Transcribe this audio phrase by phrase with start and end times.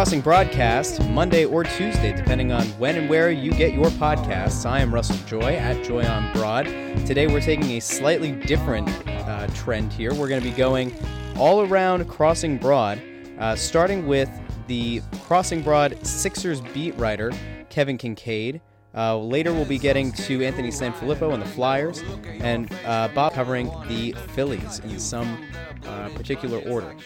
[0.00, 4.64] Crossing Broadcast, Monday or Tuesday, depending on when and where you get your podcasts.
[4.64, 6.64] I am Russell Joy at Joy on Broad.
[7.04, 10.14] Today we're taking a slightly different uh, trend here.
[10.14, 10.96] We're going to be going
[11.36, 12.98] all around Crossing Broad,
[13.38, 14.30] uh, starting with
[14.68, 17.30] the Crossing Broad Sixers beat writer,
[17.68, 18.62] Kevin Kinkead.
[18.94, 22.02] Uh, later, we'll be getting to Anthony Sanfilippo and the Flyers,
[22.40, 25.44] and uh, Bob covering the Phillies in some
[25.86, 26.96] uh, particular order.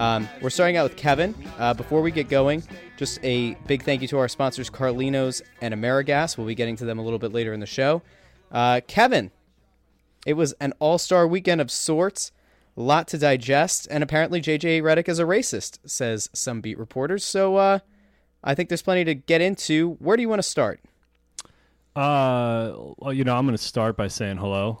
[0.00, 1.34] Um, we're starting out with Kevin.
[1.58, 2.62] Uh, before we get going,
[2.96, 6.36] just a big thank you to our sponsors, Carlinos and Amerigas.
[6.36, 8.02] We'll be getting to them a little bit later in the show.
[8.50, 9.30] Uh, Kevin,
[10.26, 12.32] it was an all star weekend of sorts,
[12.76, 17.24] a lot to digest, and apparently JJ Redick is a racist, says some beat reporters.
[17.24, 17.78] So uh,
[18.42, 19.94] I think there's plenty to get into.
[20.00, 20.80] Where do you want to start?
[21.98, 24.80] Uh, well, you know, I'm going to start by saying hello,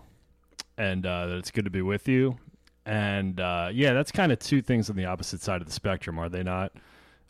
[0.76, 2.38] and uh, that it's good to be with you.
[2.86, 6.16] And uh, yeah, that's kind of two things on the opposite side of the spectrum,
[6.20, 6.70] are they not?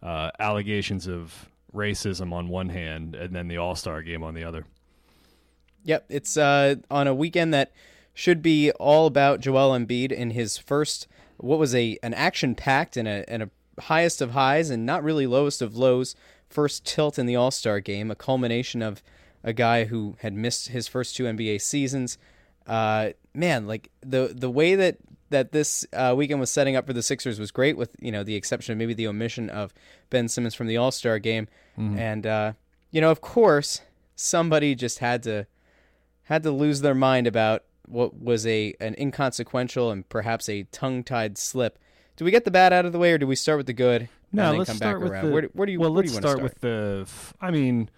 [0.03, 4.45] Uh, allegations of racism on one hand, and then the All Star game on the
[4.45, 4.67] other.
[5.84, 7.73] Yep, it's uh, on a weekend that
[8.12, 11.08] should be all about Joel Embiid in his first,
[11.39, 13.50] what was a an action packed and a and a
[13.84, 16.14] highest of highs and not really lowest of lows
[16.50, 19.02] first tilt in the All Star game, a culmination of
[19.48, 22.18] a guy who had missed his first two NBA seasons.
[22.66, 24.98] Uh, man, like the the way that
[25.30, 28.22] that this uh, weekend was setting up for the Sixers was great, with you know
[28.22, 29.72] the exception of maybe the omission of
[30.10, 31.98] Ben Simmons from the All Star game, mm-hmm.
[31.98, 32.52] and uh,
[32.90, 33.80] you know of course
[34.16, 35.46] somebody just had to
[36.24, 41.02] had to lose their mind about what was a an inconsequential and perhaps a tongue
[41.02, 41.78] tied slip.
[42.18, 43.72] Do we get the bad out of the way, or do we start with the
[43.72, 44.10] good?
[44.30, 45.24] No, let's start with around?
[45.24, 45.33] the.
[45.33, 45.80] Where, where do you?
[45.80, 47.08] Well, where let's do you start, start with the.
[47.40, 47.88] I mean,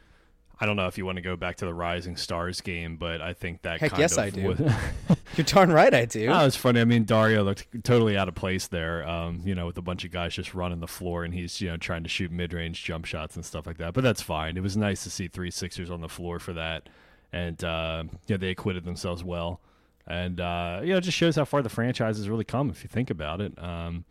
[0.63, 3.23] I don't know if you want to go back to the Rising Stars game, but
[3.23, 4.49] I think that Heck kind yes, of I do.
[4.49, 4.61] was-
[5.37, 6.27] You're darn right, I do.
[6.29, 6.81] Oh, it's funny.
[6.81, 9.09] I mean, Dario looked totally out of place there.
[9.09, 11.69] Um, you know, with a bunch of guys just running the floor, and he's you
[11.71, 13.95] know trying to shoot mid-range jump shots and stuff like that.
[13.95, 14.57] But that's fine.
[14.57, 16.89] It was nice to see three Sixers on the floor for that,
[17.33, 19.61] and uh, yeah, they acquitted themselves well.
[20.07, 22.83] And uh, you know, it just shows how far the franchise has really come if
[22.83, 23.57] you think about it.
[23.63, 24.05] Um,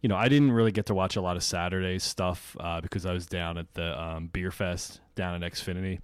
[0.00, 3.04] you know, I didn't really get to watch a lot of Saturday stuff uh, because
[3.04, 6.00] I was down at the um, Beer Fest down at Xfinity.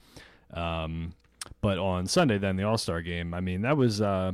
[0.53, 1.15] Um,
[1.61, 4.33] but on Sunday, then the All Star game, I mean, that was uh,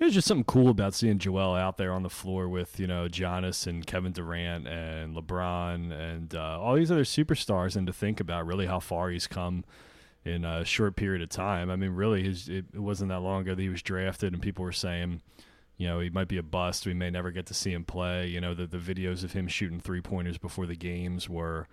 [0.00, 2.86] it was just something cool about seeing Joel out there on the floor with you
[2.86, 7.92] know Giannis and Kevin Durant and LeBron and uh, all these other superstars, and to
[7.92, 9.64] think about really how far he's come
[10.24, 11.70] in a short period of time.
[11.70, 14.42] I mean, really, his, it, it wasn't that long ago that he was drafted, and
[14.42, 15.22] people were saying.
[15.80, 16.84] You know, he might be a bust.
[16.84, 18.26] We may never get to see him play.
[18.26, 21.68] You know, the, the videos of him shooting three pointers before the games were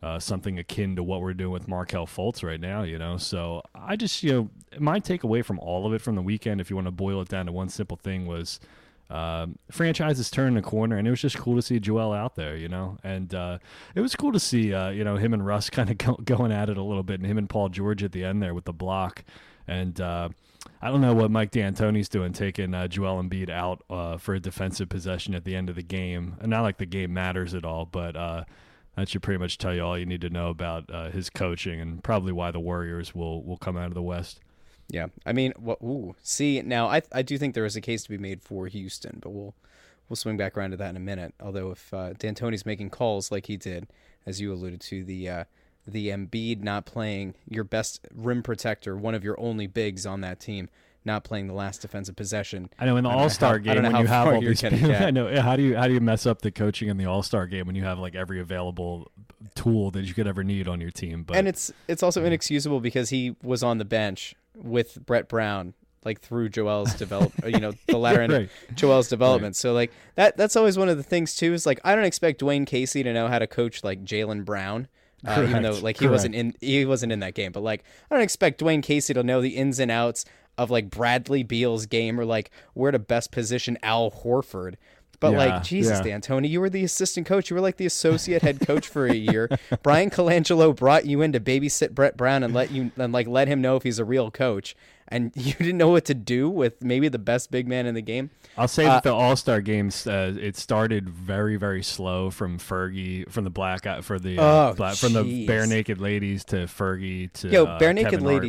[0.00, 3.16] uh, something akin to what we're doing with Markelle Fultz right now, you know.
[3.16, 6.70] So I just, you know, my takeaway from all of it from the weekend, if
[6.70, 8.60] you want to boil it down to one simple thing, was
[9.10, 12.56] um, franchises turning a corner, and it was just cool to see Joel out there,
[12.56, 12.98] you know.
[13.02, 13.58] And uh,
[13.94, 16.52] it was cool to see, uh, you know, him and Russ kind of go, going
[16.52, 18.64] at it a little bit, and him and Paul George at the end there with
[18.64, 19.24] the block.
[19.66, 20.30] And uh,
[20.80, 24.40] I don't know what Mike D'Antoni's doing, taking uh, Joel Embiid out uh, for a
[24.40, 26.36] defensive possession at the end of the game.
[26.42, 28.44] Not like the game matters at all, but uh,
[28.96, 31.80] that should pretty much tell you all you need to know about uh, his coaching
[31.80, 34.40] and probably why the Warriors will will come out of the West.
[34.88, 35.78] Yeah, I mean, what?
[35.82, 38.66] Ooh, see now, I I do think there is a case to be made for
[38.66, 39.54] Houston, but we'll
[40.08, 41.34] we'll swing back around to that in a minute.
[41.40, 43.86] Although if uh, D'Antoni's making calls like he did,
[44.26, 45.44] as you alluded to, the uh,
[45.86, 50.40] the Embiid not playing your best rim protector, one of your only bigs on that
[50.40, 50.68] team,
[51.04, 52.70] not playing the last defensive possession.
[52.78, 54.64] I know in the All Star game when you have all these.
[54.64, 57.22] I know how do you how do you mess up the coaching in the All
[57.22, 59.10] Star game when you have like every available
[59.54, 61.24] tool that you could ever need on your team?
[61.24, 65.74] But and it's it's also inexcusable because he was on the bench with Brett Brown
[66.04, 68.42] like through Joel's develop, you know, the latter end right.
[68.68, 69.50] of Joel's development.
[69.50, 69.56] Right.
[69.56, 71.52] So like that that's always one of the things too.
[71.52, 74.88] Is like I don't expect Dwane Casey to know how to coach like Jaylen Brown.
[75.26, 76.12] Uh, even though like he Correct.
[76.12, 79.22] wasn't in he wasn't in that game, but like I don't expect Dwane Casey to
[79.22, 80.24] know the ins and outs
[80.56, 84.74] of like Bradley Beal's game or like where to best position Al Horford.
[85.20, 86.18] But Yeah, like Jesus, yeah.
[86.18, 87.50] D'Antoni, you were the assistant coach.
[87.50, 89.48] You were like the associate head coach for a year.
[89.82, 93.48] Bryan Colangelo brought you in to babysit Brett Brown and let you and like let
[93.48, 94.76] him know if he's a real coach.
[95.10, 98.02] And you didn't know what to do with maybe the best big man in the
[98.02, 98.30] game.
[98.56, 102.58] I'll say Uh, that the All Star games uh, it started very very slow from
[102.58, 106.56] Fergie from the black for the uh, Oh, black, from the bare naked ladies to
[106.66, 108.42] Fergie to Yo, uh, bare naked Kevin Hart.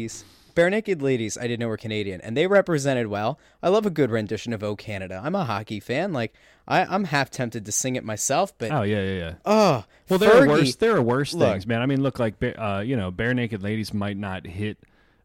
[0.59, 3.39] Bare naked ladies, I didn't know were Canadian, and they represented well.
[3.63, 6.11] I love a good rendition of "Oh Canada." I'm a hockey fan.
[6.11, 6.33] Like
[6.67, 9.33] I, I'm half tempted to sing it myself, but Oh yeah yeah yeah.
[9.45, 10.75] oh, Well, there are worse.
[10.75, 11.49] There are worse Look.
[11.49, 11.81] things, man.
[11.81, 14.79] I mean, look like uh, you know, bare naked ladies might not hit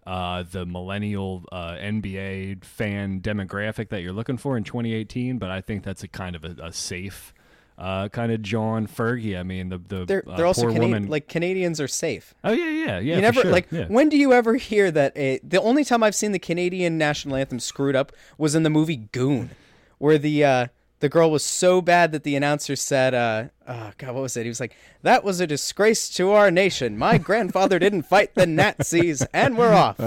[0.06, 5.60] uh, the millennial uh, NBA fan demographic that you're looking for in 2018, but I
[5.62, 7.33] think that's a kind of a, a safe
[7.76, 9.38] uh, kind of John Fergie.
[9.38, 11.08] I mean, the the They're uh, they're also woman.
[11.08, 12.34] like Canadians are safe.
[12.44, 13.16] oh yeah, yeah, yeah.
[13.16, 13.86] You never sure, like yeah.
[13.88, 17.36] when do you ever hear that a the only time I've seen the Canadian national
[17.36, 19.50] anthem screwed up was in the movie Goon,
[19.98, 20.66] where the uh
[21.00, 24.44] the girl was so bad that the announcer said uh oh god what was it?
[24.44, 26.96] He was like that was a disgrace to our nation.
[26.96, 29.98] My grandfather didn't fight the Nazis and we're off.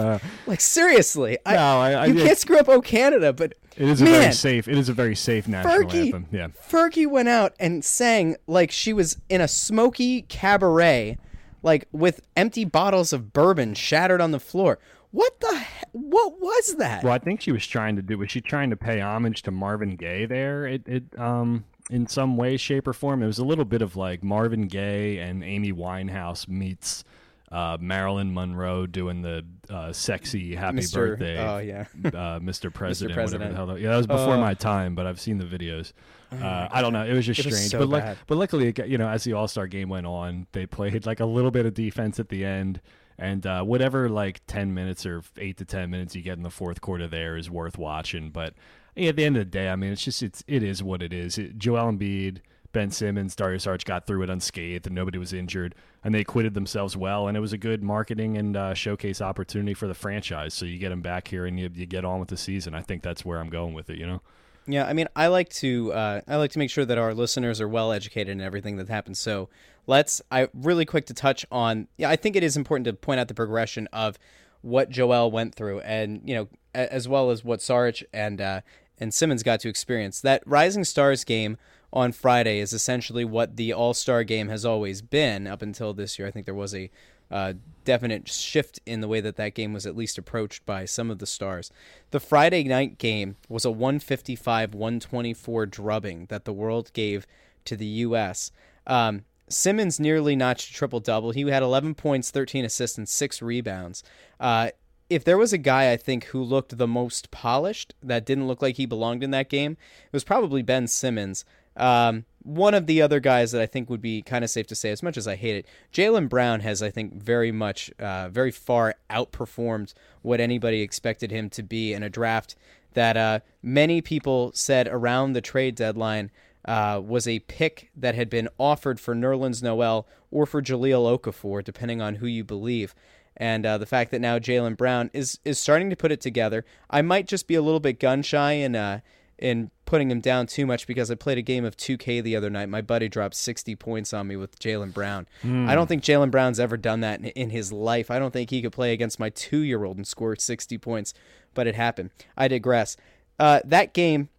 [0.48, 1.38] like seriously.
[1.46, 4.06] I, Uh, No, I- I- you can't screw up Oh Canada, but It is a
[4.06, 4.68] very safe.
[4.68, 6.28] It is a very safe national Fergie, anthem.
[6.32, 6.48] Yeah.
[6.70, 11.18] Fergie went out and sang like she was in a smoky cabaret,
[11.64, 14.80] like with empty bottles of bourbon shattered on the floor.
[15.12, 15.60] What the?
[15.60, 17.04] He- what was that?
[17.04, 18.18] Well, I think she was trying to do.
[18.18, 20.68] Was she trying to pay homage to Marvin Gaye there?
[20.68, 23.24] It, it, um, in some way, shape, or form.
[23.24, 27.04] It was a little bit of like Marvin Gaye and Amy Winehouse meets
[27.52, 30.96] uh, Marilyn Monroe doing the uh, sexy "Happy Mr.
[30.96, 31.86] Birthday." Oh yeah.
[32.06, 32.74] uh, Mr.
[32.74, 33.52] President, whatever President.
[33.52, 33.66] the hell.
[33.68, 35.94] that- Yeah, that was before Uh, my time, but I've seen the videos.
[36.32, 37.06] Uh, I don't know.
[37.06, 39.08] It was just It was strange, so but like, but luckily, it got- you know,
[39.08, 42.20] as the All Star game went on, they played like a little bit of defense
[42.20, 42.82] at the end,
[43.18, 46.50] and uh, whatever like ten minutes or eight to ten minutes you get in the
[46.50, 48.30] fourth quarter there is worth watching.
[48.32, 48.56] But
[48.96, 51.02] yeah, at the end of the day, I mean, it's just it's it is what
[51.02, 51.38] it is.
[51.38, 52.40] It, Joel Embiid.
[52.72, 56.54] Ben Simmons, Dario Saric got through it unscathed, and nobody was injured, and they acquitted
[56.54, 60.54] themselves well, and it was a good marketing and uh, showcase opportunity for the franchise.
[60.54, 62.74] So you get them back here, and you, you get on with the season.
[62.74, 63.98] I think that's where I'm going with it.
[63.98, 64.22] You know.
[64.68, 67.62] Yeah, I mean, I like to uh, I like to make sure that our listeners
[67.62, 69.18] are well educated in everything that happens.
[69.18, 69.50] So
[69.88, 71.88] let's I really quick to touch on.
[71.98, 74.20] Yeah, I think it is important to point out the progression of
[74.62, 78.62] what Joel went through, and you know, as well as what Sarge and uh,
[78.98, 80.20] and Simmons got to experience.
[80.20, 81.58] That Rising Stars game
[81.92, 86.20] on Friday is essentially what the All Star game has always been up until this
[86.20, 86.28] year.
[86.28, 86.90] I think there was a
[87.30, 87.54] uh,
[87.84, 91.20] definite shift in the way that that game was at least approached by some of
[91.20, 91.72] the stars.
[92.12, 97.28] The Friday night game was a 155 124 drubbing that the world gave
[97.66, 98.52] to the U.S.
[98.86, 101.32] Um, Simmons nearly notched a triple double.
[101.32, 104.04] He had 11 points, 13 assists, and six rebounds.
[104.40, 104.70] Uh,
[105.10, 108.62] if there was a guy I think who looked the most polished that didn't look
[108.62, 111.46] like he belonged in that game, it was probably Ben Simmons.
[111.78, 114.76] Um, one of the other guys that I think would be kind of safe to
[114.76, 118.30] say, as much as I hate it, Jaylen Brown has, I think, very much, uh,
[118.30, 122.56] very far outperformed what anybody expected him to be in a draft
[122.94, 126.32] that uh, many people said around the trade deadline
[126.66, 131.64] uh, was a pick that had been offered for Nerlens Noel or for Jahlil Okafor,
[131.64, 132.96] depending on who you believe.
[133.38, 136.66] And uh, the fact that now Jaylen Brown is is starting to put it together,
[136.90, 139.02] I might just be a little bit gun shy in uh,
[139.38, 142.52] in putting him down too much because I played a game of 2K the other
[142.52, 142.70] night.
[142.70, 145.28] My buddy dropped 60 points on me with Jaylen Brown.
[145.68, 148.12] I don't think Jaylen Brown's ever done that in, in his life.
[148.12, 151.16] I don't think he could play against my two year old and score 60 points,
[151.56, 152.12] but it happened.
[152.38, 152.98] I digress.
[153.40, 154.30] Uh, that game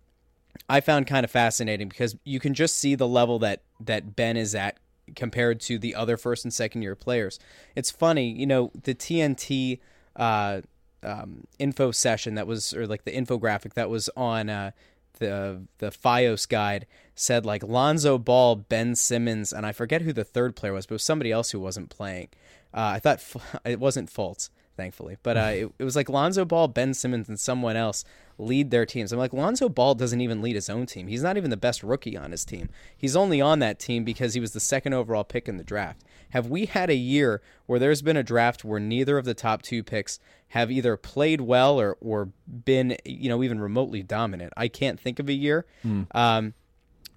[0.68, 4.36] I found kind of fascinating because you can just see the level that that Ben
[4.36, 4.78] is at
[5.16, 7.38] compared to the other first and second year players.
[7.74, 9.80] It's funny, you know, the TNT
[10.16, 10.60] uh,
[11.02, 14.72] um, info session that was, or like the infographic that was on uh,
[15.18, 20.24] the the FiOS guide said like Lonzo Ball, Ben Simmons, and I forget who the
[20.24, 22.28] third player was, but was somebody else who wasn't playing.
[22.72, 26.44] Uh, I thought F- it wasn't Fultz, thankfully, but uh, it, it was like Lonzo
[26.44, 28.04] Ball, Ben Simmons, and someone else
[28.38, 29.12] lead their teams.
[29.12, 31.08] I'm like Lonzo Ball doesn't even lead his own team.
[31.08, 32.68] He's not even the best rookie on his team.
[32.96, 36.04] He's only on that team because he was the second overall pick in the draft.
[36.30, 39.62] Have we had a year where there's been a draft where neither of the top
[39.62, 44.52] two picks have either played well or or been you know even remotely dominant?
[44.56, 45.66] I can't think of a year.
[46.12, 46.54] Um,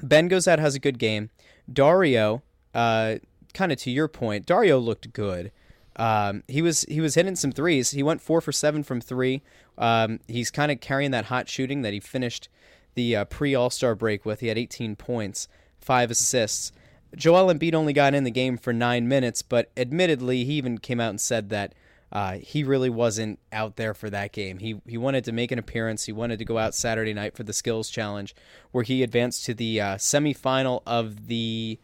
[0.03, 1.29] Ben goes out has a good game.
[1.71, 2.41] Dario,
[2.73, 3.15] uh,
[3.53, 5.51] kind of to your point, Dario looked good.
[5.95, 7.91] Um, he was he was hitting some threes.
[7.91, 9.41] He went four for seven from three.
[9.77, 12.50] Um, he's kind of carrying that hot shooting that he finished
[12.95, 14.39] the uh, pre All Star break with.
[14.39, 15.47] He had 18 points,
[15.79, 16.71] five assists.
[17.15, 21.01] Joel Embiid only got in the game for nine minutes, but admittedly, he even came
[21.01, 21.73] out and said that
[22.11, 24.59] uh, he really wasn't out there for that game.
[24.59, 26.05] He he wanted to make an appearance.
[26.05, 28.35] He wanted to go out Saturday night for the skills challenge,
[28.71, 31.79] where he advanced to the uh, semifinal of the.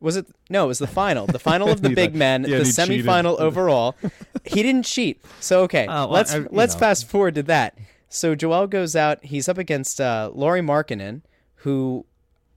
[0.00, 0.64] Was it no?
[0.64, 3.04] It was the final, the final of the big men, yeah, the he cheated.
[3.06, 3.96] semifinal overall.
[4.44, 5.86] He didn't cheat, so okay.
[5.90, 6.80] Oh, well, let's I- let's know.
[6.80, 7.76] fast forward to that.
[8.08, 9.24] So Joel goes out.
[9.24, 11.22] He's up against uh, Lauri Markkanen,
[11.56, 12.06] who,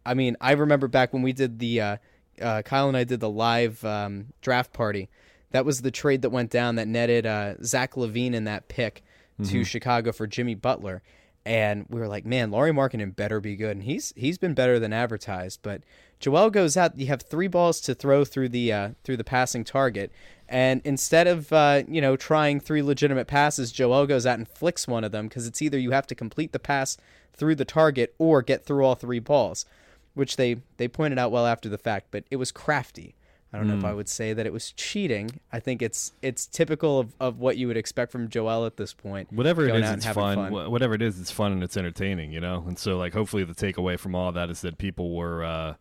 [0.05, 1.97] I mean, I remember back when we did the uh,
[2.41, 5.09] uh, Kyle and I did the live um, draft party.
[5.51, 9.03] That was the trade that went down that netted uh, Zach LaVine in that pick
[9.45, 11.01] to Chicago for Jimmy Butler.
[11.45, 14.77] And we were like, man, Lauri Markkanen better be good, and he's he's been better
[14.77, 15.61] than advertised.
[15.63, 15.81] But
[16.19, 16.99] Joel goes out.
[16.99, 20.11] You have three balls to throw through the uh, through the passing target,
[20.49, 24.87] and instead of uh, you know trying three legitimate passes, Joel goes out and flicks
[24.87, 26.97] one of them because it's either you have to complete the pass
[27.33, 29.65] through the target or get through all three balls.
[30.13, 33.15] which they they pointed out well after the fact, but it was crafty.
[33.51, 33.85] I don't know if Hmm.
[33.87, 35.39] I would say that it was cheating.
[35.51, 38.93] I think it's it's typical of, of what you would expect from Joel at this
[38.93, 39.31] point.
[39.33, 40.35] Whatever it is, it's fun.
[40.51, 40.71] fun.
[40.71, 42.63] Whatever it is, it's fun and it's entertaining, you know.
[42.67, 45.73] And so, like, hopefully, the takeaway from all that is that people were uh,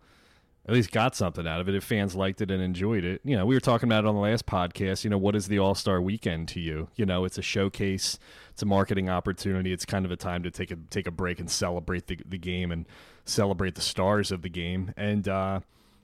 [0.66, 1.74] at least got something out of it.
[1.74, 4.14] If fans liked it and enjoyed it, you know, we were talking about it on
[4.14, 5.04] the last podcast.
[5.04, 6.88] You know, what is the All Star Weekend to you?
[6.96, 8.18] You know, it's a showcase,
[8.50, 9.72] it's a marketing opportunity.
[9.74, 12.38] It's kind of a time to take a take a break and celebrate the the
[12.38, 12.86] game and
[13.26, 14.94] celebrate the stars of the game.
[14.96, 15.60] And uh,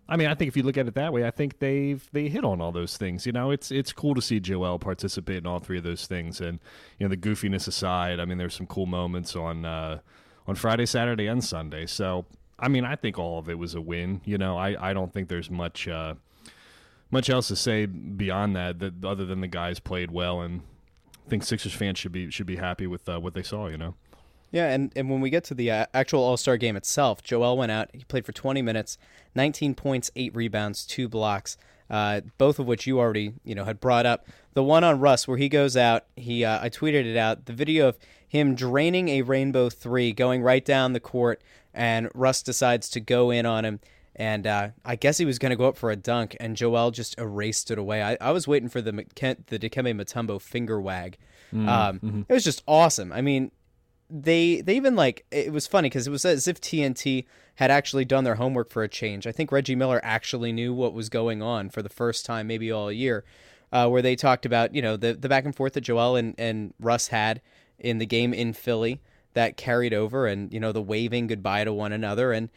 [0.09, 2.29] I mean, I think if you look at it that way, I think they've they
[2.29, 3.25] hit on all those things.
[3.25, 6.41] You know, it's it's cool to see Joel participate in all three of those things,
[6.41, 6.59] and
[6.99, 10.01] you know, the goofiness aside, I mean, there's some cool moments on uh,
[10.47, 11.87] on Friday, Saturday, and Sunday.
[11.87, 12.27] So,
[12.59, 14.21] I mean, I think all of it was a win.
[14.25, 16.15] You know, I I don't think there's much uh,
[17.11, 20.61] much else to say beyond that, that other than the guys played well, and
[21.27, 23.69] I think Sixers fans should be should be happy with uh, what they saw.
[23.69, 23.95] You know.
[24.55, 27.57] Yeah, and, and when we get to the uh, actual All Star game itself, Joel
[27.59, 27.91] went out.
[27.93, 28.97] He played for 20 minutes,
[29.35, 31.57] 19 points, eight rebounds, two blocks,
[31.91, 34.29] uh, both of which you already you know had brought up.
[34.53, 37.47] The one on Russ where he goes out, he uh, I tweeted it out.
[37.47, 41.43] The video of him draining a rainbow three, going right down the court,
[41.75, 43.81] and Russ decides to go in on him.
[44.15, 46.93] And uh, I guess he was going to go up for a dunk, and Joel
[46.93, 48.01] just erased it away.
[48.05, 51.19] I, I was waiting for the McKen- the Dikembe Mutombo finger wag.
[51.53, 53.13] Um, It was just awesome.
[53.13, 53.51] I mean,
[54.11, 57.25] they they even like it was funny because it was as if TNT
[57.57, 59.27] had actually done their homework for a change.
[59.27, 62.71] I think Reggie Miller actually knew what was going on for the first time, maybe
[62.71, 63.25] all year,
[63.73, 66.35] uh, where they talked about you know the the back and forth that Joel and
[66.39, 67.41] and Russ had
[67.79, 69.01] in the game in Philly
[69.35, 72.51] that carried over, and you know the waving goodbye to one another and.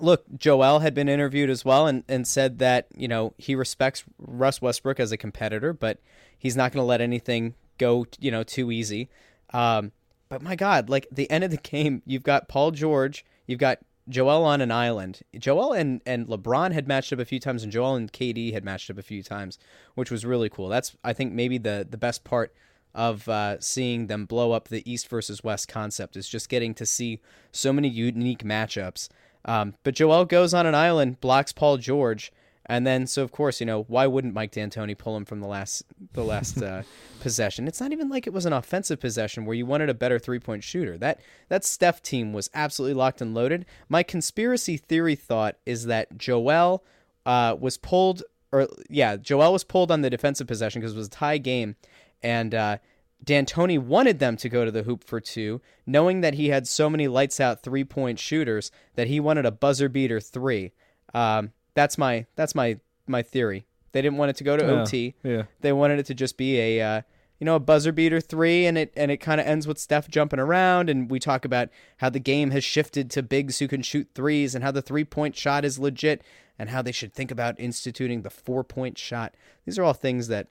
[0.00, 4.04] Look, Joel had been interviewed as well and, and said that, you know, he respects
[4.16, 5.98] Russ Westbrook as a competitor, but
[6.38, 9.08] he's not going to let anything go, you know, too easy.
[9.52, 9.90] Um,
[10.28, 13.78] but my God, like the end of the game, you've got Paul George, you've got
[14.08, 15.20] Joel on an island.
[15.38, 18.64] Joel and, and LeBron had matched up a few times, and Joel and KD had
[18.64, 19.58] matched up a few times,
[19.94, 20.68] which was really cool.
[20.68, 22.54] That's I think maybe the the best part
[22.94, 26.86] of uh, seeing them blow up the East versus West concept is just getting to
[26.86, 27.20] see
[27.52, 29.08] so many unique matchups.
[29.44, 32.32] Um, but Joel goes on an island, blocks Paul George,
[32.68, 35.46] and then so of course you know why wouldn't Mike D'Antoni pull him from the
[35.46, 36.82] last the last uh,
[37.20, 37.66] possession?
[37.66, 40.38] It's not even like it was an offensive possession where you wanted a better three
[40.38, 40.98] point shooter.
[40.98, 43.66] That that Steph team was absolutely locked and loaded.
[43.88, 46.84] My conspiracy theory thought is that Joel
[47.26, 48.22] uh, was pulled,
[48.52, 51.76] or yeah, Joel was pulled on the defensive possession because it was a tie game,
[52.22, 52.78] and uh,
[53.22, 56.88] D'Antoni wanted them to go to the hoop for two, knowing that he had so
[56.88, 60.72] many lights out three point shooters that he wanted a buzzer beater three.
[61.14, 63.64] Um, that's my that's my my theory.
[63.92, 65.14] They didn't want it to go to Yeah, OT.
[65.22, 65.44] yeah.
[65.60, 67.02] They wanted it to just be a uh,
[67.38, 70.08] you know a buzzer beater three, and it and it kind of ends with Steph
[70.08, 71.68] jumping around, and we talk about
[71.98, 75.04] how the game has shifted to bigs who can shoot threes, and how the three
[75.04, 76.20] point shot is legit,
[76.58, 79.34] and how they should think about instituting the four point shot.
[79.64, 80.48] These are all things that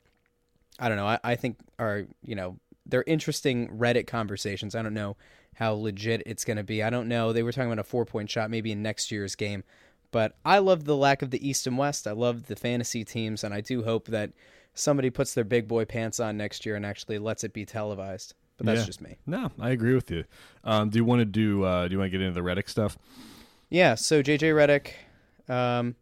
[0.80, 1.08] I don't know.
[1.08, 4.76] I, I think are you know they're interesting Reddit conversations.
[4.76, 5.18] I don't know
[5.56, 6.82] how legit it's going to be.
[6.84, 7.34] I don't know.
[7.34, 9.64] They were talking about a four point shot maybe in next year's game,
[10.18, 12.08] but I love the lack of the East and West.
[12.08, 14.32] I love the fantasy teams, and I do hope that
[14.74, 18.34] somebody puts their big boy pants on next year and actually lets it be televised.
[18.58, 18.86] But that's Yeah.
[18.88, 19.18] just me.
[19.28, 20.24] No, I agree with you.
[20.64, 21.64] Um, do you want to do?
[21.64, 22.98] Uh, do you want to get into the Redick stuff?
[23.70, 23.94] Yeah.
[23.94, 24.94] So JJ Redick,
[25.54, 25.96] um,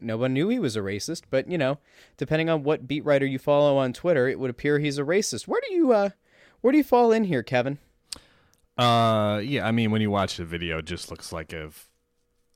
[0.00, 1.76] no one knew he was a racist, but you know,
[2.16, 5.46] depending on what beat writer you follow on Twitter, it would appear he's a racist.
[5.46, 6.08] Where do you uh,
[6.62, 7.76] where do you fall in here, Kevin?
[8.78, 9.66] Uh, yeah.
[9.66, 11.89] I mean, when you watch the video, it just looks like if.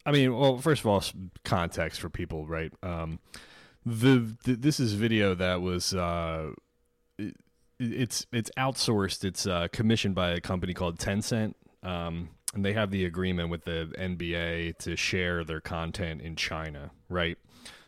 [0.06, 1.02] I mean, well, first of all,
[1.44, 2.72] context for people, right?
[2.82, 3.20] Um,
[3.86, 6.52] the, the this is video that was uh,
[7.18, 7.36] it,
[7.78, 9.24] it's it's outsourced.
[9.24, 11.54] It's uh, commissioned by a company called Tencent.
[11.82, 16.92] Um, and they have the agreement with the NBA to share their content in China,
[17.08, 17.36] right?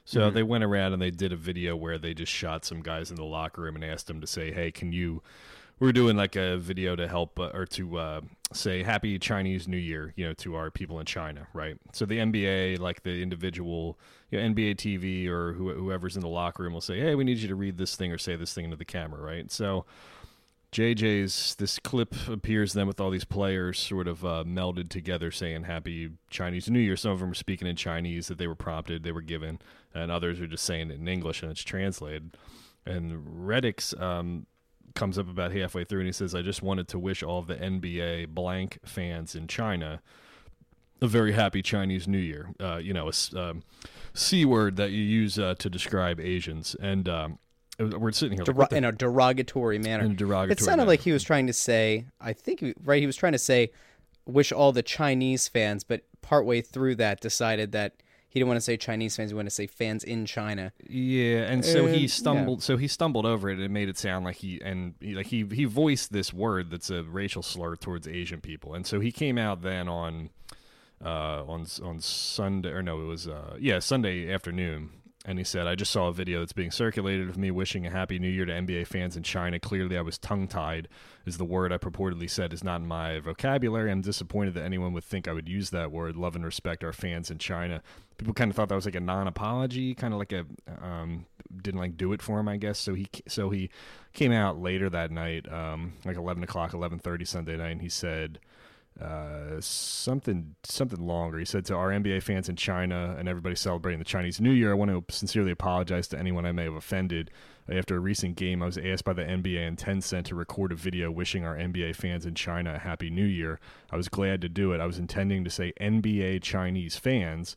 [0.04, 3.10] So they went around and they did a video where they just shot some guys
[3.10, 5.20] in the locker room and asked them to say, "Hey, can you?"
[5.78, 8.20] We're doing like a video to help uh, or to uh,
[8.52, 11.76] say Happy Chinese New Year, you know, to our people in China, right?
[11.92, 13.98] So the NBA, like the individual,
[14.30, 17.24] you know, NBA TV or who, whoever's in the locker room, will say, "Hey, we
[17.24, 19.50] need you to read this thing or say this thing into the camera," right?
[19.50, 19.84] So
[20.72, 25.64] JJ's this clip appears then with all these players sort of uh, melded together saying
[25.64, 26.96] Happy Chinese New Year.
[26.96, 29.58] Some of them are speaking in Chinese that they were prompted, they were given,
[29.94, 32.36] and others are just saying it in English and it's translated.
[32.84, 34.46] And Redick's um,
[34.96, 37.46] comes up about halfway through and he says, I just wanted to wish all of
[37.46, 40.02] the NBA blank fans in China
[41.00, 42.50] a very happy Chinese New Year.
[42.58, 43.62] Uh, you know, a um,
[44.14, 46.74] C word that you use uh, to describe Asians.
[46.80, 47.38] And um,
[47.78, 50.04] we're sitting here like, Dero- what the in a derogatory manner.
[50.04, 50.88] In derogatory It sounded manner.
[50.88, 52.06] like he was trying to say.
[52.20, 53.00] I think right.
[53.00, 53.70] He was trying to say,
[54.24, 58.02] wish all the Chinese fans, but partway through that decided that
[58.36, 60.70] he didn't want to say Chinese fans, he wanted to say fans in China.
[60.86, 62.06] Yeah, and so Uh, he yeah.
[62.08, 62.62] stumbled.
[62.62, 65.46] So he stumbled over it and made it sound like he and he, like he
[65.50, 69.38] he voiced this word that's a racial slur towards Asian people, and so he came
[69.38, 70.28] out then on
[71.02, 74.90] uh, on on Sunday or no, it was uh, yeah Sunday afternoon,
[75.28, 77.90] and he said, "I just saw a video that's being circulated of me wishing a
[77.90, 79.58] happy New Year to NBA fans in China.
[79.58, 80.86] Clearly, I was tongue tied.
[81.26, 83.90] Is the word I purportedly said is not in my vocabulary.
[83.90, 86.16] I'm disappointed that anyone would think I would use that word.
[86.16, 87.82] Love and respect our fans in China.
[88.18, 90.46] People kind of thought that was like a non-apology, kind of like a
[90.80, 91.26] um,
[91.60, 92.78] didn't like do it for him, I guess.
[92.78, 93.68] So he so he
[94.12, 98.38] came out later that night, um, like 11 o'clock, 11:30 Sunday night, and he said."
[99.00, 101.38] Uh, something something longer.
[101.38, 104.70] He said to our NBA fans in China and everybody celebrating the Chinese New Year,
[104.70, 107.30] I want to sincerely apologize to anyone I may have offended.
[107.68, 110.76] After a recent game, I was asked by the NBA and Tencent to record a
[110.76, 113.58] video wishing our NBA fans in China a happy New Year.
[113.90, 114.80] I was glad to do it.
[114.80, 117.56] I was intending to say NBA Chinese fans,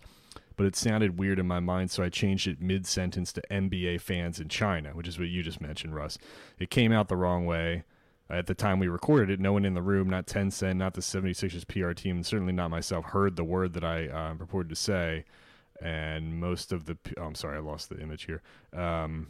[0.57, 4.01] but it sounded weird in my mind, so I changed it mid sentence to NBA
[4.01, 6.17] fans in China, which is what you just mentioned, Russ.
[6.57, 7.83] It came out the wrong way.
[8.29, 11.01] At the time we recorded it, no one in the room, not Tencent, not the
[11.01, 14.75] 76ers PR team, and certainly not myself, heard the word that I uh, purported to
[14.75, 15.25] say.
[15.81, 18.41] And most of the, oh, I'm sorry, I lost the image here.
[18.73, 19.29] Um,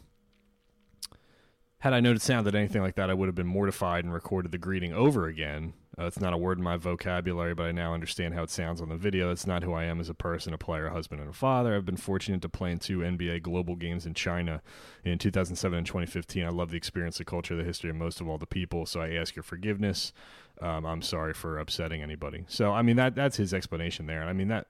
[1.80, 4.52] had I known it sounded anything like that, I would have been mortified and recorded
[4.52, 5.72] the greeting over again.
[5.98, 8.80] Uh, it's not a word in my vocabulary, but I now understand how it sounds
[8.80, 9.28] on the video.
[9.28, 11.74] That's not who I am as a person, a player, a husband, and a father.
[11.74, 14.62] I've been fortunate to play in two NBA global games in China
[15.04, 16.44] in 2007 and 2015.
[16.44, 18.84] I love the experience, the culture, the history, and most of all, the people.
[18.84, 20.12] So I ask your forgiveness.
[20.60, 22.44] Um, I'm sorry for upsetting anybody.
[22.48, 24.66] So I mean that that's his explanation there, I mean that.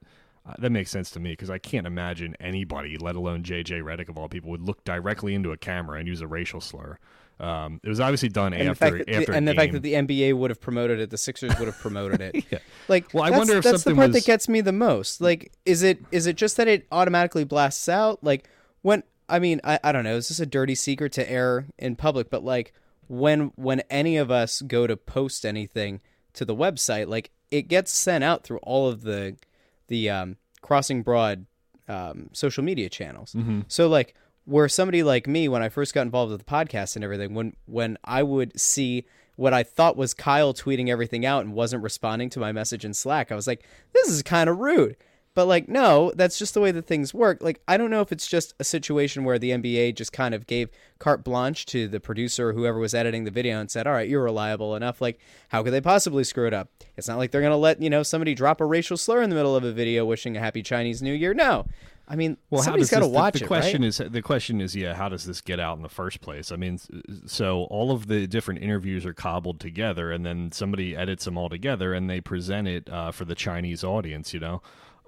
[0.47, 4.09] Uh, that makes sense to me because I can't imagine anybody, let alone JJ Redick
[4.09, 6.99] of all people, would look directly into a camera and use a racial slur.
[7.39, 9.95] Um, it was obviously done And, after the after the, and the fact that the
[9.95, 12.45] NBA would have promoted it, the Sixers would have promoted it.
[12.51, 12.59] Yeah.
[12.89, 15.21] Like, Well, I that's, wonder if that's the part was- that gets me the most.
[15.21, 18.23] Like, is it is it just that it automatically blasts out?
[18.23, 18.49] Like,
[18.83, 20.17] when I mean, I, I don't know.
[20.17, 22.29] Is this a dirty secret to air in public?
[22.31, 22.75] But like,
[23.09, 26.01] when when any of us go to post anything
[26.35, 29.37] to the website, like it gets sent out through all of the
[29.91, 31.45] the um, Crossing Broad
[31.87, 33.37] um, social media channels.
[33.69, 34.15] So like
[34.47, 37.55] where somebody like me, when I first got involved with the podcast and everything, when
[37.67, 39.05] when I would see
[39.37, 42.95] what I thought was Kyle tweeting everything out and wasn't responding to my message in
[42.95, 44.97] Slack, I was like, this is kind of rude.
[45.35, 47.39] But like, no, that's just the way that things work.
[47.41, 50.47] Like, I don't know if it's just a situation where the NBA just kind of
[50.47, 53.93] gave carte blanche to the producer or whoever was editing the video and said, "All
[53.93, 55.01] right, you're reliable enough.
[55.01, 57.91] Like, how could they possibly screw it up?" It's not like they're gonna let you
[57.91, 60.63] know somebody drop a racial slur in the middle of a video wishing a happy
[60.63, 61.33] Chinese New Year.
[61.33, 61.67] No,
[62.11, 63.89] I mean, Well, how somebody's does got to watch the, the it, question right?
[63.89, 66.57] is the question is yeah how does this get out in the first place i
[66.57, 66.77] mean
[67.25, 71.49] so all of the different interviews are cobbled together and then somebody edits them all
[71.49, 74.61] together and they present it uh, for the chinese audience you know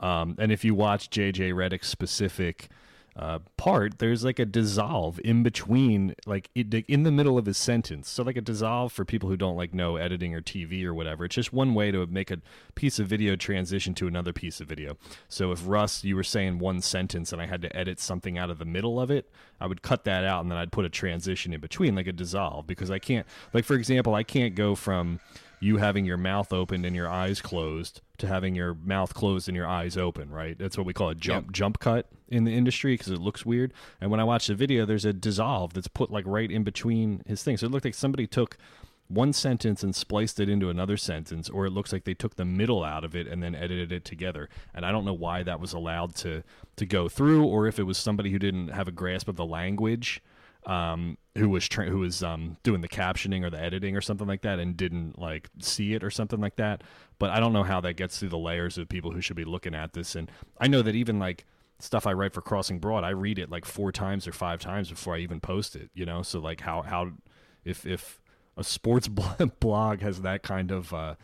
[0.03, 2.69] um, and if you watch jj redick's specific
[3.15, 8.09] uh, part there's like a dissolve in between like in the middle of his sentence.
[8.09, 11.27] So like a dissolve for people who don't like know editing or tv or whatever.
[11.27, 12.38] It's just one way to make a
[12.75, 14.97] piece of video transition to another piece of video.
[15.29, 18.51] So if russ you were saying one sentence and i had to edit something out
[18.51, 20.88] of the middle of it i would cut that out and then i'd put a
[20.88, 24.75] transition in between like a dissolve because i can't like for example i can't go
[24.75, 25.21] from
[25.62, 29.57] you having your mouth opened and your eyes closed to having your mouth closed and
[29.57, 30.59] your eyes open, right?
[30.59, 33.72] That's what we call a jump jump cut in the industry because it looks weird.
[34.01, 37.22] And when I watch the video, there's a dissolve that's put like right in between
[37.27, 37.61] his things.
[37.61, 38.59] So it looked like somebody took
[39.07, 42.44] one sentence and spliced it into another sentence, or it looks like they took the
[42.44, 44.48] middle out of it and then edited it together.
[44.75, 46.42] And I don't know why that was allowed to
[46.75, 49.46] to go through, or if it was somebody who didn't have a grasp of the
[49.46, 50.20] language
[50.66, 54.27] um, who was tra- who was um, doing the captioning or the editing or something
[54.27, 56.83] like that and didn't like see it or something like that.
[57.18, 59.44] But I don't know how that gets through the layers of people who should be
[59.44, 60.14] looking at this.
[60.14, 61.46] And I know that even like
[61.79, 64.90] stuff I write for Crossing Broad, I read it like four times or five times
[64.90, 65.90] before I even post it.
[65.94, 67.11] You know, so like how how
[67.64, 68.20] if if
[68.57, 69.09] a sports
[69.61, 71.14] blog has that kind of uh,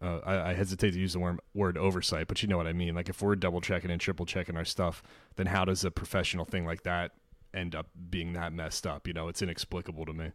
[0.00, 2.72] uh, I, I hesitate to use the word, word oversight, but you know what I
[2.72, 2.94] mean.
[2.94, 5.02] Like if we're double checking and triple checking our stuff,
[5.36, 7.12] then how does a professional thing like that
[7.56, 9.06] end up being that messed up?
[9.06, 10.30] You know, it's inexplicable to me.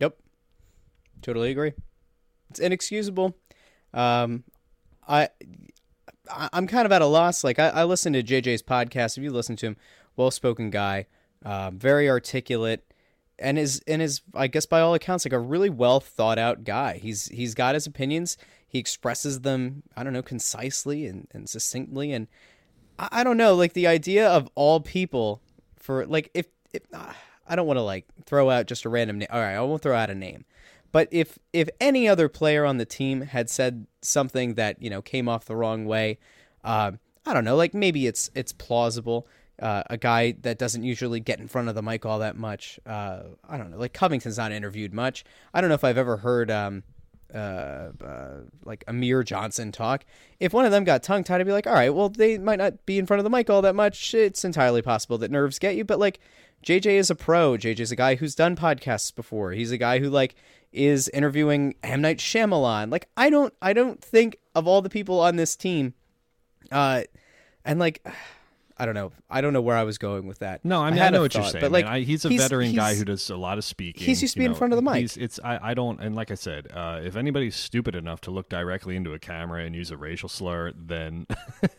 [0.00, 0.16] Yep.
[1.22, 1.72] Totally agree.
[2.50, 3.36] It's inexcusable.
[3.92, 4.44] Um,
[5.08, 5.28] I,
[6.30, 7.44] I I'm kind of at a loss.
[7.44, 9.16] Like I, I listen to JJ's podcast.
[9.16, 9.76] If you listen to him,
[10.16, 11.06] well-spoken guy,
[11.44, 12.92] uh, very articulate,
[13.38, 16.64] and is and is I guess by all accounts like a really well thought out
[16.64, 16.98] guy.
[16.98, 18.36] He's he's got his opinions.
[18.66, 19.84] He expresses them.
[19.96, 22.12] I don't know concisely and, and succinctly.
[22.12, 22.26] And
[22.98, 25.40] I, I don't know like the idea of all people
[25.84, 27.14] for like if if ah,
[27.46, 29.28] I don't want to like throw out just a random name.
[29.30, 30.44] All right, I won't throw out a name.
[30.92, 35.02] But if if any other player on the team had said something that you know
[35.02, 36.18] came off the wrong way,
[36.64, 36.92] Uh,
[37.26, 39.26] I don't know, like maybe it's it's plausible.
[39.60, 42.80] Uh, a guy that doesn't usually get in front of the mic all that much.
[42.86, 45.24] Uh, I don't know, like Covington's not interviewed much.
[45.52, 46.82] I don't know if I've ever heard um,
[47.34, 50.04] uh, uh, like Amir Johnson talk.
[50.40, 52.58] If one of them got tongue tied, I'd be like, all right, well, they might
[52.58, 54.14] not be in front of the mic all that much.
[54.14, 56.20] It's entirely possible that nerves get you, but like
[56.64, 57.52] JJ is a pro.
[57.52, 59.52] JJ's a guy who's done podcasts before.
[59.52, 60.34] He's a guy who like
[60.72, 62.90] is interviewing M Night Shyamalan.
[62.90, 65.94] Like I don't, I don't think of all the people on this team,
[66.70, 67.02] uh,
[67.64, 68.06] and like.
[68.76, 69.12] I don't know.
[69.30, 70.64] I don't know where I was going with that.
[70.64, 71.60] No, I mean I, had know what you're saying.
[71.62, 71.84] but like.
[71.84, 74.04] I, he's a he's- veteran guy who does a lot of speaking.
[74.04, 74.96] he's used to be in front of the mic.
[74.96, 78.30] he's- It's I, I don't and like I said, uh, if anybody's stupid enough to
[78.30, 81.26] look directly into a camera and use a racial slur, then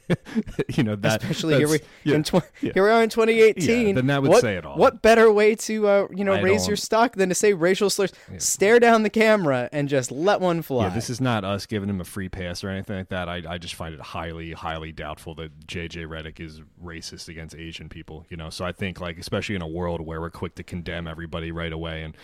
[0.70, 1.22] you know that.
[1.22, 2.72] especially here we yeah, in tw- yeah.
[2.74, 3.88] here we are in 2018.
[3.88, 4.78] Yeah, then that would what, say it all.
[4.78, 7.90] What better way to uh, you know I raise your stock than to say racial
[7.90, 8.14] slurs?
[8.38, 10.88] Stare down the camera and just let one fly.
[10.88, 13.28] Yeah, this is not us giving him a free pass or anything like that.
[13.28, 17.90] I, I just find it highly, highly doubtful that JJ Redick is racist against Asian
[17.90, 18.26] people.
[18.30, 21.08] You know, so I think like especially in a world where we're quick to condemn
[21.08, 22.16] everybody right away and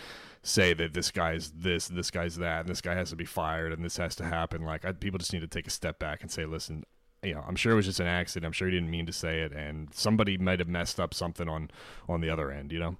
[0.42, 3.72] say that this guy's this, this guy's that, and this guy has to be fired,
[3.72, 4.62] and this has to happen.
[4.62, 6.84] Like I, people just need to take a step back and say, listen.
[7.24, 8.46] You know, I'm sure it was just an accident.
[8.46, 11.48] I'm sure he didn't mean to say it, and somebody might have messed up something
[11.48, 11.70] on
[12.08, 12.72] on the other end.
[12.72, 12.96] You know.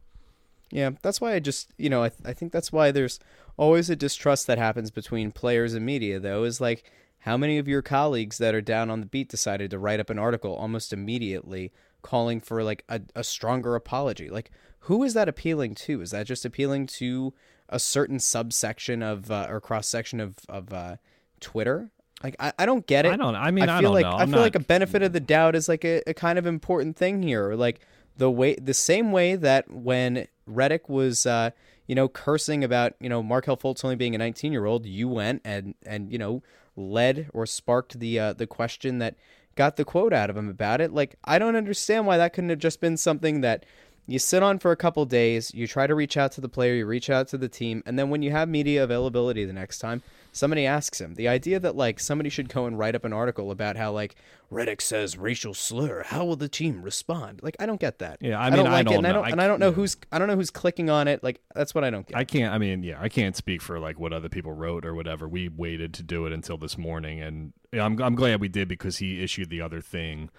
[0.73, 3.21] Yeah, that's why I just, you know, I, I think that's why there's
[3.59, 6.91] always a distrust that happens between players and media, though, is like
[7.23, 10.11] how many of your colleagues that are down on the beat decided to write up
[10.11, 14.29] an article almost immediately calling for like a, a stronger apology?
[14.29, 16.01] Like, who is that appealing to?
[16.01, 17.33] Is that just appealing to
[17.69, 20.97] a certain subsection of uh, or cross section of, of uh,
[21.39, 21.91] Twitter?
[22.25, 23.13] Like, I, I don't get it.
[23.13, 23.37] I don't.
[23.37, 24.17] I mean, I, feel don't like know.
[24.17, 26.97] I feel like a benefit of the doubt is like a, a kind of important
[26.97, 27.55] thing here.
[27.55, 27.81] Like
[28.17, 31.51] the way the same way that when Redick was uh,
[31.87, 35.07] you know cursing about you know Markelle Fultz only being a 19 year old, you
[35.07, 36.43] went and and you know
[36.77, 39.15] led or sparked the uh, the question that
[39.55, 40.93] got the quote out of him about it.
[40.93, 43.65] Like I don't understand why that couldn't have just been something that
[44.07, 46.75] you sit on for a couple days, you try to reach out to the player,
[46.75, 49.79] you reach out to the team, and then when you have media availability the next
[49.79, 50.03] time,
[50.33, 51.15] somebody asks him.
[51.15, 54.17] The idea that like somebody should go and write up an article about how like
[54.51, 57.41] Redick says racial slur, how will the team respond?
[57.43, 58.19] Like I don't get that.
[58.21, 59.15] Yeah, I don't mean, I like it, don't and I know.
[59.17, 61.23] don't I and I don't know c- who's I don't know who's clicking on it.
[61.23, 62.17] Like that's what I don't get.
[62.17, 62.53] I can't.
[62.53, 65.29] I mean, yeah, I can't speak for like what other people wrote or whatever.
[65.29, 68.69] We waited to do it until this morning, and yeah, I'm I'm glad we did
[68.69, 70.31] because he issued the other thing,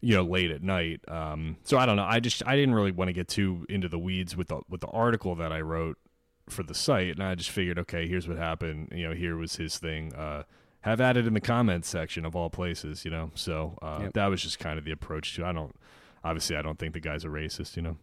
[0.00, 1.00] you know, late at night.
[1.08, 2.04] Um, so I don't know.
[2.04, 4.80] I just I didn't really want to get too into the weeds with the with
[4.80, 5.98] the article that I wrote
[6.48, 8.88] for the site, and I just figured, okay, here's what happened.
[8.92, 10.14] You know, here was his thing.
[10.14, 10.42] Uh,
[10.82, 13.30] have at it in the comments section of all places, you know.
[13.34, 14.12] So uh, Yep.
[14.14, 15.44] that was just kind of the approach to.
[15.46, 15.74] I don't
[16.22, 17.96] obviously I don't think the guy's a racist, you know.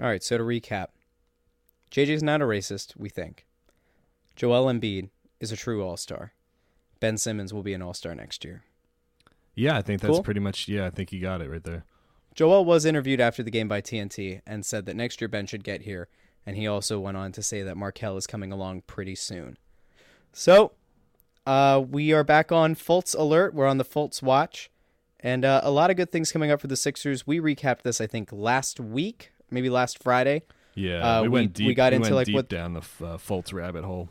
[0.00, 0.88] All right, so to recap,
[1.90, 3.46] JJ's not a racist, we think.
[4.36, 6.32] Joel Embiid is a true all-star.
[7.00, 8.62] Ben Simmons will be an all-star next year.
[9.54, 10.22] Yeah, I think that's Cool.
[10.22, 10.68] pretty much.
[10.68, 11.84] Yeah, I think you got it right there.
[12.34, 15.64] Joel was interviewed after the game by TNT and said that next year Ben should
[15.64, 16.08] get here,
[16.46, 19.56] and he also went on to say that Markelle is coming along pretty soon.
[20.32, 20.72] So,
[21.46, 23.54] uh, we are back on Fultz alert.
[23.54, 24.70] We're on the Fultz watch,
[25.20, 27.26] and uh, a lot of good things coming up for the Sixers.
[27.26, 30.42] We recapped this, I think, last week, maybe last Friday.
[30.74, 31.76] Yeah, Uh, we we- went we deep.
[31.76, 34.08] got into, went like, deep what- down the uh, Fultz rabbit hole.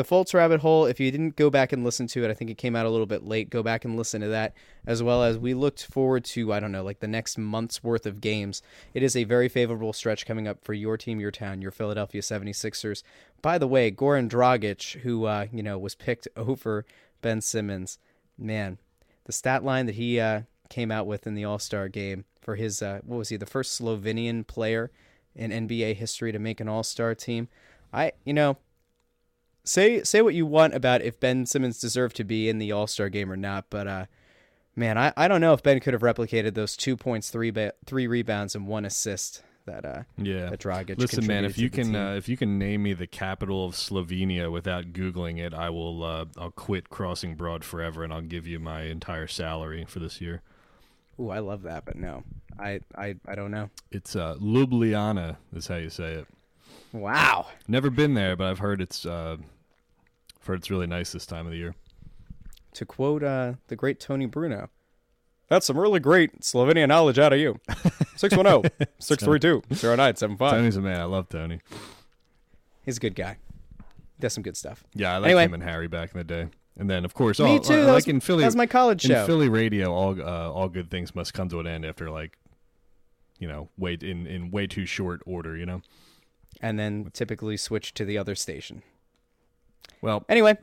[0.00, 0.86] The Fultz rabbit hole.
[0.86, 2.88] If you didn't go back and listen to it, I think it came out a
[2.88, 3.50] little bit late.
[3.50, 4.54] Go back and listen to that,
[4.86, 8.06] as well as we looked forward to I don't know, like the next month's worth
[8.06, 8.62] of games.
[8.94, 12.22] It is a very favorable stretch coming up for your team, your town, your Philadelphia
[12.22, 13.02] 76ers.
[13.42, 16.86] By the way, Goran Dragic, who uh, you know was picked over
[17.20, 17.98] Ben Simmons,
[18.38, 18.78] man,
[19.24, 22.56] the stat line that he uh, came out with in the All Star game for
[22.56, 24.90] his uh, what was he the first Slovenian player
[25.36, 27.48] in NBA history to make an All Star team.
[27.92, 28.56] I you know
[29.64, 32.86] say say what you want about if Ben Simmons deserved to be in the All
[32.86, 34.06] Star game or not, but uh,
[34.76, 37.74] man, I, I don't know if Ben could have replicated those two points, three ba-
[37.86, 40.48] three rebounds, and one assist that uh Yeah.
[40.50, 40.98] that Dragic.
[40.98, 44.50] Listen, man, if you can uh, if you can name me the capital of Slovenia
[44.50, 46.02] without googling it, I will.
[46.02, 50.20] Uh, I'll quit crossing broad forever, and I'll give you my entire salary for this
[50.20, 50.42] year.
[51.20, 52.24] Ooh, I love that, but no,
[52.58, 53.68] I I, I don't know.
[53.92, 56.26] It's uh, Ljubljana is how you say it.
[56.92, 59.06] Wow, Never been there, but I've heard it's.
[59.06, 59.36] Uh,
[60.40, 61.74] I've heard it's really nice this time of the year.
[62.74, 64.68] to quote uh the great Tony Bruno.
[65.48, 67.60] That's some really great Slovenian knowledge out of you.
[67.68, 67.74] oh,
[68.16, 70.50] 610 632 0975.
[70.52, 71.00] Tony's a man.
[71.00, 71.60] I love Tony.
[72.84, 73.36] He's a good guy.
[74.20, 74.84] Does some good stuff.
[74.94, 75.44] Yeah, I liked Anyway.
[75.44, 76.46] him and Harry back in the day.
[76.78, 77.74] And then, of course, Me too.
[77.82, 79.26] uh, like was- in Philly, that my college in show.
[79.26, 82.38] Philly radio, all uh, all good things must come to an end after like,
[83.38, 85.56] you know, way in in way too short order.
[85.56, 85.82] You know.
[86.60, 88.82] And then typically switch to the other station.
[90.02, 90.56] Well, Anyway,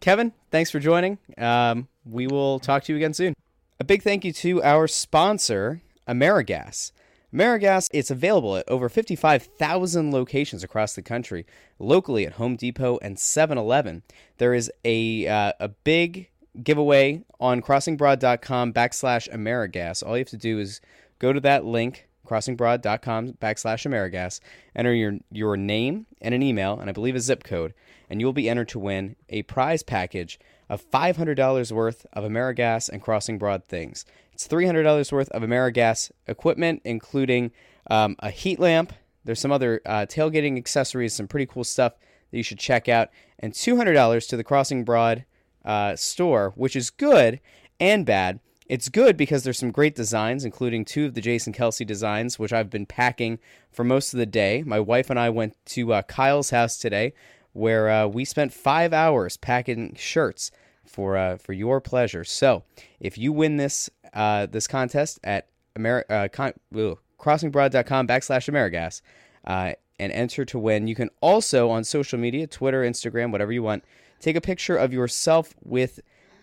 [0.00, 1.18] Kevin, thanks for joining.
[1.36, 3.34] Um, we will talk to you again soon.
[3.78, 6.92] A big thank you to our sponsor, Amerigas.
[7.32, 11.46] Amerigas, it's available at over 55,000 locations across the country,
[11.78, 14.02] locally at Home Depot and 7-Eleven.
[14.38, 16.28] There is a, uh, a big
[16.62, 20.04] giveaway on crossingbroad.com backslash Amerigas.
[20.04, 20.80] All you have to do is
[21.18, 24.40] go to that link, crossingbroad.com backslash Amerigas,
[24.76, 27.74] enter your, your name and an email, and I believe a zip code,
[28.08, 30.38] and you'll be entered to win a prize package
[30.68, 34.04] of $500 worth of Amerigas and Crossing Broad things.
[34.32, 37.50] It's $300 worth of Amerigas equipment, including
[37.90, 38.92] um, a heat lamp.
[39.24, 41.94] There's some other uh, tailgating accessories, some pretty cool stuff
[42.30, 43.08] that you should check out,
[43.40, 45.24] and $200 to the Crossing Broad
[45.64, 47.40] uh, store, which is good
[47.80, 48.38] and bad.
[48.70, 52.52] It's good because there's some great designs, including two of the Jason Kelce designs, which
[52.52, 53.40] I've been packing
[53.72, 54.62] for most of the day.
[54.64, 57.12] My wife and I went to uh, Kyle's house today,
[57.52, 60.52] where uh, we spent five hours packing shirts
[60.86, 62.22] for uh, for your pleasure.
[62.22, 62.62] So,
[63.00, 69.02] if you win this uh, this contest at Ameri- uh, con- crossingbroad.com backslash Amerigas
[69.48, 73.64] uh, and enter to win, you can also on social media, Twitter, Instagram, whatever you
[73.64, 73.82] want,
[74.20, 75.98] take a picture of yourself with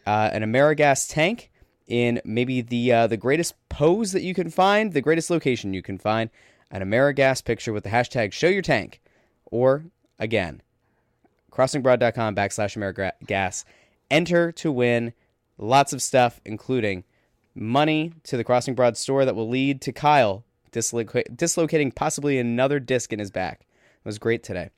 [0.06, 1.52] uh, an Amerigas tank
[1.88, 5.82] in maybe the uh, the greatest pose that you can find, the greatest location you
[5.82, 6.30] can find,
[6.72, 9.02] an Amerigas picture with the hashtag Show Your Tank,
[9.46, 9.86] or
[10.20, 10.62] again,
[11.52, 13.64] crossingbroad.com backslash Amerigas.
[14.10, 15.14] Enter to win
[15.58, 17.04] lots of stuff, including
[17.56, 22.80] money to the Crossing Broad store that will lead to Kyle disloca- dislocating possibly another
[22.80, 23.62] disc in his back.
[23.62, 24.70] It was great today.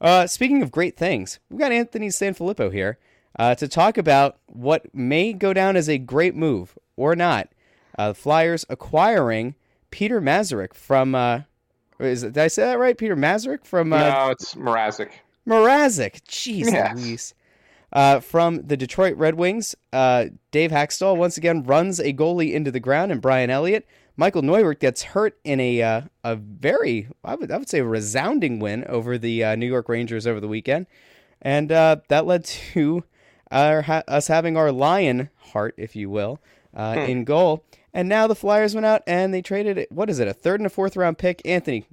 [0.00, 2.98] Uh, speaking of great things, we've got Anthony Sanfilippo here
[3.38, 7.48] uh, to talk about what may go down as a great move or not.
[7.98, 9.54] Uh, the Flyers acquiring
[9.90, 11.14] Peter Mazurek from.
[11.14, 11.40] Uh,
[12.00, 12.96] is it, did I say that right?
[12.98, 13.92] Peter Mazurek from.
[13.92, 15.10] Uh, no, it's Mrazek.
[15.46, 16.22] Mrazek.
[16.24, 16.96] Jeez, Yes.
[16.96, 17.34] Luis.
[17.92, 22.72] Uh, from the Detroit Red Wings, uh, Dave Hextall once again runs a goalie into
[22.72, 23.86] the ground, and Brian Elliott.
[24.16, 27.84] Michal Neuvirth gets hurt in a uh, a very I would I would say a
[27.84, 30.86] resounding win over the uh, New York Rangers over the weekend,
[31.42, 33.04] and uh, that led to
[33.54, 36.40] our ha- us having our lion heart, if you will,
[36.74, 37.64] uh, in goal.
[37.92, 39.90] And now the Flyers went out and they traded it.
[39.92, 40.26] What is it?
[40.26, 41.40] A third and a fourth round pick.
[41.44, 41.86] Anthony,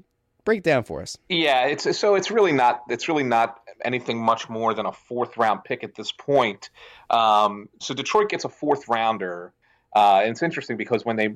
[0.43, 1.17] break it down for us.
[1.29, 5.37] Yeah, it's so it's really not it's really not anything much more than a fourth
[5.37, 6.69] round pick at this point.
[7.09, 9.53] Um, so Detroit gets a fourth rounder,
[9.95, 11.35] uh, and it's interesting because when they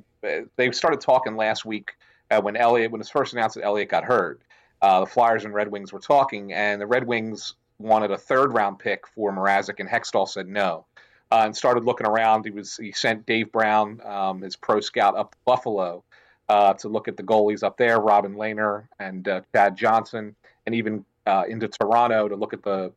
[0.56, 1.92] they started talking last week
[2.32, 4.42] uh, when Elliott when it was first announced that Elliott got hurt,
[4.82, 8.54] uh, the Flyers and Red Wings were talking, and the Red Wings wanted a third
[8.54, 10.86] round pick for Mrazek, and Hextall said no.
[11.32, 12.46] Uh, and started looking around.
[12.46, 16.04] He was he sent Dave Brown, um, his pro scout, up to Buffalo
[16.50, 20.36] uh, to look at the goalies up there, Robin Lehner and uh, Chad Johnson,
[20.66, 22.92] and even uh, into Toronto to look at the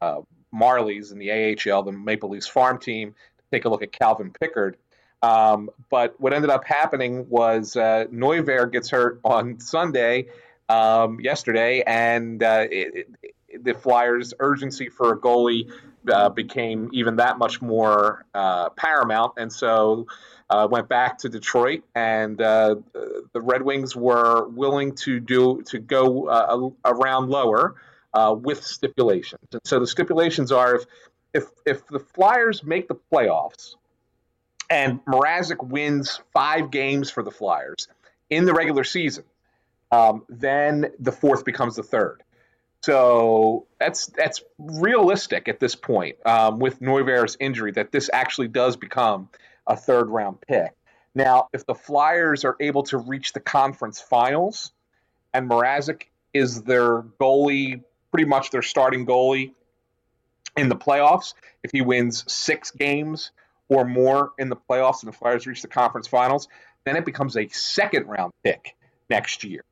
[0.00, 0.20] uh,
[0.54, 4.32] Marlies in the AHL, the Maple Leafs farm team, to take a look at Calvin
[4.40, 4.76] Pickard.
[5.22, 8.06] Um, but what ended up happening was uh,
[8.72, 10.26] gets hurt on Sunday,
[10.68, 13.08] um, yesterday, and uh, it,
[13.60, 15.70] the Flyers' urgency for a goalie
[16.10, 20.06] uh, became even that much more uh, paramount, and so
[20.50, 22.76] uh, went back to Detroit, and uh,
[23.32, 27.76] the Red Wings were willing to do to go uh, a, a lower
[28.12, 29.40] uh, with stipulations.
[29.52, 30.84] And so the stipulations are if
[31.34, 33.76] if if the Flyers make the playoffs
[34.68, 37.88] and Mrazek wins five games for the Flyers
[38.30, 39.24] in the regular season,
[39.90, 42.22] um, then the fourth becomes the third.
[42.82, 48.76] So that's that's realistic at this point um, with Neuvirth's injury that this actually does
[48.76, 49.28] become
[49.66, 50.74] a third round pick.
[51.14, 54.72] Now, if the Flyers are able to reach the conference finals
[55.32, 59.52] and Mrazek is their goalie, pretty much their starting goalie
[60.56, 63.30] in the playoffs, if he wins six games
[63.68, 66.48] or more in the playoffs and the Flyers reach the conference finals,
[66.84, 68.74] then it becomes a second round pick
[69.08, 69.62] next year.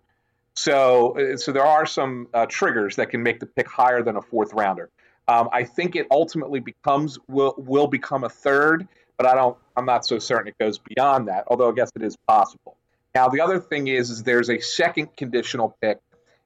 [0.54, 4.22] So, so there are some uh, triggers that can make the pick higher than a
[4.22, 4.90] fourth rounder.
[5.28, 9.56] Um, I think it ultimately becomes will will become a third, but I don't.
[9.76, 11.44] I'm not so certain it goes beyond that.
[11.46, 12.76] Although I guess it is possible.
[13.14, 15.98] Now, the other thing is, is there's a second conditional pick.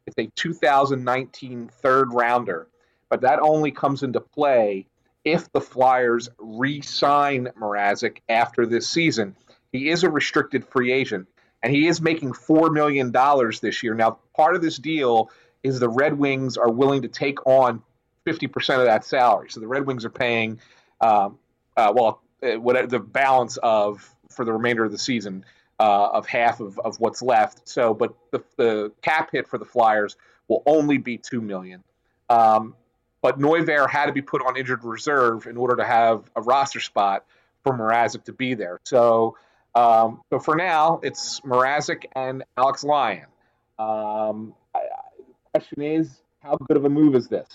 [0.07, 2.69] It's a 2019 third rounder,
[3.09, 4.87] but that only comes into play
[5.25, 9.37] if the Flyers re-sign Mrazek after this season.
[9.73, 11.27] He is a restricted free agent,
[11.65, 13.95] and he is making four million dollars this year.
[13.95, 15.31] Now, part of this deal
[15.63, 17.83] is the Red Wings are willing to take on
[18.27, 19.49] 50% of that salary.
[19.49, 20.61] So the Red Wings are paying,
[21.01, 21.39] um,
[21.75, 25.43] uh, well, uh, whatever the balance of for the remainder of the season
[25.81, 27.67] uh, of half of, of what's left.
[27.67, 30.17] So, but the, the cap hit for the Flyers
[30.49, 31.83] will only be two million.
[32.29, 32.75] Um,
[33.23, 36.81] but Neuvirth had to be put on injured reserve in order to have a roster
[36.81, 37.25] spot
[37.63, 38.81] for Mrazek to be there.
[38.85, 39.39] So,
[39.75, 43.27] um, so for now, it's Mrazek and Alex Lyon.
[43.79, 44.81] Um, I,
[45.19, 47.49] the question is, how good of a move is this?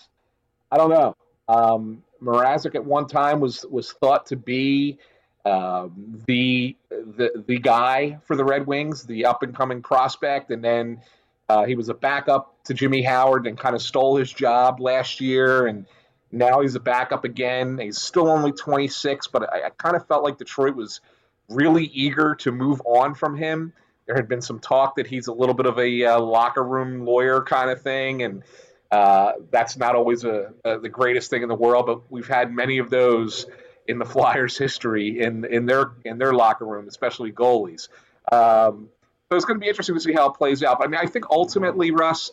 [0.72, 1.16] I don't know.
[1.48, 5.00] Um, Mrazek at one time was was thought to be
[5.46, 10.64] um, the the the guy for the Red Wings, the up and coming prospect, and
[10.64, 11.02] then
[11.48, 15.22] uh, he was a backup to Jimmy Howard and kind of stole his job last
[15.22, 15.86] year, and
[16.32, 17.80] now he's a backup again.
[17.80, 21.02] He's still only 26, but I, I kind of felt like Detroit was
[21.50, 23.74] really eager to move on from him.
[24.06, 27.06] There had been some talk that he's a little bit of a uh, locker room
[27.06, 28.44] lawyer kind of thing, and
[28.92, 31.86] uh, that's not always a, a, the greatest thing in the world.
[31.86, 33.46] But we've had many of those
[33.88, 37.90] in the Flyers' history in in their in their locker room, especially goalies.
[38.32, 38.90] Um,
[39.30, 40.80] so it's going to be interesting to see how it plays out.
[40.80, 42.32] But I mean, I think ultimately, Russ,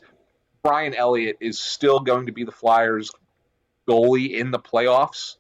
[0.63, 3.11] Brian Elliott is still going to be the Flyers'
[3.87, 5.37] goalie in the playoffs.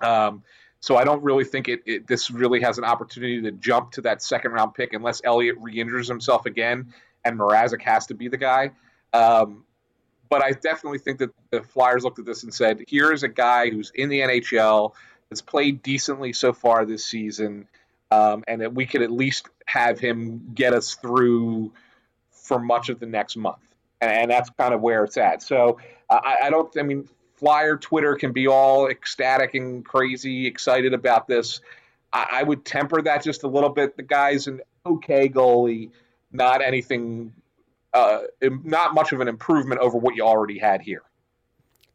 [0.00, 0.42] Um,
[0.80, 4.00] so I don't really think it, it, this really has an opportunity to jump to
[4.02, 6.92] that second round pick unless Elliott re-injures himself again
[7.24, 8.70] and Mrazek has to be the guy.
[9.12, 9.64] Um,
[10.28, 13.28] but I definitely think that the Flyers looked at this and said, "Here is a
[13.28, 14.94] guy who's in the NHL,
[15.28, 17.66] that's played decently so far this season,
[18.10, 21.72] um, and that we could at least have him get us through
[22.30, 23.58] for much of the next month."
[24.00, 25.42] And, and that's kind of where it's at.
[25.42, 26.72] So uh, I, I don't.
[26.78, 27.08] I mean,
[27.40, 31.62] Flyer Twitter can be all ecstatic and crazy, excited about this.
[32.12, 33.96] I, I would temper that just a little bit.
[33.96, 35.90] The guy's an okay goalie,
[36.32, 37.32] not anything,
[37.94, 41.02] uh, not much of an improvement over what you already had here.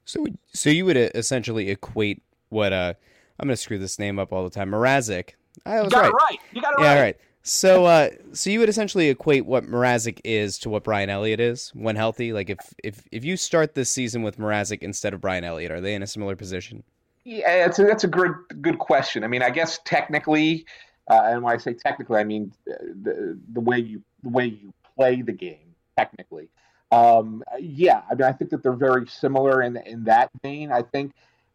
[0.06, 2.96] So, so you would uh, essentially equate what uh,
[3.40, 4.72] I'm going to screw this name up all the time.
[4.72, 5.32] Mrazek.
[5.64, 6.10] I was you got right.
[6.10, 6.40] it right.
[6.54, 7.02] You got it yeah, right.
[7.02, 7.18] right.
[7.48, 11.70] So, uh, so you would essentially equate what Mrazek is to what Brian Elliott is
[11.76, 12.34] when healthy.
[12.34, 15.80] Like, if if if you start this season with Mrazek instead of Brian Elliott, are
[15.80, 16.82] they in a similar position?
[17.24, 19.24] Yeah, that's a, that's a good good question.
[19.24, 20.66] I mean, I guess technically,
[21.08, 24.48] uh, and when I say technically, I mean uh, the the way you the way
[24.48, 25.76] you play the game.
[26.00, 26.50] Technically,
[26.92, 28.02] um, yeah.
[28.10, 30.72] I mean, I think that they're very similar in in that vein.
[30.72, 31.14] I think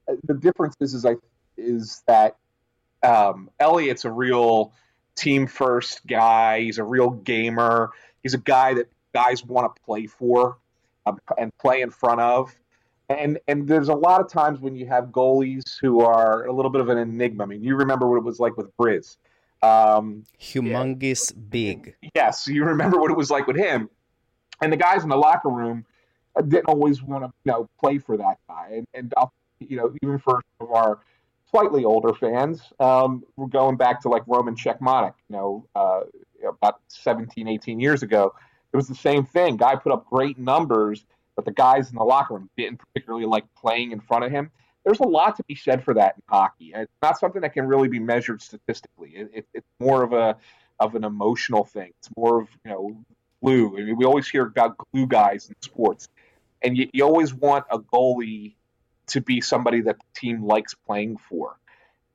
[0.08, 1.16] uh, the difference is is I
[1.56, 2.36] is that
[3.02, 4.72] um, Elliott's a real
[5.20, 6.60] team first guy.
[6.60, 7.90] He's a real gamer.
[8.22, 10.58] He's a guy that guys want to play for
[11.06, 12.54] um, and play in front of.
[13.08, 16.70] And and there's a lot of times when you have goalies who are a little
[16.70, 17.42] bit of an enigma.
[17.42, 19.16] I mean, you remember what it was like with Bryz.
[19.62, 21.42] Um, Humongous yeah.
[21.50, 21.96] big.
[22.14, 23.90] Yes, you remember what it was like with him.
[24.62, 25.84] And the guys in the locker room
[26.36, 28.68] didn't always want to, you know, play for that guy.
[28.72, 31.00] And, and I'll, you know, even for some of our
[31.50, 36.00] slightly older fans, um, we're going back to like Roman Cechmanek, you know, uh,
[36.48, 38.34] about 17, 18 years ago.
[38.72, 39.56] It was the same thing.
[39.56, 41.04] Guy put up great numbers,
[41.36, 44.50] but the guys in the locker room didn't particularly like playing in front of him.
[44.84, 46.72] There's a lot to be said for that in hockey.
[46.74, 49.10] It's not something that can really be measured statistically.
[49.10, 50.36] It, it, it's more of a
[50.78, 51.92] of an emotional thing.
[51.98, 53.04] It's more of you know
[53.42, 53.76] glue.
[53.76, 56.08] I mean, we always hear about glue guys in sports,
[56.62, 58.54] and you, you always want a goalie
[59.10, 61.58] to be somebody that the team likes playing for.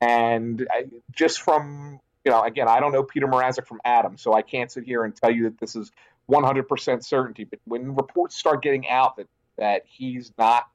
[0.00, 4.34] And I, just from, you know, again, I don't know Peter Mrazek from Adam, so
[4.34, 5.90] I can't sit here and tell you that this is
[6.30, 7.44] 100% certainty.
[7.44, 10.66] But when reports start getting out that, that he's not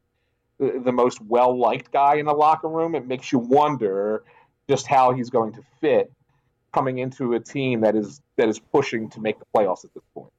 [0.58, 4.24] the, the most well liked guy in the locker room, it makes you wonder
[4.70, 6.12] just how he's going to fit
[6.74, 10.04] coming into a team that is that is pushing to make the playoffs at this
[10.14, 10.32] point.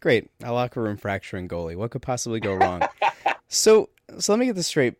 [0.00, 1.76] Great, a locker room fracturing goalie.
[1.76, 2.82] What could possibly go wrong?
[3.48, 3.88] so
[4.18, 4.94] so let me get this straight.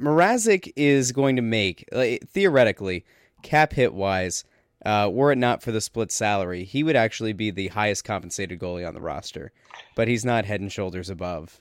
[0.00, 3.04] Mrazek is going to make like, theoretically
[3.42, 4.44] cap hit wise.
[4.84, 8.58] Uh, were it not for the split salary, he would actually be the highest compensated
[8.58, 9.52] goalie on the roster.
[9.94, 11.60] But he's not head and shoulders above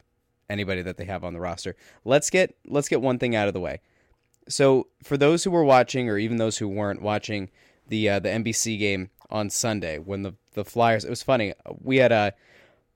[0.50, 1.76] anybody that they have on the roster.
[2.04, 3.82] Let's get let's get one thing out of the way.
[4.50, 7.50] So for those who were watching, or even those who weren't watching
[7.88, 11.54] the uh, the NBC game on Sunday, when the the Flyers, it was funny.
[11.80, 12.34] We had a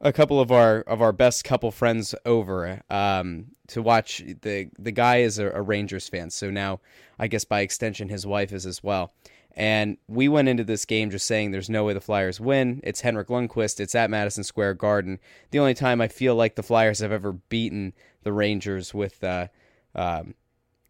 [0.01, 4.23] a couple of our of our best couple friends over um, to watch.
[4.41, 6.79] the The guy is a, a, Rangers fan, so now
[7.17, 9.13] I guess by extension his wife is as well.
[9.57, 12.81] And we went into this game just saying there's no way the Flyers win.
[12.83, 13.79] It's Henrik Lundqvist.
[13.79, 15.17] It's at Madison Square Garden.
[15.51, 17.93] The only time I feel like the Flyers have ever beaten
[18.23, 19.47] the Rangers with uh,
[19.95, 20.35] um,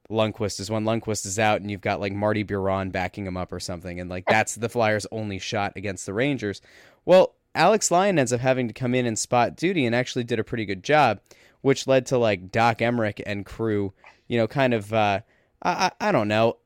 [0.09, 3.51] Lundqvist is when Lundqvist is out and you've got like Marty Biron backing him up
[3.51, 6.59] or something, and like that's the Flyers' only shot against the Rangers.
[7.05, 10.39] Well, Alex Lyon ends up having to come in and spot duty and actually did
[10.39, 11.19] a pretty good job,
[11.61, 13.93] which led to like Doc Emrick and crew,
[14.27, 15.21] you know, kind of, uh,
[15.63, 16.57] I, I, don't know.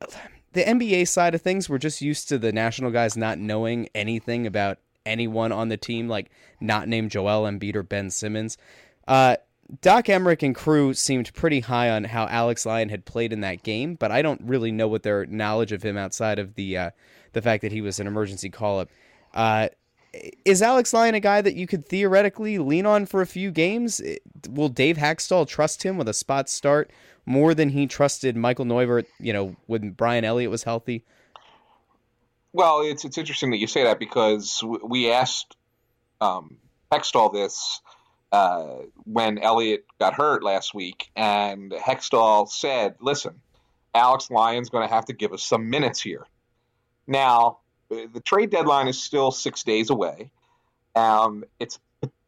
[0.53, 4.47] The NBA side of things, we're just used to the national guys not knowing anything
[4.47, 8.57] about anyone on the team, like not named Joel Embiid or Ben Simmons.
[9.07, 9.37] Uh,
[9.81, 13.61] Doc Emrick and crew seemed pretty high on how Alex Lyon had played in that
[13.61, 16.89] game, but I don't really know what their knowledge of him outside of the uh,
[17.33, 18.89] the fact that he was an emergency call up.
[19.33, 19.69] Uh,
[20.45, 24.01] is Alex Lyon a guy that you could theoretically lean on for a few games?
[24.49, 26.91] Will Dave Hakstol trust him with a spot start
[27.25, 31.05] more than he trusted Michael Neuvirth, you know, when Brian Elliott was healthy?
[32.53, 35.55] Well, it's it's interesting that you say that because we asked
[36.19, 36.57] um,
[36.91, 37.81] Hextall this
[38.31, 43.39] uh, when Elliott got hurt last week, and Hextall said, "Listen,
[43.93, 46.25] Alex Lyon's going to have to give us some minutes here."
[47.05, 47.58] Now,
[47.89, 50.31] the trade deadline is still six days away.
[50.95, 51.79] Um, it's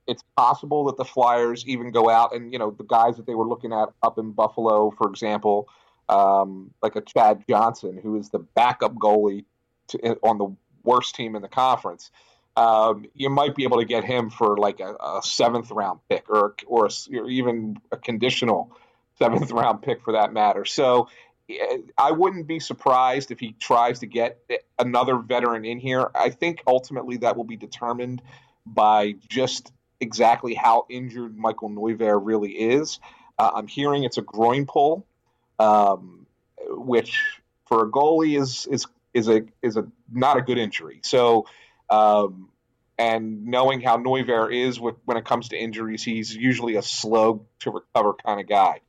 [0.08, 3.36] it's possible that the Flyers even go out and you know the guys that they
[3.36, 5.70] were looking at up in Buffalo, for example,
[6.10, 9.46] um, like a Chad Johnson, who is the backup goalie
[9.90, 12.12] to, on the worst team in the conference.
[12.58, 16.30] Um, you might be able to get him for like a, a seventh round pick
[16.30, 18.76] or or, a, or even a conditional
[19.20, 20.66] seventh round pick for that matter.
[20.66, 21.08] So
[21.98, 24.40] I wouldn't be surprised if he tries to get
[24.78, 26.10] another veteran in here.
[26.16, 28.22] I think ultimately that will be determined
[28.66, 33.00] by just exactly how injured Michael Neuvirth really is.
[33.38, 35.06] Uh, I'm hearing it's a groin pull,
[35.60, 36.26] um,
[36.68, 37.18] which
[37.68, 41.00] for a goalie is is is a is a not a good injury.
[41.04, 41.46] So,
[41.90, 42.50] um,
[42.98, 47.46] and knowing how Neuvirth is with, when it comes to injuries, he's usually a slow
[47.60, 48.82] to recover kind of guy.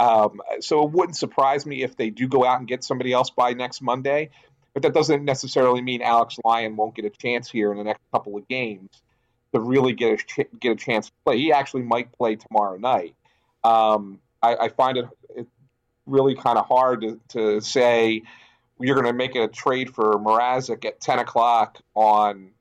[0.00, 3.28] Um, so it wouldn't surprise me if they do go out and get somebody else
[3.28, 4.30] by next Monday.
[4.72, 8.00] But that doesn't necessarily mean Alex Lyon won't get a chance here in the next
[8.10, 8.88] couple of games
[9.52, 11.36] to really get a ch- get a chance to play.
[11.36, 13.14] He actually might play tomorrow night.
[13.62, 15.04] Um, I, I, find it,
[15.36, 15.46] it
[16.06, 18.22] really kind of hard to, to say
[18.78, 22.52] you're going to make a trade for Mrazek at 10 o'clock on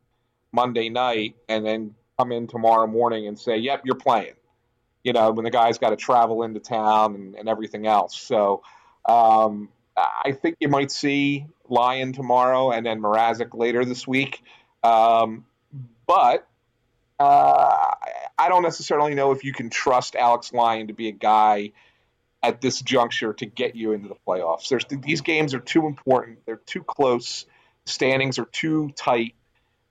[0.52, 4.34] Monday night and then come in tomorrow morning and say, yep, you're playing
[5.10, 8.16] you know, when the guy's got to travel into town and, and everything else.
[8.16, 8.62] So
[9.05, 14.43] um, I think you might see Lyon tomorrow and then Mrazek later this week.
[14.84, 15.45] Um,
[16.05, 16.47] but
[17.20, 17.88] uh,
[18.38, 21.72] I don't necessarily know if you can trust Alex Lyon to be a guy
[22.43, 24.70] at this juncture to get you into the playoffs.
[24.70, 26.45] There's, these games are too important.
[26.45, 27.47] They're too close.
[27.88, 29.34] Standings are too tight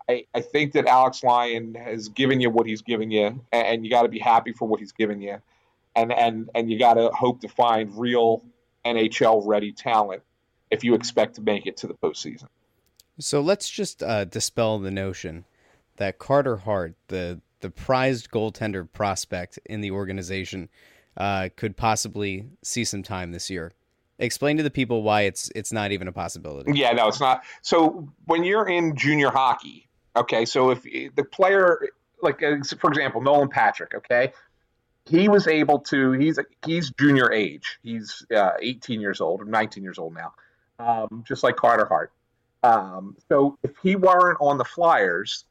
[0.09, 3.90] I, I think that Alex Lyon has given you what he's given you, and you
[3.90, 5.38] got to be happy for what he's given you,
[5.94, 8.42] and and and you got to hope to find real
[8.86, 10.22] NHL ready talent
[10.70, 12.46] if you expect to make it to the postseason.
[13.18, 15.44] So let's just uh, dispel the notion
[15.96, 20.68] that Carter Hart, the the prized goaltender prospect in the organization,
[21.16, 23.72] uh, could possibly see some time this year.
[24.20, 26.72] Explain to the people why it's it's not even a possibility.
[26.74, 27.42] Yeah, no, it's not.
[27.62, 29.88] So when you're in junior hockey,
[30.18, 31.80] Okay, so if the player,
[32.22, 34.32] like uh, for example, Nolan Patrick, okay,
[35.06, 36.12] he was able to.
[36.12, 37.78] He's he's junior age.
[37.82, 40.34] He's uh, 18 years old or 19 years old now,
[40.78, 42.12] um, just like Carter Hart.
[42.62, 45.44] Um, so if he weren't on the Flyers,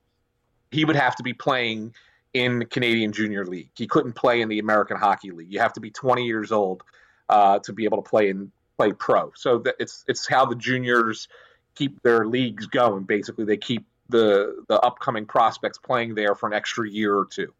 [0.71, 1.93] he would have to be playing
[2.33, 3.69] in the Canadian Junior League.
[3.75, 5.51] He couldn't play in the American Hockey League.
[5.51, 6.83] You have to be 20 years old
[7.29, 9.31] uh, to be able to play in play pro.
[9.35, 11.29] So that it's it's how the juniors
[11.75, 13.03] keep their leagues going.
[13.03, 17.53] Basically, they keep the the upcoming prospects playing there for an extra year or two.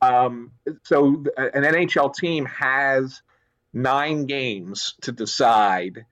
[0.00, 3.22] Um, so an NHL team has
[3.72, 6.04] nine games to decide.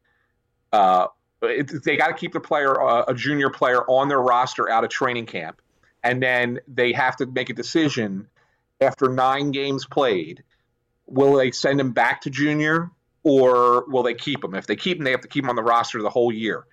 [0.72, 1.08] Uh,
[1.42, 4.84] it, they got to keep the player, uh, a junior player, on their roster out
[4.84, 5.60] of training camp,
[6.02, 8.28] and then they have to make a decision
[8.80, 10.42] after nine games played.
[11.06, 12.90] Will they send him back to junior,
[13.22, 14.54] or will they keep him?
[14.54, 16.64] If they keep him, they have to keep him on the roster the whole year.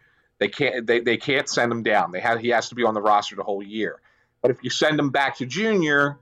[0.42, 2.12] They can't they, they can't send him down.
[2.12, 4.02] They have he has to be on the roster the whole year.
[4.42, 6.18] But if you send him back to junior,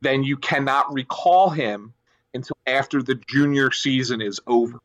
[0.00, 1.92] then you cannot recall him
[2.32, 4.78] until after the junior season is over.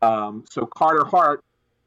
[0.00, 1.44] Um, so Carter Hart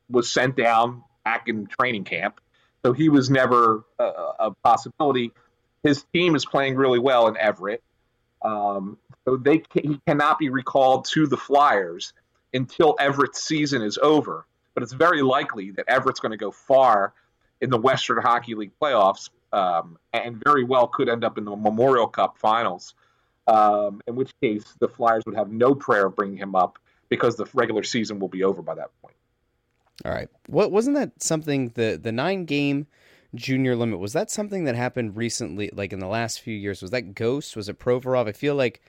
[0.07, 2.39] was sent down back in training camp,
[2.86, 5.32] so he was never a, a possibility.
[5.82, 7.82] His team is playing really well in Everett,
[8.43, 12.14] um, so they he cannot be recalled to the Flyers
[12.53, 17.13] until Everett's season is over but it's very likely that Everett's going to go far
[17.61, 21.55] in the Western Hockey League playoffs, um, and very well could end up in the
[21.55, 22.95] Memorial Cup finals.
[23.47, 27.36] Um, in which case, the Flyers would have no prayer of bringing him up because
[27.36, 29.15] the regular season will be over by that point.
[30.05, 30.30] All right.
[30.47, 32.88] What wasn't that something the the nine game
[33.36, 36.82] junior limit was that something that happened recently, like in the last few years?
[36.82, 37.55] Was that Ghost?
[37.55, 38.28] Was it Provorov?
[38.28, 38.82] I feel like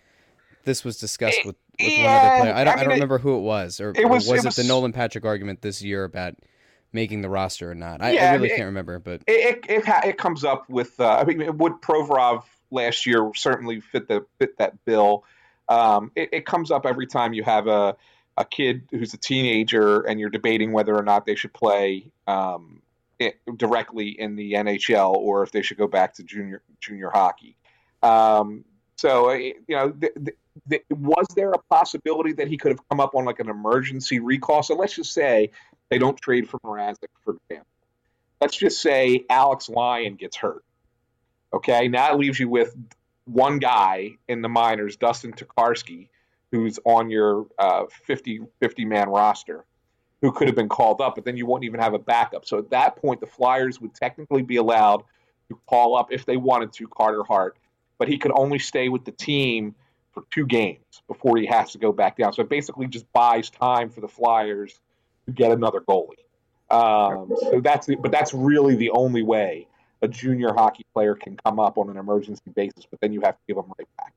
[0.64, 2.54] this was discussed with, with yeah, one other player.
[2.54, 4.32] I don't, I, mean, I don't it, remember who it was, or, it was, or
[4.32, 6.34] was, it, was, the Nolan Patrick argument this year about
[6.92, 8.02] making the roster or not?
[8.02, 10.98] I, yeah, I really can't remember, but it it, it, comes up with.
[10.98, 15.24] Uh, I mean, would Provorov last year certainly fit the fit that bill.
[15.68, 17.96] Um, it, it, comes up every time you have a
[18.36, 22.82] a kid who's a teenager and you're debating whether or not they should play um,
[23.18, 27.56] it, directly in the NHL or if they should go back to junior junior hockey.
[28.02, 28.64] Um,
[28.96, 30.36] so uh, you know, th- th-
[30.68, 34.20] th- was there a possibility that he could have come up on like an emergency
[34.20, 34.62] recall?
[34.62, 35.50] So let's just say
[35.90, 37.66] they don't trade for Mrazek, for example.
[38.40, 40.64] Let's just say Alex Lyon gets hurt.
[41.52, 42.74] Okay, now it leaves you with
[43.26, 46.08] one guy in the minors, Dustin Tokarski,
[46.50, 49.64] who's on your uh, 50, 50 man roster,
[50.20, 52.44] who could have been called up, but then you wouldn't even have a backup.
[52.44, 55.04] So at that point, the Flyers would technically be allowed
[55.48, 57.56] to call up if they wanted to Carter Hart,
[57.98, 59.74] but he could only stay with the team
[60.12, 62.32] for two games before he has to go back down.
[62.32, 64.78] So it basically just buys time for the Flyers
[65.26, 66.14] to get another goalie.
[66.70, 69.66] Um, so that's the, but that's really the only way
[70.02, 73.34] a junior hockey player can come up on an emergency basis, but then you have
[73.34, 74.12] to give them right back.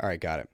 [0.00, 0.48] All right, got it.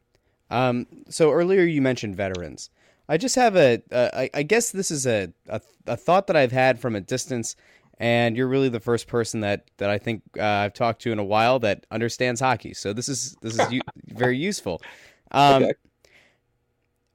[0.51, 2.71] Um, so earlier you mentioned veterans.
[3.09, 3.83] I just have a.
[3.93, 7.55] I, I guess this is a, a, a thought that I've had from a distance,
[7.99, 11.19] and you're really the first person that that I think uh, I've talked to in
[11.19, 12.75] a while that understands hockey.
[12.75, 14.83] So this is this is u- very useful.
[15.31, 15.73] Um, okay.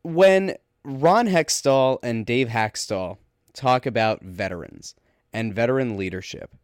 [0.04, 3.18] When Ron Hextall and Dave Hakstol
[3.54, 4.96] talk about veterans
[5.32, 6.56] and veteran leadership,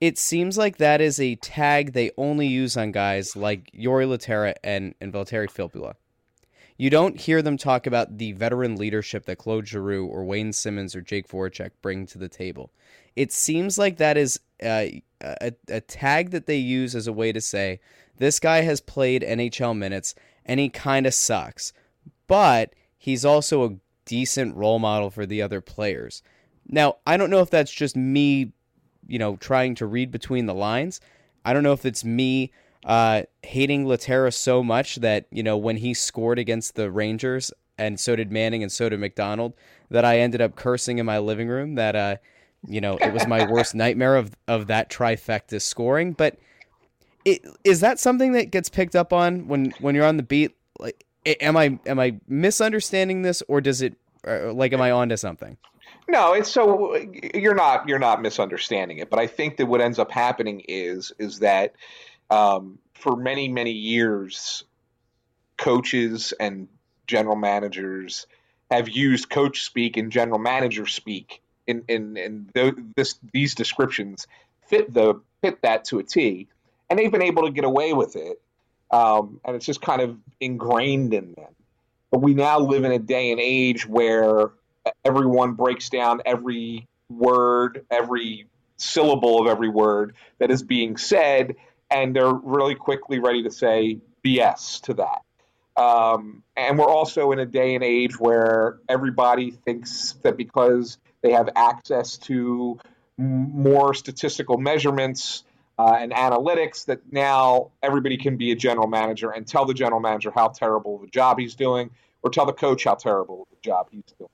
[0.00, 4.54] it seems like that is a tag they only use on guys like Jori Lehtera
[4.62, 5.94] and, and Valtteri Filppula.
[6.76, 10.96] You don't hear them talk about the veteran leadership that Claude Giroux or Wayne Simmonds
[10.96, 12.72] or Jake Voracek bring to the table.
[13.16, 17.40] It seems like that is a, a, tag that they use as a way to
[17.40, 17.80] say,
[18.18, 20.14] this guy has played NHL minutes
[20.46, 21.72] and he kind of sucks,
[22.26, 26.22] but he's also a decent role model for the other players.
[26.66, 28.52] Now, I don't know if that's just me
[29.06, 31.00] you know, trying to read between the lines.
[31.44, 32.52] I don't know if it's me
[32.84, 37.98] uh, hating Lehtera so much that, you know, when he scored against the Rangers, and
[37.98, 39.54] so did Manning and so did McDonald,
[39.90, 42.16] that I ended up cursing in my living room that, uh,
[42.66, 46.12] you know, it was my worst nightmare of, of that trifecta scoring.
[46.12, 46.38] But
[47.24, 50.56] it, is that something that gets picked up on when, when you're on the beat?
[50.78, 53.94] Like, am I am I misunderstanding this, or does it
[54.24, 55.56] like am I onto something?
[56.08, 56.96] No, it's so
[57.34, 61.12] you're not you're not misunderstanding it, but I think that what ends up happening is
[61.18, 61.74] is that
[62.30, 64.64] um, for many many years,
[65.58, 66.68] coaches and
[67.06, 68.26] general managers
[68.70, 72.50] have used coach speak and general manager speak in in, in
[72.96, 74.26] this these descriptions
[74.66, 76.48] fit the fit that to a T,
[76.88, 78.40] and they've been able to get away with it,
[78.90, 81.54] um, and it's just kind of ingrained in them.
[82.10, 84.50] But we now live in a day and age where
[85.04, 88.46] everyone breaks down every word, every
[88.76, 91.56] syllable of every word that is being said,
[91.90, 95.22] and they're really quickly ready to say BS to that.
[95.80, 101.32] Um, and we're also in a day and age where everybody thinks that because they
[101.32, 102.78] have access to
[103.16, 105.44] more statistical measurements
[105.78, 110.00] uh, and analytics, that now everybody can be a general manager and tell the general
[110.00, 111.90] manager how terrible of a job he's doing,
[112.22, 114.30] or tell the coach how terrible of a job he's doing.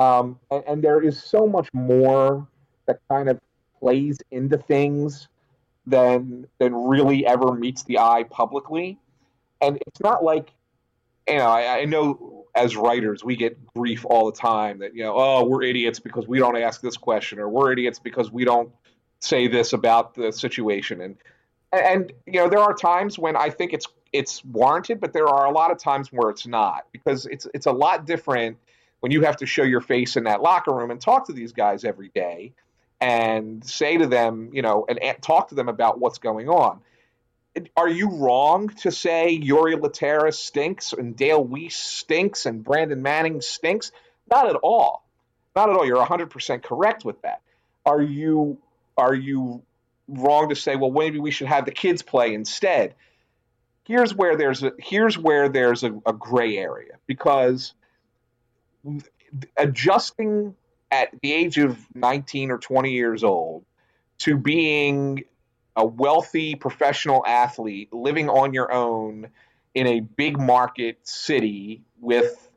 [0.00, 2.46] Um, and, and there is so much more
[2.86, 3.40] that kind of
[3.80, 5.28] plays into things
[5.86, 8.98] than than really ever meets the eye publicly.
[9.60, 10.50] And it's not like
[11.28, 15.02] you know, I, I, know as writers we get grief all the time that you
[15.02, 18.44] know, oh, we're idiots because we don't ask this question, or we're idiots because we
[18.44, 18.70] don't
[19.20, 21.00] say this about the situation.
[21.00, 21.16] And
[21.72, 25.46] and you know, there are times when I think it's it's warranted, but there are
[25.46, 28.58] a lot of times where it's not because it's it's a lot different
[29.00, 31.52] when you have to show your face in that locker room and talk to these
[31.52, 32.52] guys every day
[33.00, 36.80] and say to them, you know, and, and talk to them about what's going on.
[37.76, 43.40] Are you wrong to say Jori Lehtera stinks and Dale Weise stinks and Brandon Manning
[43.40, 43.92] stinks?
[44.30, 45.04] Not at all.
[45.56, 45.86] Not at all.
[45.86, 47.40] You're 100% correct with that.
[47.86, 48.58] Are you
[48.96, 49.62] are you
[50.08, 52.94] wrong to say, well, maybe we should have the kids play instead?
[53.84, 57.72] Here's where there's a here's where there's a, a gray area because
[59.56, 60.54] adjusting
[60.90, 63.64] at the age of 19 or 20 years old
[64.18, 65.24] to being
[65.78, 69.28] a wealthy professional athlete living on your own
[69.74, 72.50] in a big market city with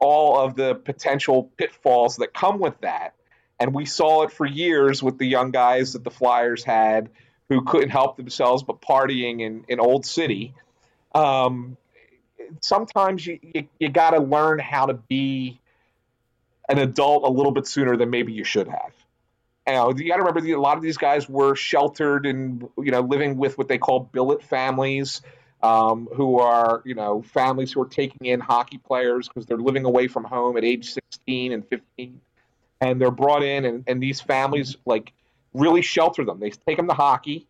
[0.00, 3.14] all of the potential pitfalls that come with that.
[3.60, 7.10] And we saw it for years with the young guys that the Flyers had
[7.48, 10.52] who couldn't help themselves but partying in, in Old City.
[11.14, 11.76] Um,
[12.60, 15.60] sometimes you, you, you got to learn how to be
[16.68, 18.92] an adult a little bit sooner than maybe you should have.
[19.68, 22.90] You, know, you got to remember a lot of these guys were sheltered and you
[22.90, 25.22] know living with what they call billet families.
[25.62, 29.84] um, who are you know families who are taking in hockey players because they're living
[29.84, 32.20] away from home at age 16 and 15,
[32.80, 35.12] and they're brought in, and, and these families like
[35.54, 36.38] really shelter them.
[36.40, 37.46] They take them to hockey,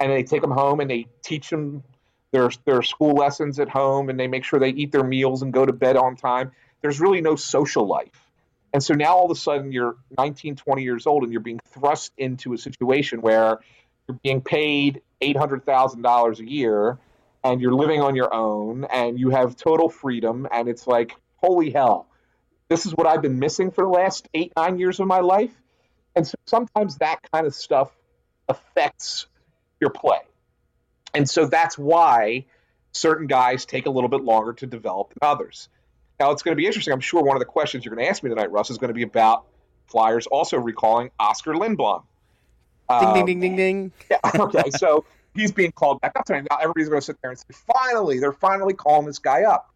[0.00, 1.84] and they take them home, and they teach them
[2.32, 5.52] their their school lessons at home, and they make sure they eat their meals and
[5.52, 6.52] go to bed on time.
[6.80, 8.21] There's really no social life.
[8.72, 11.60] And so now all of a sudden you're 19, 20 years old and you're being
[11.68, 13.58] thrust into a situation where
[14.08, 16.98] you're being paid $800,000 a year
[17.44, 21.70] and you're living on your own and you have total freedom and it's like holy
[21.70, 22.06] hell
[22.68, 25.52] this is what i've been missing for the last eight nine years of my life.
[26.14, 27.90] And so sometimes that kind of stuff
[28.48, 29.26] affects
[29.80, 30.20] your play.
[31.14, 32.46] And so that's why
[32.92, 35.68] certain guys take a little bit longer to develop than others
[36.22, 38.10] now it's going to be interesting i'm sure one of the questions you're going to
[38.10, 39.46] ask me tonight russ is going to be about
[39.86, 42.02] flyers also recalling oskar lindblom
[42.88, 45.04] ding um, ding ding ding ding yeah, okay so
[45.34, 46.46] he's being called back up tonight.
[46.50, 49.74] Now everybody's going to sit there and say, finally, they're finally calling this guy up.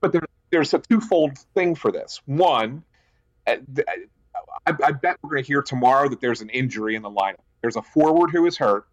[0.00, 2.20] But there, there's a twofold thing for this.
[2.26, 2.84] One,
[3.46, 3.56] uh,
[4.66, 7.36] I, I bet we're going to hear tomorrow that there's an injury in the lineup.
[7.60, 8.86] There's a forward who is hurt,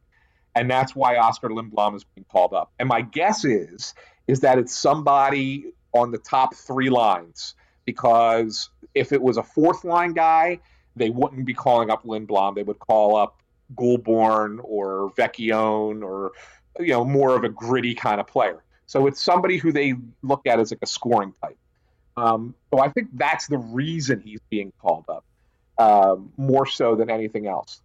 [0.55, 2.71] and that's why Oskar Lindblom is being called up.
[2.79, 3.93] And my guess is
[4.27, 5.65] is that it's somebody
[5.95, 10.59] on the top three lines because if it was a fourth line guy,
[10.95, 12.55] they wouldn't be calling up Lindblom.
[12.55, 13.41] They would call up
[13.75, 16.33] Goulbourne or Vecchione or
[16.79, 18.63] you know more of a gritty kind of player.
[18.87, 21.57] So it's somebody who they look at as like a scoring type.
[22.17, 25.25] Um, so I think that's the reason he's being called up
[25.77, 27.81] um, more so than anything else.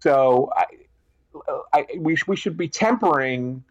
[0.00, 0.64] So I,
[1.72, 3.64] I, we we should be tempering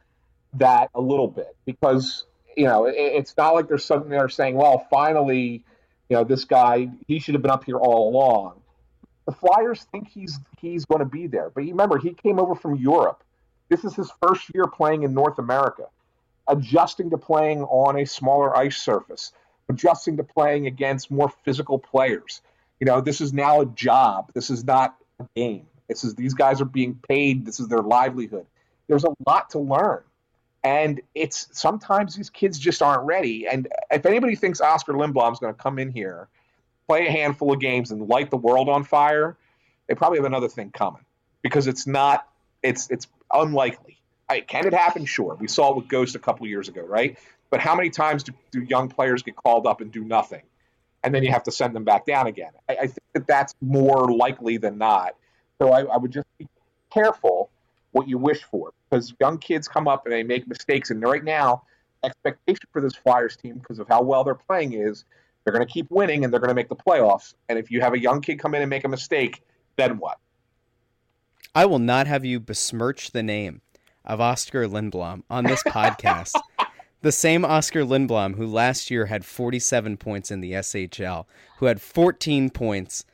[0.53, 2.25] that a little bit because
[2.57, 5.63] you know it, it's not like there's something there saying, well, finally,
[6.09, 8.61] you know, this guy he should have been up here all along
[9.25, 11.49] the Flyers think he's he's going to be there.
[11.49, 13.23] But remember, he came over from Europe.
[13.69, 15.85] This is his first year playing in North America,
[16.47, 19.31] adjusting to playing on a smaller ice surface,
[19.69, 22.41] adjusting to playing against more physical players.
[22.79, 24.31] You know, this is now a job.
[24.33, 25.67] This is not a game.
[25.87, 27.45] This is these guys are being paid.
[27.45, 28.45] This is their livelihood.
[28.87, 30.01] There's a lot to learn.
[30.63, 33.47] And it's sometimes these kids just aren't ready.
[33.47, 36.27] And if anybody thinks Oskar Lindblom is going to come in here
[36.87, 39.37] play a handful of games and light the world on fire,
[39.87, 41.05] they probably have another thing coming
[41.41, 42.27] because it's not
[42.61, 43.97] it's it's unlikely.
[44.29, 45.05] I, can it happen?
[45.05, 45.35] Sure.
[45.39, 47.17] We saw it with Ghost a couple years ago, right?
[47.49, 50.43] But how many times do, do young players get called up and do nothing,
[51.03, 52.51] and then you have to send them back down again?
[52.69, 55.15] I, I think that that's more likely than not.
[55.59, 56.47] So I, I would just be
[56.91, 57.49] careful
[57.91, 61.23] what you wish for because young kids come up and they make mistakes, and right
[61.23, 61.63] now
[62.03, 65.05] expectation for this Flyers team because of how well they're playing is
[65.43, 67.33] they're going to keep winning and they're going to make the playoffs.
[67.49, 69.41] And if you have a young kid come in and make a mistake,
[69.75, 70.17] then what?
[71.53, 73.61] I will not have you besmirch the name
[74.05, 76.39] of Oskar Lindblom on this podcast.
[77.01, 81.25] the same Oskar Lindblom who last year had 47 points in the SHL,
[81.57, 83.05] who had 14 points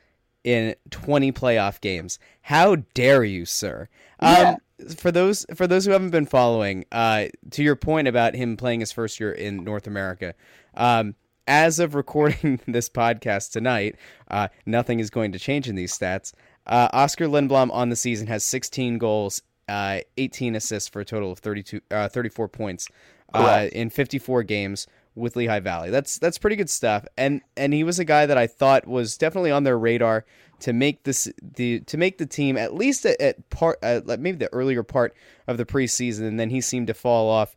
[0.43, 2.19] in 20 playoff games.
[2.41, 3.89] How dare you, sir?
[4.21, 4.51] Yeah.
[4.51, 4.57] Um,
[4.97, 8.79] for those for those who haven't been following, uh, to your point about him playing
[8.79, 10.33] his first year in North America,
[10.75, 11.15] um,
[11.47, 13.95] as of recording this podcast tonight,
[14.29, 16.33] uh, nothing is going to change in these stats.
[16.65, 21.31] Uh, Oskar Lindblom on the season has 16 goals, uh, 18 assists for a total
[21.31, 22.89] of 32, uh, 34 points
[23.33, 25.89] uh, in 54 games with Lehigh Valley.
[25.89, 27.05] That's that's pretty good stuff.
[27.17, 30.25] And and he was a guy that I thought was definitely on their radar
[30.59, 34.51] to make this the to make the team at least at, at part maybe the
[34.53, 35.15] earlier part
[35.47, 36.27] of the preseason.
[36.27, 37.55] And then he seemed to fall off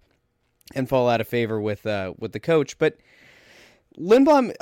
[0.75, 2.97] and fall out of favor with uh, with the coach, but
[3.99, 4.55] Lindblom,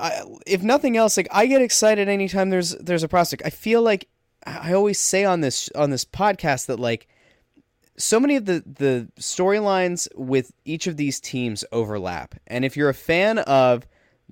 [0.47, 3.43] if nothing else, like I get excited anytime there's there's a prospect.
[3.45, 4.09] I feel like
[4.47, 7.09] I always say on this on this podcast that like
[7.99, 12.89] so many of the the storylines with each of these teams overlap, and if you're
[12.89, 13.87] a fan of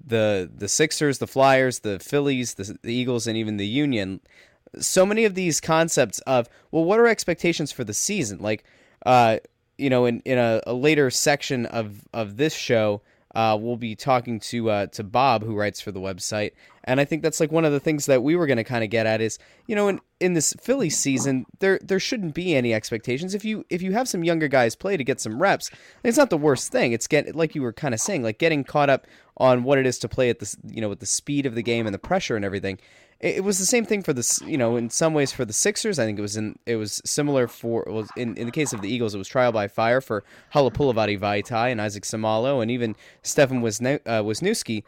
[0.04, 4.20] the the Sixers, the Flyers, the Phillies, the, the Eagles, and even the Union,
[4.78, 8.38] so many of these concepts of well, what are expectations for the season?
[8.38, 8.64] Like,
[9.04, 9.38] uh,
[9.76, 13.02] you know, in in a, a later section of of this show
[13.36, 16.52] uh, we'll be talking to uh, to Bob, who writes for the website,
[16.86, 18.84] and I think that's like one of the things that we were going to kind
[18.84, 22.54] of get at is, you know, in in this Philly season, there there shouldn't be
[22.54, 23.34] any expectations.
[23.34, 25.70] If you if you have some younger guys play to get some reps,
[26.04, 26.92] it's not the worst thing.
[26.92, 29.06] It's get like you were kind of saying, like getting caught up
[29.36, 31.62] on what it is to play at this, you know, with the speed of the
[31.62, 32.78] game and the pressure and everything
[33.18, 35.98] it was the same thing for this you know in some ways for the Sixers
[35.98, 38.82] I think it was in it was similar for was in, in the case of
[38.82, 40.22] the Eagles it was trial by fire for
[40.52, 44.84] Halapoulivaati Vaitai and Isaac Seumalo and even Stefan uh, Wisniewski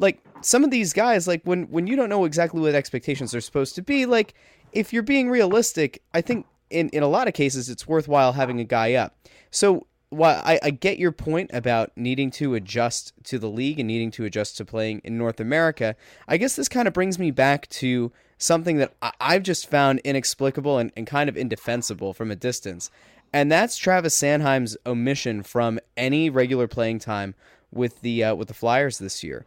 [0.00, 3.40] like some of these guys like when when you don't know exactly what expectations are
[3.40, 4.34] supposed to be like
[4.72, 8.58] if you're being realistic I think in in a lot of cases it's worthwhile having
[8.58, 9.16] a guy up
[9.50, 13.86] so while I, I get your point about needing to adjust to the league and
[13.86, 15.94] needing to adjust to playing in North America,
[16.26, 20.00] I guess this kind of brings me back to something that I, I've just found
[20.00, 22.90] inexplicable and, and kind of indefensible from a distance.
[23.32, 27.36] And that's Travis Sanheim's omission from any regular playing time
[27.70, 29.46] with the uh, with the Flyers this year.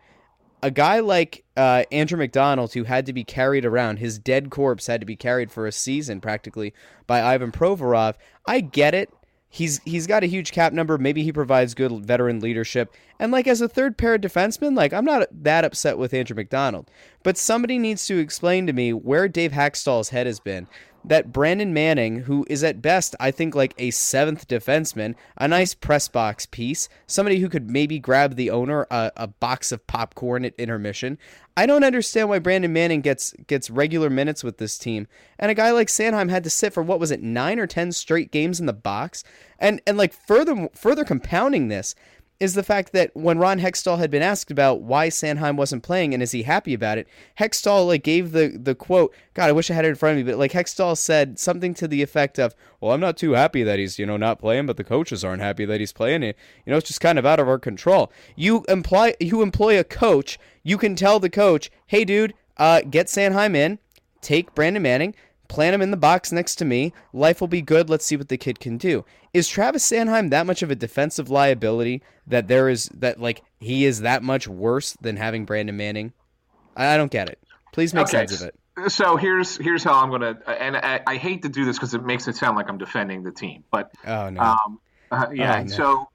[0.64, 4.88] A guy like uh, Andrew McDonald, who had to be carried around, his dead corpse
[4.88, 6.74] had to be carried for a season practically
[7.05, 8.16] by Ivan Provorov.
[8.47, 9.11] I get it
[9.53, 10.97] He's he's got a huge cap number.
[10.97, 12.91] Maybe he provides good veteran leadership.
[13.20, 16.89] And like as a third pair defenseman, like I'm not that upset with Andrew McDonald.
[17.22, 20.68] But somebody needs to explain to me where Dave Hakstol's head has been
[21.06, 25.74] that Brandon Manning, who is at best, I think, like a seventh defenseman, a nice
[25.74, 30.45] press box piece, somebody who could maybe grab the owner a, a box of popcorn
[30.45, 31.18] at intermission.
[31.56, 35.56] I don't understand why Brandon Manning gets gets regular minutes with this team, and a
[35.56, 38.60] guy like Sanheim had to sit for what was it, nine or ten straight games
[38.60, 39.24] in the box,
[39.60, 41.93] and and like further further compounding this,
[42.39, 46.13] is the fact that when Ron Hextall had been asked about why Sanheim wasn't playing
[46.13, 47.07] and is he happy about it,
[47.39, 49.13] Hextall like gave the the quote.
[49.34, 51.73] God, I wish I had it in front of me, but like Hextall said something
[51.75, 54.65] to the effect of, "Well, I'm not too happy that he's you know not playing,
[54.65, 56.38] but the coaches aren't happy that he's playing it.
[56.65, 59.84] You know, it's just kind of out of our control." You imply you employ a
[59.84, 63.79] coach, you can tell the coach, "Hey, dude, uh, get Sanheim in,
[64.21, 65.15] take Brandon Manning."
[65.48, 66.94] Plant him in the box next to me.
[67.12, 67.89] Life will be good.
[67.89, 69.06] Let's see what the kid can do.
[69.34, 73.86] Is Travis Sanheim that much of a defensive liability that there is that like he
[73.86, 76.14] is that much worse than having Brandon Manning?
[76.76, 77.39] I, don't get it.
[77.72, 78.26] Please make okay.
[78.26, 78.91] sense of it.
[78.91, 82.04] So here's here's how I'm gonna, and I, I hate to do this because it
[82.04, 84.80] makes it sound like I'm defending the team, but oh no, um,
[85.12, 85.60] uh, yeah.
[85.60, 85.68] Oh, no.
[85.68, 86.10] So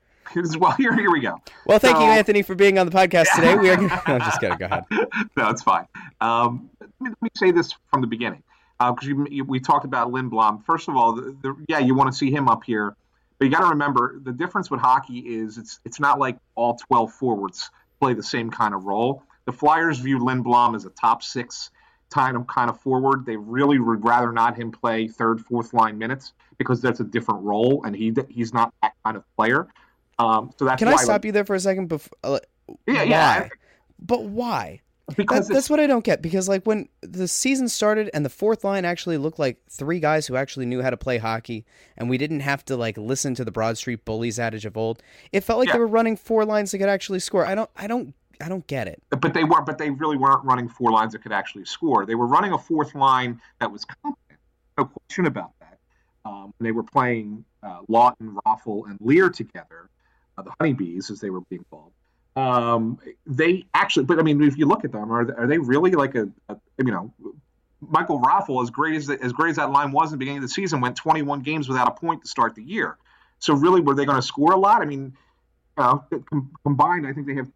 [0.58, 1.40] well, here, here we go.
[1.66, 3.56] Well, thank so, you, Anthony, for being on the podcast today.
[3.56, 3.76] We are.
[3.80, 4.58] no, I'm just kidding.
[4.58, 4.84] Go ahead.
[5.36, 5.86] No, it's fine.
[6.20, 6.70] Um,
[7.00, 8.42] let, me, say this from the beginning
[8.78, 10.64] because uh, we talked about Lindblom.
[10.64, 12.94] First of all, the, the, yeah, you want to see him up here,
[13.38, 16.76] but you got to remember the difference with hockey is it's it's not like all
[16.76, 17.70] 12 forwards
[18.00, 19.22] play the same kind of role.
[19.46, 21.70] The Flyers view Lindblom as a top six
[22.10, 23.26] kind of kind of forward.
[23.26, 27.42] They really would rather not him play third, fourth line minutes because that's a different
[27.42, 29.66] role, and he he's not that kind of player.
[30.18, 31.88] Um, so that's can I stop like, you there for a second?
[31.88, 32.38] Before, uh,
[32.86, 33.48] yeah, yeah.
[34.00, 34.80] But why?
[35.16, 36.20] because that, that's what I don't get.
[36.20, 40.26] Because like when the season started and the fourth line actually looked like three guys
[40.26, 41.64] who actually knew how to play hockey,
[41.96, 45.02] and we didn't have to like listen to the Broad Street Bullies adage of old.
[45.32, 45.74] It felt like yeah.
[45.74, 47.46] they were running four lines that could actually score.
[47.46, 47.70] I don't.
[47.76, 48.14] I don't.
[48.40, 49.02] I don't get it.
[49.08, 49.62] But they were.
[49.62, 52.04] But they really weren't running four lines that could actually score.
[52.04, 54.38] They were running a fourth line that was competent.
[54.76, 55.78] No question about that.
[56.24, 59.88] Um, they were playing uh, Laughton, Raffl, and Leier together,
[60.36, 61.92] uh, the Honeybees as they were being called
[62.38, 65.90] um, they actually, but I mean, if you look at them, are, are they really
[65.92, 67.12] like a, a you know,
[67.80, 70.42] Michael Raffl, as great as as great as that line was in the beginning of
[70.42, 72.96] the season, went 21 games without a point to start the year.
[73.40, 74.82] So really, were they going to score a lot?
[74.82, 75.16] I mean,
[75.76, 75.98] uh,
[76.30, 77.50] com- combined, I think they have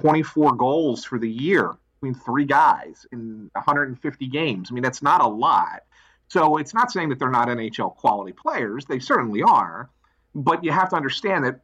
[0.00, 4.68] 24 goals for the year between three guys in 150 games.
[4.70, 5.82] I mean, that's not a lot.
[6.28, 8.86] So it's not saying that they're not NHL quality players.
[8.86, 9.90] They certainly are.
[10.34, 11.60] But you have to understand that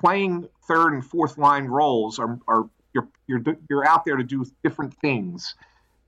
[0.00, 4.44] playing third and fourth line roles are, are you're, you're, you're out there to do
[4.64, 5.54] different things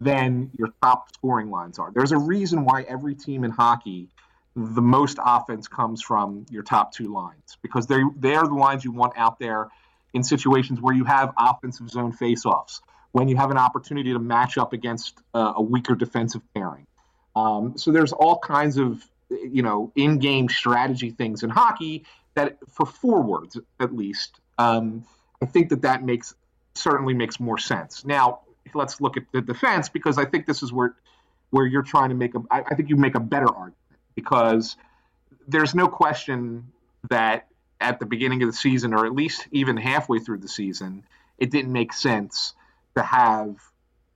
[0.01, 1.93] than your top scoring lines are.
[1.95, 4.09] There's a reason why every team in hockey,
[4.57, 8.93] the most offense comes from your top two lines because they they're the lines you
[8.93, 9.69] want out there
[10.13, 12.81] in situations where you have offensive zone faceoffs,
[13.13, 16.87] when you have an opportunity to match up against uh, a weaker defensive pairing.
[17.35, 22.05] Um, so there's all kinds of you know in-game strategy things in hockey
[22.35, 25.05] that for forwards at least, um,
[25.43, 26.35] I think that that makes
[26.75, 28.05] certainly makes more sense.
[28.05, 28.41] Now
[28.75, 30.95] let's look at the defense because I think this is where
[31.51, 32.43] where you're trying to make a.
[32.51, 33.77] I, I think you make a better argument
[34.15, 34.77] because
[35.47, 36.73] there's no question
[37.11, 37.49] that
[37.81, 41.05] at the beginning of the season, or at least even halfway through the season,
[41.39, 42.55] it didn't make sense
[42.97, 43.57] to have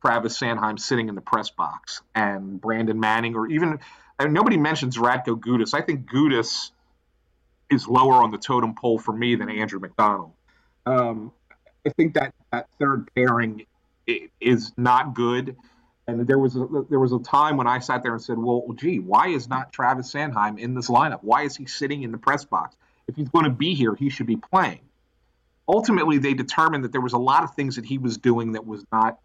[0.02, 3.80] Travis Sanheim sitting in the press box and Brandon Manning, or even
[4.18, 5.74] I mean, nobody mentions Radko Gudas.
[5.74, 6.70] I think Gudas
[7.70, 10.32] is lower on the totem pole for me than Andrew McDonald.
[10.84, 11.32] Um,
[11.86, 13.66] I think that that third pairing
[14.40, 15.56] is not good.
[16.08, 18.64] And there was a, there was a time when I sat there and said, "Well,
[18.76, 21.18] gee, why is not Travis Sanheim in this lineup?
[21.22, 22.76] Why is he sitting in the press box?
[23.08, 24.80] If he's going to be here, he should be playing."
[25.68, 28.64] Ultimately, they determined that there was a lot of things that he was doing that
[28.64, 29.18] was not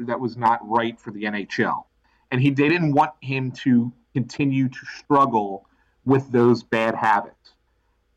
[0.00, 1.84] that was not right for the NHL,
[2.32, 5.66] and he they didn't want him to continue to struggle
[6.04, 7.36] with those bad habits.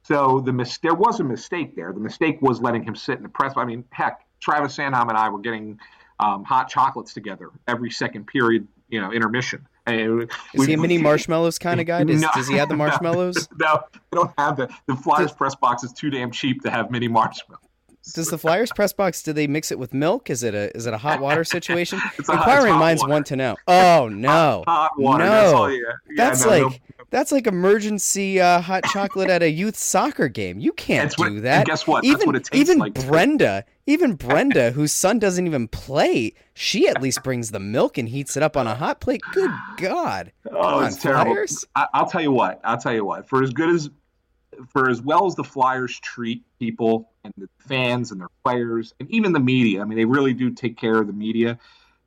[0.04, 1.92] So the mis- there was a mistake there.
[1.92, 3.54] The mistake was letting him sit in the press.
[3.56, 5.80] I mean, heck, Travis Sanheim and I were getting
[6.20, 9.68] um, hot chocolates together every second period, you know, intermission.
[9.88, 12.04] Is we, he a mini marshmallows kind of guy?
[12.04, 13.48] Does, no, does he have the marshmallows?
[13.58, 16.72] No, no they don't have the the Flyers press box is too damn cheap to
[16.72, 17.62] have mini marshmallows.
[18.14, 19.24] Does the Flyers press box?
[19.24, 20.30] Do they mix it with milk?
[20.30, 22.00] Is it a is it a hot water situation?
[22.20, 23.12] Inquiring minds water.
[23.12, 23.56] want to know.
[23.68, 25.24] Oh no, hot, hot water.
[25.24, 25.78] No, that's, all, yeah.
[25.80, 27.06] Yeah, that's no, like no.
[27.10, 30.60] that's like emergency uh, hot chocolate at a youth soccer game.
[30.60, 31.66] You can't do what, that.
[31.66, 32.04] guess what?
[32.06, 32.94] Even what even like.
[32.94, 38.08] Brenda, even Brenda, whose son doesn't even play, she at least brings the milk and
[38.08, 39.22] heats it up on a hot plate.
[39.34, 40.32] Good God!
[40.52, 41.44] Oh, it's terrible.
[41.76, 42.62] I, I'll tell you what.
[42.64, 43.28] I'll tell you what.
[43.28, 43.90] For as good as
[44.70, 49.10] for as well as the Flyers treat people and the fans and their players and
[49.12, 51.60] even the media, I mean, they really do take care of the media.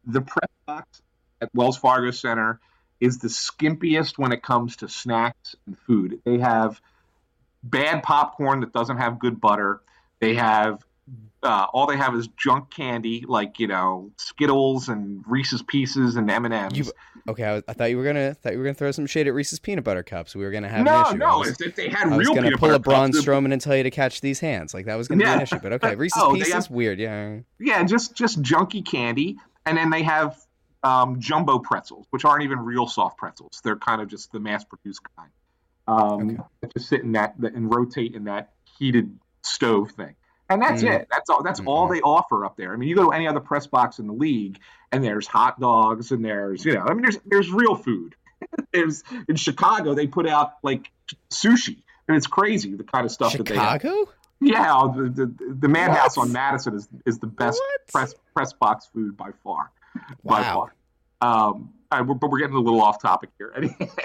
[0.06, 1.02] The press box
[1.40, 2.60] at Wells Fargo Center
[3.00, 6.20] is the skimpiest when it comes to snacks and food.
[6.24, 6.80] They have
[7.62, 9.80] bad popcorn that doesn't have good butter.
[10.20, 10.84] They have
[11.42, 16.30] uh, all they have is junk candy like you know Skittles and Reese's Pieces and
[16.30, 16.90] M and M's.
[17.28, 19.34] Okay, I, I, thought you were gonna thought you were gonna throw some shade at
[19.34, 20.34] Reese's peanut butter cups.
[20.34, 21.18] We were gonna have no, an issue.
[21.18, 21.44] No, no.
[21.44, 23.90] If they had real, I was gonna pull a Braun Strowman and tell you to
[23.90, 24.74] catch these hands.
[24.74, 25.34] Like that was gonna yeah.
[25.34, 25.58] be an issue.
[25.62, 26.98] But okay, Reese's oh, Pieces have, weird.
[26.98, 27.38] Yeah.
[27.60, 30.36] Yeah, just just junky candy, and then they have
[30.82, 33.60] um, jumbo pretzels, which aren't even real soft pretzels.
[33.62, 35.30] They're kind of just the mass-produced kind.
[35.86, 36.30] Um,
[36.62, 36.72] okay.
[36.76, 40.14] Just sit in that and rotate in that heated stove thing
[40.48, 40.92] and that's mm.
[40.92, 41.08] it.
[41.10, 41.42] That's all.
[41.42, 41.68] That's mm-hmm.
[41.68, 42.72] all they offer up there.
[42.72, 44.58] I mean, you go to any other press box in the league,
[44.92, 48.14] and there's hot dogs, and there's you know, I mean, there's there's real food.
[48.72, 50.90] there's in Chicago, they put out like
[51.30, 53.54] sushi, and it's crazy the kind of stuff Chicago?
[53.54, 53.88] that they.
[53.88, 54.12] Chicago.
[54.40, 57.86] Yeah, the the, the Madhouse on Madison is is the best what?
[57.88, 59.70] press press box food by far.
[60.22, 60.36] Wow.
[60.36, 60.74] By far.
[61.20, 63.52] Um, right, we're, but we're getting a little off topic here.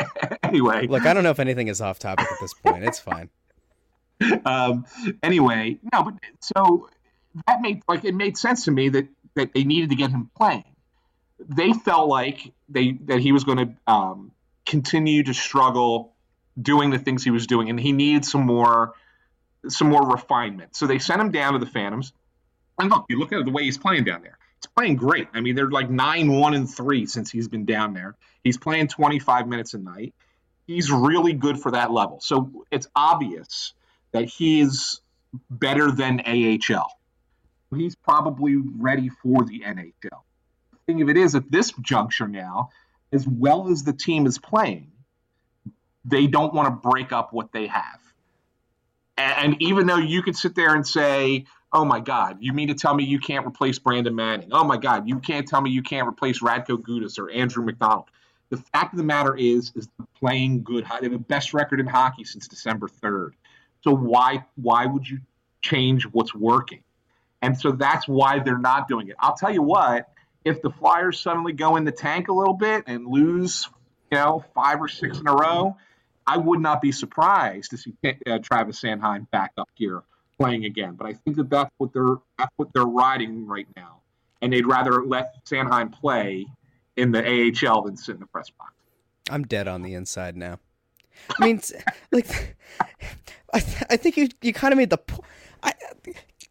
[0.43, 2.83] anyway, look, I don't know if anything is off topic at this point.
[2.83, 3.29] It's fine.
[4.45, 4.85] um,
[5.21, 6.89] anyway, no, but so
[7.47, 10.29] that made like it made sense to me that that they needed to get him
[10.35, 10.65] playing.
[11.39, 14.31] They felt like they that he was going to um,
[14.65, 16.13] continue to struggle
[16.61, 18.93] doing the things he was doing, and he needed some more
[19.67, 20.75] some more refinement.
[20.75, 22.13] So they sent him down to the Phantoms.
[22.79, 24.37] And look, you look at the way he's playing down there.
[24.59, 25.27] He's playing great.
[25.33, 28.15] I mean, they're like nine, one, and three since he's been down there.
[28.43, 30.13] He's playing 25 minutes a night.
[30.65, 32.19] He's really good for that level.
[32.21, 33.73] So it's obvious
[34.13, 35.01] that he's
[35.49, 36.97] better than AHL.
[37.75, 39.93] He's probably ready for the NHL.
[40.71, 42.69] The thing of it is, at this juncture now,
[43.11, 44.91] as well as the team is playing,
[46.05, 47.99] they don't want to break up what they have.
[49.17, 52.73] And even though you could sit there and say, oh my God, you mean to
[52.73, 54.49] tell me you can't replace Brandon Manning?
[54.51, 58.09] Oh my God, you can't tell me you can't replace Radko Gudas or Andrew McDonald.
[58.49, 59.87] The fact of the matter is, is
[60.19, 60.83] playing good.
[60.83, 63.31] They have the best record in hockey since December 3rd.
[63.83, 65.19] So why why would you
[65.61, 66.83] change what's working?
[67.41, 69.15] And so that's why they're not doing it.
[69.19, 70.09] I'll tell you what,
[70.45, 73.67] if the Flyers suddenly go in the tank a little bit and lose,
[74.11, 75.75] you know, five or six in a row,
[76.25, 80.03] I would not be surprised to see uh, Travis Sanheim back up here
[80.39, 80.95] playing again.
[80.95, 84.01] But I think that that's what they're that's what they're riding right now,
[84.41, 86.45] and they'd rather let Sanheim play
[86.95, 88.73] in the AHL than sit in the press box.
[89.29, 90.59] I'm dead on the inside now.
[91.39, 91.61] I mean,
[92.11, 92.55] like,
[93.53, 95.23] I, th- I think you you kind of made the point.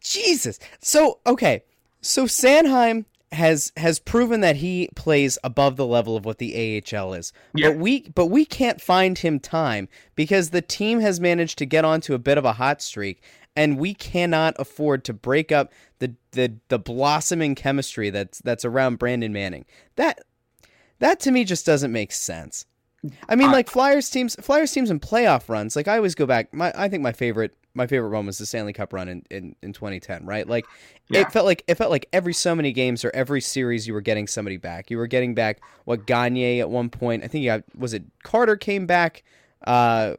[0.01, 0.59] Jesus.
[0.81, 1.63] So okay,
[2.01, 7.13] so Sanheim has has proven that he plays above the level of what the AHL
[7.13, 7.33] is.
[7.53, 7.69] Yeah.
[7.69, 11.85] But we but we can't find him time because the team has managed to get
[11.85, 13.21] onto a bit of a hot streak
[13.55, 18.99] and we cannot afford to break up the the the blossoming chemistry that's that's around
[18.99, 19.65] Brandon Manning.
[19.95, 20.21] That
[20.99, 22.65] that to me just doesn't make sense.
[23.27, 25.75] I mean, like Flyers teams, Flyers teams in playoff runs.
[25.75, 26.53] Like I always go back.
[26.53, 29.55] My I think my favorite my favorite run was the Stanley Cup run in, in,
[29.61, 30.25] in 2010.
[30.25, 30.65] Right, like
[31.09, 31.21] yeah.
[31.21, 34.01] it felt like it felt like every so many games or every series you were
[34.01, 34.89] getting somebody back.
[34.89, 37.23] You were getting back what Gagne at one point.
[37.23, 39.23] I think you got was it Carter came back.
[39.65, 40.15] Uh,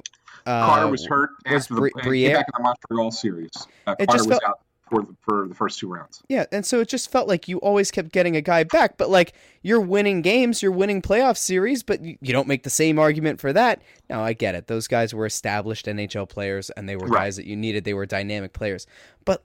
[0.47, 2.35] uh, Carter was hurt was after the, Briere?
[2.35, 3.67] back in the Montreal series.
[3.87, 4.61] Uh, Carter was felt, out
[4.95, 6.23] for the, for the first two rounds.
[6.29, 9.11] Yeah, and so it just felt like you always kept getting a guy back, but
[9.11, 12.99] like you're winning games, you're winning playoff series, but you, you don't make the same
[12.99, 13.83] argument for that.
[14.09, 17.25] Now I get it; those guys were established NHL players, and they were right.
[17.25, 17.85] guys that you needed.
[17.85, 18.87] They were dynamic players,
[19.25, 19.45] but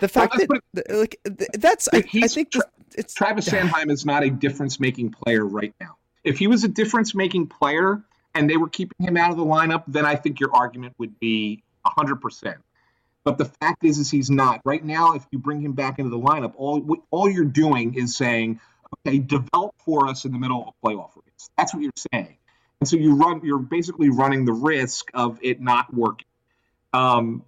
[0.00, 1.20] the fact well, that like
[1.54, 2.62] that's I, I, think tra-
[2.96, 5.96] it's Travis Sanheim is not a difference making player right now.
[6.24, 8.02] If he was a difference making player
[8.34, 11.18] and they were keeping him out of the lineup, then I think your argument would
[11.20, 12.58] be hundred percent.
[13.24, 15.14] But the fact is, is he's not right now.
[15.14, 18.60] If you bring him back into the lineup, all all you're doing is saying,
[19.06, 21.50] okay, develop for us in the middle of playoff race.
[21.56, 22.36] That's what you're saying,
[22.80, 23.40] and so you run.
[23.42, 26.26] You're basically running the risk of it not working.
[26.92, 27.44] Um,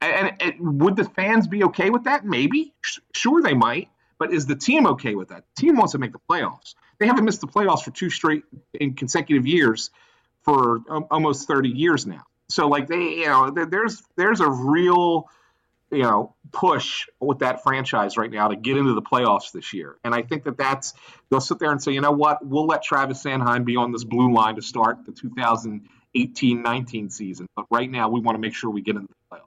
[0.00, 2.24] and, and would the fans be okay with that?
[2.24, 2.72] Maybe,
[3.12, 3.88] sure, they might.
[4.18, 5.44] But is the team okay with that?
[5.54, 6.74] The team wants to make the playoffs.
[6.98, 9.90] They haven't missed the playoffs for two straight in consecutive years
[10.42, 12.22] for um, almost 30 years now.
[12.48, 15.28] So like they, you know, there's there's a real
[15.90, 19.96] you know push with that franchise right now to get into the playoffs this year.
[20.04, 20.94] And I think that that's
[21.30, 24.04] they'll sit there and say, you know what, we'll let Travis Sanheim be on this
[24.04, 28.70] blue line to start the 2018-19 season, but right now we want to make sure
[28.70, 29.42] we get into the playoffs.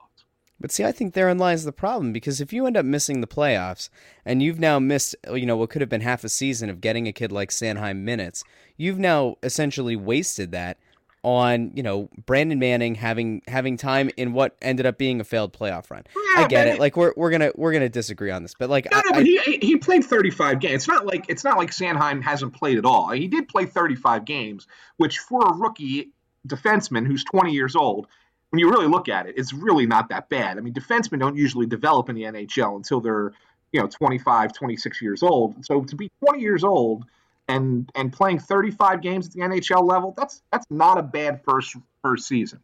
[0.60, 3.26] But see, I think therein lies the problem because if you end up missing the
[3.26, 3.88] playoffs
[4.26, 7.08] and you've now missed, you know, what could have been half a season of getting
[7.08, 8.44] a kid like Sanheim minutes,
[8.76, 10.76] you've now essentially wasted that
[11.22, 15.52] on you know Brandon Manning having having time in what ended up being a failed
[15.52, 16.04] playoff run.
[16.14, 16.80] Yeah, I get it.
[16.80, 19.26] Like we're we're gonna we're gonna disagree on this, but like no, I, no, but
[19.26, 20.74] he he played 35 games.
[20.74, 23.10] It's not like it's not like Sanheim hasn't played at all.
[23.10, 24.66] He did play 35 games,
[24.96, 26.10] which for a rookie
[26.48, 28.06] defenseman who's 20 years old,
[28.50, 30.56] when you really look at it, it's really not that bad.
[30.56, 33.32] I mean, defensemen don't usually develop in the NHL until they're
[33.72, 35.64] you know 25, 26 years old.
[35.64, 37.04] So to be 20 years old
[37.50, 41.76] and and playing 35 games at the NHL level, that's that's not a bad first
[42.02, 42.60] first season.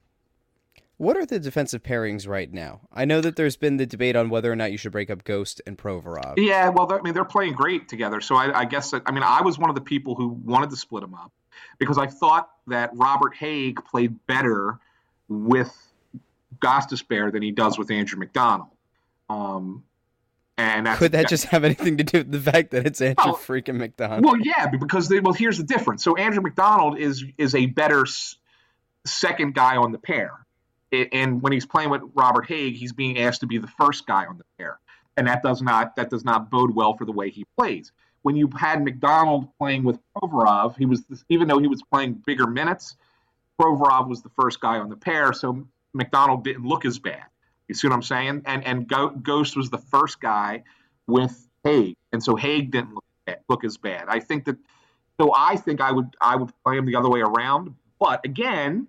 [0.98, 2.80] What are the defensive pairings right now?
[2.90, 5.24] I know that there's been the debate on whether or not you should break up
[5.24, 6.34] Ghost and Provorov.
[6.38, 8.22] Yeah, well, I mean, they're playing great together.
[8.22, 10.70] So I, I guess that, I mean, I was one of the people who wanted
[10.70, 11.32] to split them up
[11.78, 14.78] because I thought that Robert Hägg played better
[15.28, 15.70] with
[16.60, 18.70] Gostisbehere than he does with Andrew MacDonald.
[19.28, 19.84] Um,
[20.58, 23.36] and could that just have anything to do with the fact that it's Andrew well,
[23.36, 24.24] freaking MacDonald?
[24.24, 26.02] Well, yeah, because they, well, here's the difference.
[26.02, 28.36] So Andrew MacDonald is is a better s-
[29.04, 30.32] second guy on the pair,
[30.90, 34.06] it, and when he's playing with Robert Hägg, he's being asked to be the first
[34.06, 34.78] guy on the pair,
[35.16, 37.92] and that does not that does not bode well for the way he plays.
[38.22, 42.46] When you had MacDonald playing with Provorov, he was even though he was playing bigger
[42.46, 42.96] minutes,
[43.60, 47.24] Provorov was the first guy on the pair, so MacDonald didn't look as bad.
[47.68, 48.42] You see what I'm saying?
[48.46, 48.88] And and
[49.22, 50.64] Ghost was the first guy
[51.06, 54.06] with Hägg, and so Hägg didn't look, look as bad.
[54.08, 54.56] I think that.
[55.18, 57.74] So I think I would I would play him the other way around.
[57.98, 58.86] But again,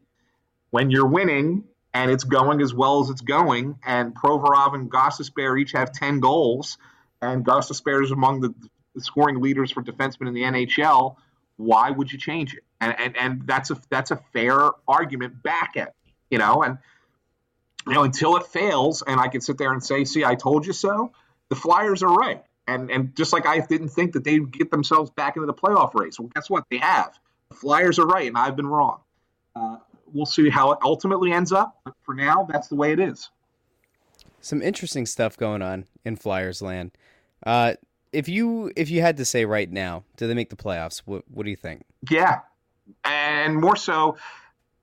[0.71, 1.63] when you're winning
[1.93, 6.19] and it's going as well as it's going, and Provorov and Gostisbehere each have ten
[6.19, 6.77] goals,
[7.21, 8.53] and Gostisbehere is among the,
[8.93, 11.15] the scoring leaders for defensemen in the NHL.
[11.55, 12.63] Why would you change it?
[12.79, 15.95] And and and that's a that's a fair argument back at
[16.29, 16.77] you know and
[17.87, 20.65] you know, until it fails, and I can sit there and say, "See, I told
[20.65, 21.11] you so."
[21.49, 25.09] The Flyers are right, and and just like I didn't think that they'd get themselves
[25.11, 26.19] back into the playoff race.
[26.19, 26.65] Well, guess what?
[26.69, 27.17] They have.
[27.49, 28.99] The Flyers are right, and I've been wrong.
[29.55, 29.77] Uh,
[30.13, 31.79] we'll see how it ultimately ends up.
[31.85, 33.29] But for now, that's the way it is.
[34.41, 36.91] Some interesting stuff going on in Flyers land.
[37.45, 37.75] Uh,
[38.11, 41.01] if you if you had to say right now, do they make the playoffs?
[41.05, 41.85] What what do you think?
[42.09, 42.39] Yeah,
[43.05, 44.17] and more so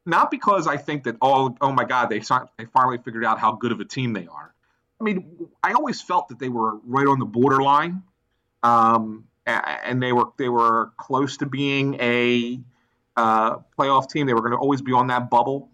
[0.06, 2.20] not because I think that oh oh my god they
[2.58, 4.54] they finally figured out how good of a team they are.
[5.00, 8.02] I mean, I always felt that they were right on the borderline,
[8.62, 12.60] um, and they were they were close to being a
[13.16, 14.26] uh, playoff team.
[14.26, 15.70] They were going to always be on that bubble,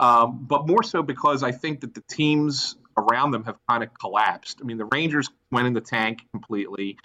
[0.00, 3.90] um, but more so because I think that the teams around them have kind of
[3.98, 4.58] collapsed.
[4.60, 6.98] I mean, the Rangers went in the tank completely.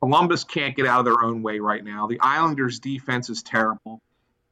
[0.00, 2.06] Columbus can't get out of their own way right now.
[2.06, 4.00] The Islanders' defense is terrible.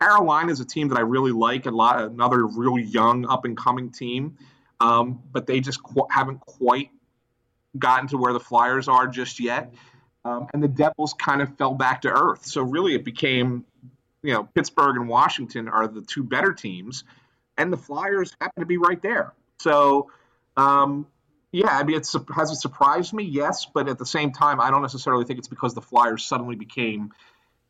[0.01, 1.67] Carolina is a team that I really like.
[1.67, 4.37] A lot, another real young, up and coming team,
[4.81, 6.91] um, but they just qu- haven't quite
[7.79, 9.73] gotten to where the Flyers are just yet.
[10.25, 12.47] Um, and the Devils kind of fell back to earth.
[12.47, 13.65] So really, it became,
[14.23, 17.05] you know, Pittsburgh and Washington are the two better teams,
[17.59, 19.33] and the Flyers happen to be right there.
[19.59, 20.11] So,
[20.57, 21.07] um,
[21.53, 23.25] yeah, I mean, it's has it surprised me?
[23.25, 26.57] Yes, but at the same time, I don't necessarily think it's because the Flyers suddenly
[26.57, 27.13] became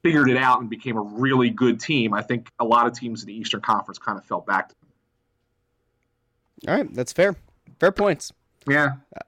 [0.04, 2.12] figured it out and became a really good team.
[2.12, 4.70] I think a lot of teams in the Eastern Conference kind of fell back.
[6.68, 7.34] All right, that's fair.
[7.80, 8.30] Fair points.
[8.68, 8.96] Yeah.
[9.16, 9.20] Uh,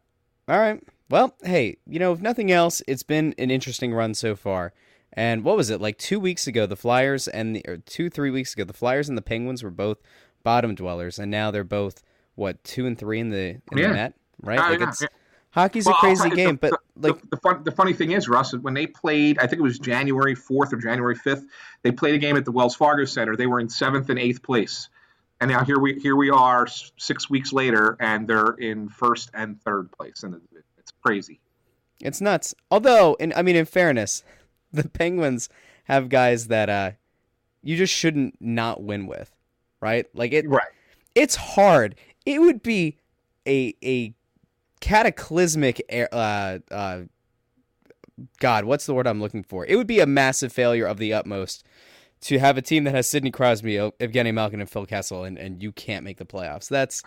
[0.52, 0.82] all right.
[1.08, 4.74] Well, hey, you know, if nothing else, it's been an interesting run so far.
[5.14, 6.66] And what was it like two weeks ago?
[6.66, 9.70] The Flyers and the or two, three weeks ago, the Flyers and the Penguins were
[9.70, 9.98] both
[10.42, 12.02] bottom dwellers, and now they're both
[12.34, 13.88] what two and three in the in yeah.
[13.88, 14.58] the net, right?
[14.58, 15.08] Uh, like yeah, it's, yeah.
[15.56, 18.28] Hockey's well, a crazy game, the, but like the, the, fun, the funny thing is,
[18.28, 21.46] Russ, when they played, I think it was January fourth or January fifth,
[21.80, 23.36] they played a game at the Wells Fargo Center.
[23.36, 24.90] They were in seventh and eighth place,
[25.40, 26.66] and now here we here we are
[26.98, 30.38] six weeks later, and they're in first and third place, and
[30.76, 31.40] it's crazy.
[32.00, 32.54] It's nuts.
[32.70, 34.22] Although, and I mean, in fairness,
[34.74, 35.48] the Penguins
[35.84, 36.90] have guys that uh,
[37.62, 39.34] you just shouldn't not win with,
[39.80, 40.06] right?
[40.12, 40.68] Like it, right?
[41.14, 41.94] It's hard.
[42.26, 42.98] It would be
[43.46, 44.12] a a
[44.80, 47.00] cataclysmic uh, uh,
[48.38, 49.66] God, what's the word I'm looking for?
[49.66, 51.64] It would be a massive failure of the utmost
[52.22, 55.62] to have a team that has Sidney Crosby, Evgeny Malkin, and Phil Kessel, and, and
[55.62, 56.68] you can't make the playoffs.
[56.68, 57.02] That's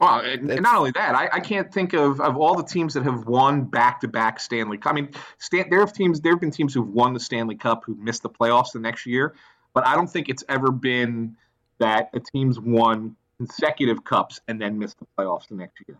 [0.00, 3.02] Well, and not only that, I, I, can't think of, of all the teams that
[3.02, 4.92] have won back to back Stanley Cup.
[4.92, 7.82] I mean, Stan, there have teams, there have been teams who've won the Stanley Cup
[7.84, 9.34] who missed the playoffs the next year,
[9.74, 11.36] but I don't think it's ever been
[11.78, 15.98] that a team's won consecutive cups and then missed the playoffs the next year.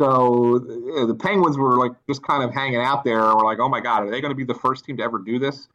[0.00, 3.20] So know, the Penguins were like just kind of hanging out there.
[3.20, 5.18] We're like, oh my God, are they going to be the first team to ever
[5.18, 5.68] do this?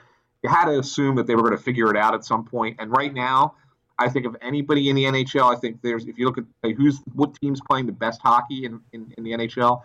[0.43, 2.78] You had to assume that they were going to figure it out at some point.
[2.80, 3.55] And right now,
[3.97, 6.76] I think of anybody in the NHL, I think there's if you look at like,
[6.78, 9.82] who's what team's playing the best hockey in, in, in the NHL,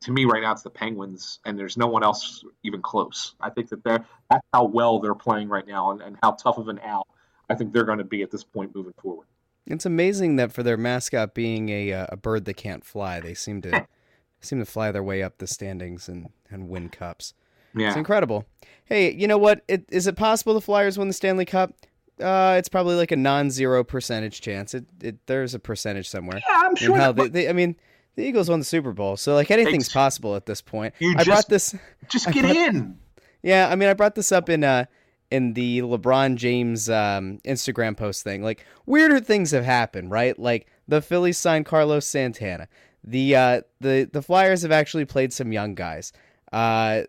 [0.00, 3.34] to me right now it's the Penguins, and there's no one else even close.
[3.40, 6.56] I think that they're that's how well they're playing right now, and, and how tough
[6.56, 7.06] of an out
[7.52, 9.26] I think they're going to be at this point moving forward.
[9.66, 13.34] It's amazing that for their mascot being a uh, a bird that can't fly, they
[13.34, 13.86] seem to
[14.40, 17.34] seem to fly their way up the standings and, and win cups.
[17.74, 17.88] Yeah.
[17.88, 18.44] It's incredible.
[18.84, 19.62] Hey, you know what?
[19.68, 21.72] It, is it possible the Flyers win the Stanley Cup?
[22.20, 24.74] Uh, it's probably like a non-zero percentage chance.
[24.74, 26.38] It, it there's a percentage somewhere.
[26.46, 26.96] Yeah, I'm sure.
[26.96, 27.76] How they, they, I mean,
[28.16, 30.94] the Eagles won the Super Bowl, so like anything's possible at this point.
[31.00, 31.74] I just, brought this.
[32.08, 32.98] Just get brought, in.
[33.42, 34.84] Yeah, I mean, I brought this up in uh
[35.32, 38.42] in the LeBron James um, Instagram post thing.
[38.42, 40.38] Like weirder things have happened, right?
[40.38, 42.68] Like the Phillies signed Carlos Santana.
[43.02, 46.12] The uh, the the Flyers have actually played some young guys.
[46.52, 47.04] Uh,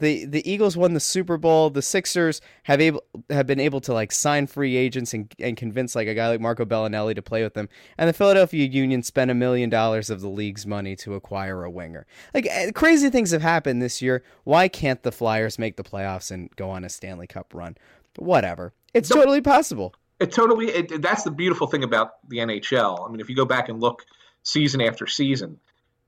[0.00, 1.70] the the Eagles won the Super Bowl.
[1.70, 5.94] The Sixers have able have been able to like sign free agents and and convince
[5.94, 7.68] like a guy like Marco Belinelli to play with them.
[7.96, 11.70] And the Philadelphia Union spent a million dollars of the league's money to acquire a
[11.70, 12.06] winger.
[12.34, 14.24] Like eh, crazy things have happened this year.
[14.44, 17.76] Why can't the Flyers make the playoffs and go on a Stanley Cup run?
[18.18, 18.72] Whatever.
[18.92, 19.94] It's totally possible.
[20.18, 20.66] It totally.
[20.66, 23.06] It, that's the beautiful thing about the NHL.
[23.06, 24.04] I mean, if you go back and look
[24.42, 25.60] season after season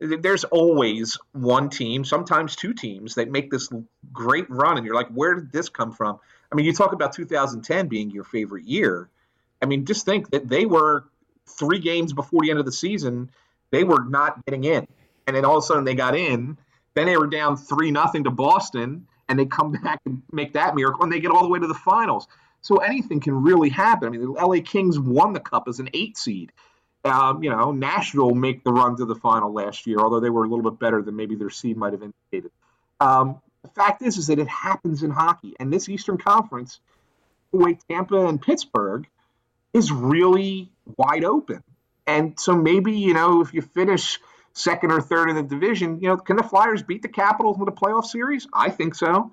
[0.02, 3.68] there's always one team, sometimes two teams that make this
[4.12, 6.18] great run, and you're like, where did this come from?
[6.50, 9.08] I mean, you talk about 2010 being your favorite year.
[9.62, 11.04] I mean, just think that they were
[11.48, 13.30] three games before the end of the season,
[13.70, 14.86] they were not getting in,
[15.26, 16.58] and then all of a sudden they got in.
[16.94, 20.74] Then they were down three nothing to Boston, and they come back and make that
[20.74, 22.26] miracle, and they get all the way to the finals.
[22.60, 24.08] So anything can really happen.
[24.08, 26.52] I mean, the LA Kings won the cup as an eight seed
[27.04, 30.44] um, you know, Nashville make the run to the final last year, although they were
[30.44, 32.52] a little bit better than maybe their seed might have indicated.
[33.00, 36.80] Um, the fact is, is that it happens in hockey, and this Eastern Conference,
[37.52, 39.06] the way Tampa and Pittsburgh,
[39.72, 41.62] is really wide open.
[42.06, 44.18] And so maybe you know if you finish
[44.52, 47.64] second or third in the division, you know, can the Flyers beat the Capitals in
[47.64, 48.46] the playoff series?
[48.52, 49.32] I think so.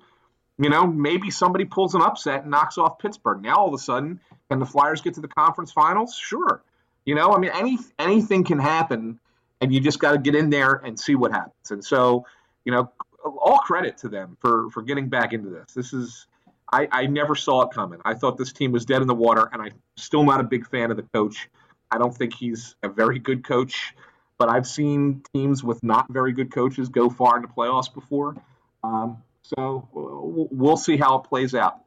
[0.58, 3.42] You know, maybe somebody pulls an upset and knocks off Pittsburgh.
[3.42, 6.14] Now all of a sudden, can the Flyers get to the conference finals?
[6.14, 6.62] Sure.
[7.04, 9.18] You know, I mean, any anything can happen,
[9.60, 11.70] and you just got to get in there and see what happens.
[11.70, 12.26] And so,
[12.64, 12.90] you know,
[13.24, 15.72] all credit to them for for getting back into this.
[15.74, 16.26] This is
[16.72, 18.00] I, I never saw it coming.
[18.04, 20.68] I thought this team was dead in the water, and I'm still not a big
[20.68, 21.48] fan of the coach.
[21.90, 23.94] I don't think he's a very good coach,
[24.38, 28.36] but I've seen teams with not very good coaches go far into playoffs before.
[28.84, 31.80] Um, so we'll see how it plays out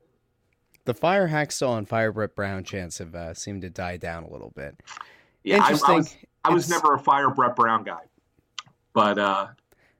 [0.86, 4.30] the Fire Hakstol and Fire Brett Brown chants have uh, seemed to die down a
[4.30, 4.80] little bit.
[5.44, 5.90] Yeah, Interesting.
[5.90, 6.16] I, I was,
[6.46, 8.02] I was never a Fire Brett Brown guy,
[8.94, 9.48] but uh,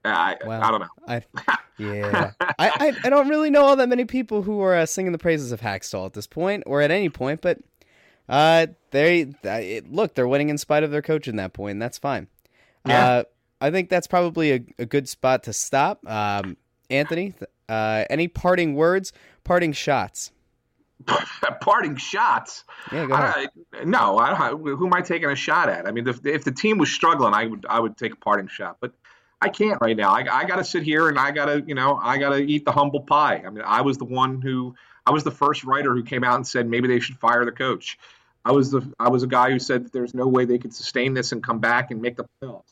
[0.06, 0.88] I, well, I don't know.
[1.08, 1.22] I,
[1.78, 5.18] yeah, I, I, don't really know all that many people who are uh, singing the
[5.18, 7.60] praises of Hakstol at this point or at any point, but
[8.28, 11.74] uh, they it, look they're winning in spite of their coach in that point.
[11.74, 12.28] And that's fine.
[12.86, 13.06] Yeah.
[13.06, 13.24] Uh,
[13.62, 16.06] I think that's probably a, a good spot to stop.
[16.06, 16.58] Um,
[16.90, 17.34] Anthony,
[17.70, 19.14] uh, any parting words,
[19.46, 20.33] parting shots?
[21.62, 22.64] parting shots.
[22.92, 23.50] Yeah, go ahead.
[23.74, 25.88] I, no, I, who am I taking a shot at?
[25.88, 28.48] I mean, if, if the team was struggling, I would I would take a parting
[28.48, 28.94] shot, but
[29.42, 30.12] I can't right now.
[30.12, 32.38] I, I got to sit here and I got to you know I got to
[32.38, 33.44] eat the humble pie.
[33.46, 34.76] I mean, I was the one who
[35.06, 37.52] I was the first writer who came out and said maybe they should fire the
[37.52, 37.98] coach.
[38.46, 41.14] I was the I was a guy who said there's no way they could sustain
[41.14, 42.64] this and come back and make the playoffs.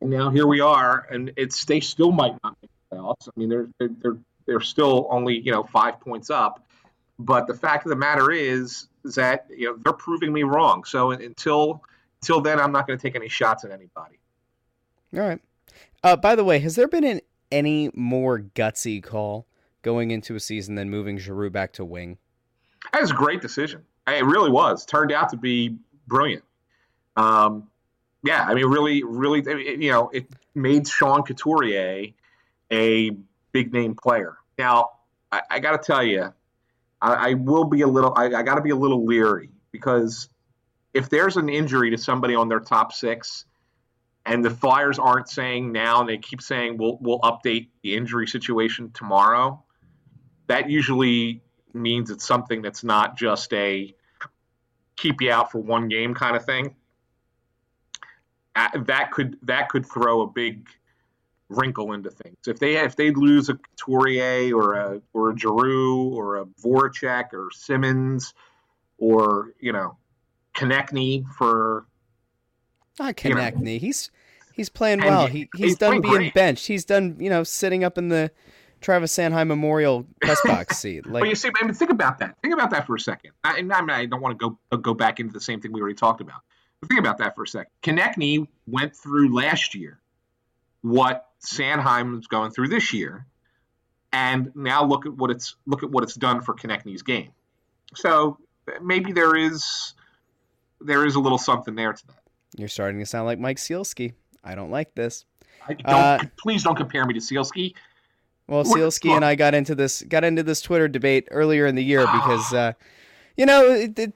[0.00, 3.28] And now here we are, and it's they still might not make the playoffs.
[3.28, 6.66] I mean, they're they're they're, they're still only you know five points up
[7.24, 10.84] but the fact of the matter is, is that you know they're proving me wrong.
[10.84, 11.82] So until
[12.20, 14.18] until then, I'm not going to take any shots at anybody.
[15.14, 15.40] All right.
[16.04, 17.20] Uh, by the way, has there been an,
[17.50, 19.46] any more gutsy call
[19.82, 22.18] going into a season than moving Giroux back to wing?
[22.92, 23.84] That was a great decision.
[24.06, 24.84] It really was.
[24.84, 25.76] Turned out to be
[26.08, 26.42] brilliant.
[27.16, 27.68] Um,
[28.24, 29.42] yeah, I mean, really, really,
[29.82, 32.12] you know, it made Sean Couturier
[32.70, 33.10] a
[33.52, 34.36] big name player.
[34.58, 34.90] Now,
[35.30, 36.32] I, I got to tell you,
[37.02, 38.14] I, will be a little.
[38.16, 40.28] I, I got to be a little leery because
[40.94, 43.44] if there's an injury to somebody on their top six,
[44.24, 48.28] and the Flyers aren't saying now, and they keep saying we'll we'll update the injury
[48.28, 49.62] situation tomorrow,
[50.46, 51.42] that usually
[51.74, 53.94] means it's something that's not just a
[54.96, 56.76] keep you out for one game kind of thing.
[58.54, 60.68] that could that could throw a big
[61.56, 62.36] wrinkle into things.
[62.46, 67.32] If they if they lose a Couturier or a or a Giroux or a Voracek
[67.32, 68.34] or Simmonds
[68.98, 69.96] or you know
[70.54, 71.86] Konecny for
[72.98, 73.50] Not You know.
[73.78, 74.10] He's
[74.54, 75.26] he's playing well.
[75.26, 76.34] he- He he's he's done being great.
[76.34, 76.66] benched.
[76.66, 78.30] He's done you know sitting up in the
[78.80, 81.04] Travis Sanheim Memorial press box seat.
[81.04, 82.36] But you Like see, I mean, think about that.
[82.42, 83.30] Think about that for a second.
[83.44, 85.80] I, and I'm- I don't want to go go back into the same thing we
[85.80, 86.40] already talked about.
[86.80, 87.70] But think about that for a second.
[87.82, 90.00] Konecny went through last year
[90.82, 93.26] what Sanheim's going through this year,
[94.12, 97.30] and now look at what it's look at what it's done for Konecny's game.
[97.94, 98.38] So
[98.82, 99.94] maybe there is
[100.80, 102.22] there is a little something there to that.
[102.56, 104.14] you're starting to sound like Mike Sielski.
[104.44, 105.24] I don't like this.
[105.68, 107.74] I don't, Uh, please don't compare me to Sielski.
[108.48, 109.04] Well, look.
[109.04, 112.52] and I got into this got into this Twitter debate earlier in the year because
[112.52, 112.72] uh,
[113.36, 114.12] you know it, it,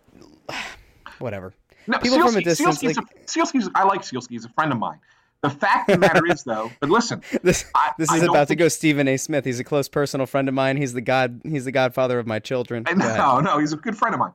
[1.19, 1.55] whatever.
[1.89, 4.31] No, People from a distance, Sielski's a, Sielski's, I like Sielski.
[4.31, 4.99] He's a friend of mine.
[5.43, 8.57] The fact of the matter is, though, but listen, This I, this is about to
[8.57, 9.17] go Stephen A.
[9.17, 9.45] Smith.
[9.45, 10.77] He's a close personal friend of mine.
[10.77, 11.41] He's the god.
[11.45, 12.85] He's the godfather of my children.
[12.97, 14.33] No, no, he's a good friend of mine.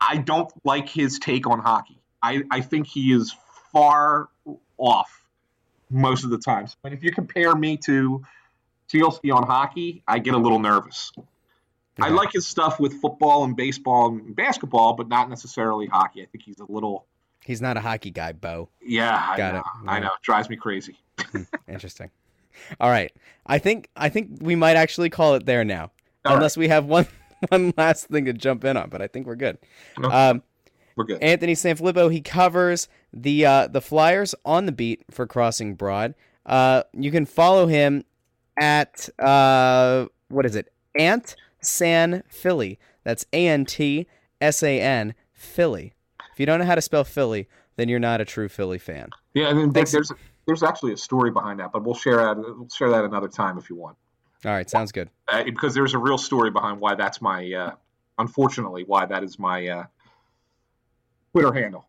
[0.00, 1.98] I don't like his take on hockey.
[2.22, 3.34] I, I think he is
[3.72, 4.28] far
[4.78, 5.24] off
[5.90, 6.76] most of the times.
[6.82, 8.24] But if you compare me to
[8.88, 11.12] Sielski on hockey, I get a little nervous.
[12.00, 16.22] I like his stuff with football and baseball and basketball, but not necessarily hockey.
[16.22, 17.06] I think he's a little,
[17.44, 18.68] He's not a hockey guy, Bo.
[18.80, 19.88] yeah, I Got know, it.
[19.88, 20.96] I know, drives me crazy.
[21.68, 22.10] Interesting.
[22.80, 23.12] All right.
[23.46, 25.90] I think I think we might actually call it there now,
[26.24, 27.06] All unless we have one
[27.48, 28.88] one last thing to jump in on.
[28.90, 29.58] But I think we're good.
[30.02, 30.42] Um,
[30.94, 31.22] We're good.
[31.22, 36.14] Anthony Sanfilippo, he covers the uh, the Flyers on the beat for Crossing Broad.
[36.46, 38.04] Uh, you can follow him
[38.60, 40.72] at uh, what is it?
[40.96, 42.78] Ant San Philly.
[43.04, 44.06] That's A N T
[44.40, 45.94] S A N Philly.
[46.32, 49.08] If you don't know how to spell Philly, then you're not a true Philly fan.
[49.34, 49.92] yeah, and then Thanks.
[49.92, 50.10] there's
[50.46, 53.58] there's actually a story behind that, but we'll share that we'll share that another time
[53.58, 53.96] if you want.
[54.44, 55.08] All right, sounds good.
[55.28, 57.70] uh, because there's a real story behind why that's my uh,
[58.18, 59.84] unfortunately why that is my uh,
[61.32, 61.88] Twitter handle.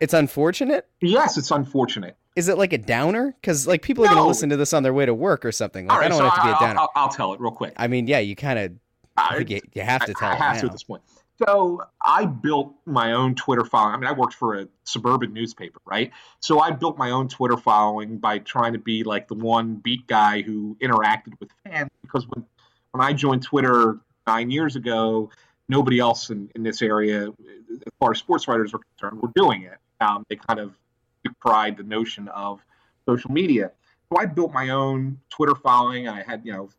[0.00, 0.86] It's unfortunate.
[1.00, 2.16] Yes, it's unfortunate.
[2.34, 3.34] Is it like a downer?
[3.40, 5.52] Because like people are going to listen to this on their way to work or
[5.52, 5.86] something.
[5.86, 6.80] Like, All right, I don't so want it to be a downer.
[6.80, 7.72] will I'll tell it real quick.
[7.78, 10.60] I mean, yeah, you kind of you, you have to tell I, I it have
[10.60, 11.02] to at this point.
[11.44, 13.94] So I built my own Twitter following.
[13.94, 16.10] I mean, I worked for a suburban newspaper, right?
[16.40, 20.06] So I built my own Twitter following by trying to be like the one beat
[20.06, 21.90] guy who interacted with fans.
[22.02, 22.44] Because when
[22.92, 25.30] when I joined Twitter nine years ago,
[25.68, 29.62] nobody else in, in this area, as far as sports writers were concerned, were doing
[29.62, 29.78] it.
[30.00, 30.74] Um, they kind of
[31.22, 32.60] decried the notion of
[33.06, 33.72] social media.
[34.08, 36.08] So I built my own Twitter following.
[36.08, 36.70] I had you know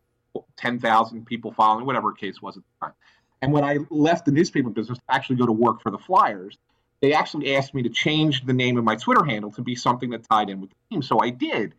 [0.56, 2.96] ten thousand people following, whatever the case was at the time.
[3.42, 6.58] And when I left the newspaper business to actually go to work for the Flyers,
[7.02, 10.10] they actually asked me to change the name of my Twitter handle to be something
[10.12, 11.02] that tied in with the team.
[11.02, 11.76] So I did.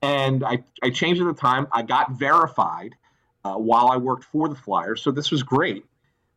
[0.00, 1.66] And I, I changed at the time.
[1.72, 2.94] I got verified
[3.44, 5.02] uh, while I worked for the Flyers.
[5.02, 5.84] So this was great.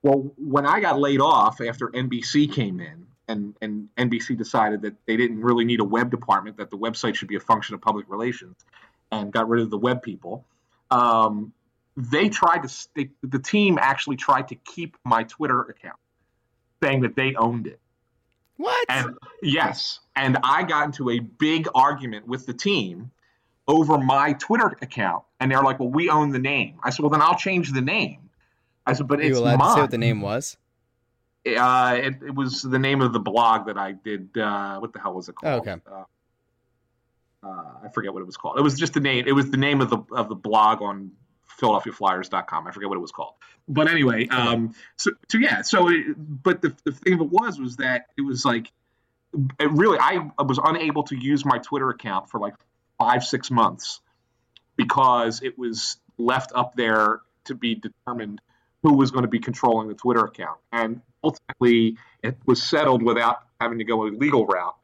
[0.01, 4.95] Well, when I got laid off after NBC came in, and, and NBC decided that
[5.05, 7.81] they didn't really need a web department, that the website should be a function of
[7.81, 8.55] public relations,
[9.11, 10.45] and got rid of the web people.
[10.91, 11.51] Um,
[11.97, 15.97] they tried to stick, the team actually tried to keep my Twitter account,
[16.81, 17.79] saying that they owned it.
[18.57, 18.85] What?
[18.89, 23.11] And yes, and I got into a big argument with the team
[23.67, 27.09] over my Twitter account, and they're like, "Well, we own the name." I said, "Well,
[27.09, 28.29] then I'll change the name."
[28.85, 30.57] I said, "But Are you it's allowed mine." to say what the name was?
[31.45, 34.35] Uh, it, it was the name of the blog that I did.
[34.37, 35.67] Uh, what the hell was it Oh, called?
[35.67, 35.81] okay.
[35.91, 36.03] Uh,
[37.43, 38.57] uh, I forget what it was called.
[38.57, 39.25] It was just the name.
[39.27, 41.11] It was the name of the of the blog on
[41.59, 42.67] PhiladelphiaFlyers.com.
[42.67, 43.33] I forget what it was called.
[43.67, 45.61] But anyway, um, so, so yeah.
[45.61, 48.71] So, it, but the the thing of it was was that it was like,
[49.59, 52.53] it really, I was unable to use my Twitter account for like
[52.97, 54.01] five six months
[54.75, 58.41] because it was left up there to be determined
[58.83, 60.59] who was going to be controlling the Twitter account.
[60.71, 64.75] And ultimately, it was settled without having to go a legal route.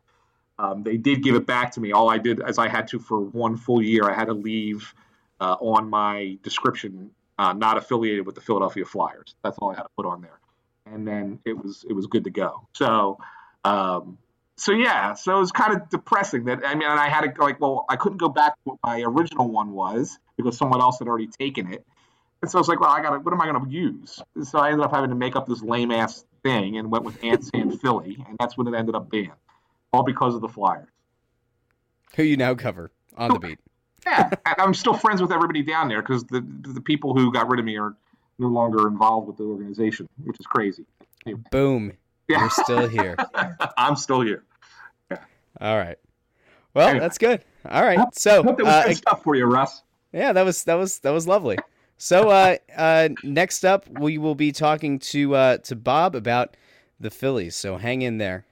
[0.60, 1.92] Um, they did give it back to me.
[1.92, 4.94] All I did, as I had to for one full year, I had to leave
[5.44, 9.36] uh, on my description, uh, not affiliated with the Philadelphia Flyers.
[9.44, 10.40] That's all I had to put on there,
[10.86, 12.66] and then it was it was good to go.
[12.74, 13.18] So,
[13.66, 14.18] um,
[14.56, 17.28] so yeah, so it was kind of depressing that I mean, and I had to
[17.28, 20.80] go like, well, I couldn't go back to what my original one was because someone
[20.80, 21.86] else had already taken it.
[22.42, 24.22] And so I was like, well, I got to, what am I going to use?
[24.44, 27.22] So I ended up having to make up this lame ass thing and went with
[27.24, 29.32] Ants and Philly, and that's what it ended up being,
[29.94, 30.90] all because of the Flyers.
[32.16, 33.60] Who you now cover on the beat?
[34.06, 37.60] Yeah, I'm still friends with everybody down there because the the people who got rid
[37.60, 37.96] of me are
[38.40, 40.86] no longer involved with the organization, which is crazy.
[41.52, 41.94] Boom.
[42.28, 42.40] Yeah.
[42.40, 43.16] You're still here.
[43.78, 44.44] I'm still here.
[45.62, 45.98] All right.
[46.74, 47.44] Well, that's good.
[47.70, 48.00] All right.
[48.16, 49.84] So I hope that was uh, good stuff for you, Russ.
[50.12, 51.58] yeah, that was that was that was lovely.
[51.98, 56.58] So uh, uh, next up, we will be talking to uh, to Bob about
[57.00, 57.56] the Phillies.
[57.56, 58.46] So hang in there.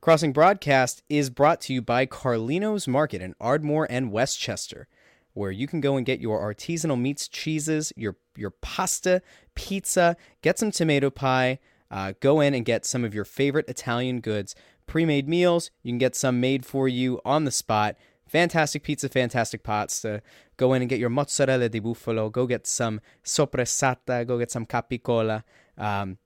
[0.00, 4.86] Crossing Broadcast is brought to you by Carlino's Market in Ardmore and Westchester,
[5.32, 9.20] where you can go and get your artisanal meats, cheeses, your your pasta,
[9.54, 11.58] pizza, get some tomato pie.
[11.90, 14.54] Uh, go in and get some of your favorite Italian goods,
[14.86, 15.70] pre-made meals.
[15.82, 17.96] You can get some made for you on the spot.
[18.26, 20.20] Fantastic pizza, fantastic pasta.
[20.56, 22.30] Go in and get your mozzarella di bufalo.
[22.30, 24.26] Go get some sopressata.
[24.26, 25.44] Go get some capicola.
[25.78, 26.18] Um,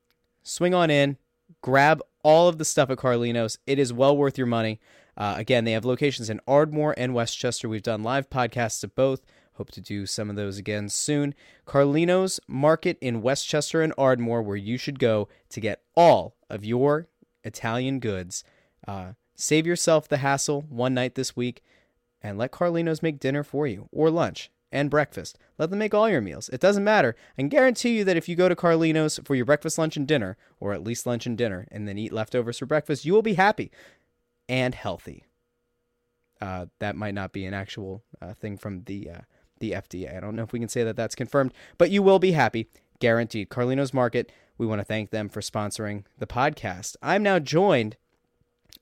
[0.43, 1.19] swing on in,
[1.61, 3.59] grab all of the stuff at Carlino's.
[3.67, 4.81] It is well worth your money.
[5.17, 7.69] Uh, again, they have locations in Ardmore and Westchester.
[7.69, 9.25] We've done live podcasts at both.
[9.55, 11.35] Hope to do some of those again soon.
[11.67, 17.09] Carlino's Market in Westchester and Ardmore, where you should go to get all of your
[17.45, 18.43] Italian goods.
[18.87, 21.63] Uh, save yourself the hassle one night this week
[22.23, 25.39] and let Carlino's make dinner for you or lunch and breakfast.
[25.59, 26.49] Let them make all your meals.
[26.51, 27.17] It doesn't matter.
[27.37, 30.07] I can guarantee you that if you go to Carlino's for your breakfast, lunch, and
[30.07, 33.23] dinner, or at least lunch and dinner, and then eat leftovers for breakfast, you will
[33.23, 33.71] be happy
[34.49, 35.25] and healthy.
[36.41, 39.21] Uh, that might not be an actual uh, thing from the uh,
[39.59, 40.17] the FDA.
[40.17, 42.69] I don't know if we can say that that's confirmed, but you will be happy,
[42.99, 43.51] guaranteed.
[43.51, 44.33] Carlino's Market.
[44.57, 46.97] We want to thank them for sponsoring the podcast.
[47.03, 47.97] I'm now joined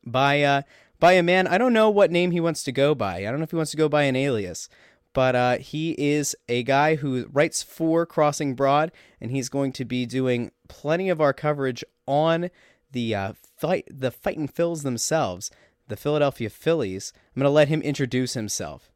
[0.04, 0.62] by uh,
[1.00, 1.46] by a man.
[1.46, 3.18] I don't know what name he wants to go by.
[3.18, 4.68] I don't know if he wants to go by an alias,
[5.12, 9.84] but uh, he is a guy who writes for Crossing Broad, and he's going to
[9.84, 12.50] be doing plenty of our coverage on
[12.92, 15.50] the uh, fight, the fighting Phils themselves,
[15.88, 17.12] the Philadelphia Phillies.
[17.34, 18.90] I'm going to let him introduce himself.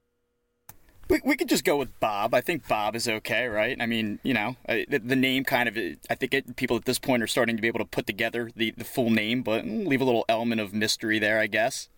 [1.08, 2.32] We, we could just go with Bob.
[2.32, 3.76] I think Bob is okay, right?
[3.80, 5.76] I mean, you know, uh, the, the name kind of,
[6.08, 8.50] I think it, people at this point are starting to be able to put together
[8.54, 11.88] the, the full name, but leave a little element of mystery there, I guess.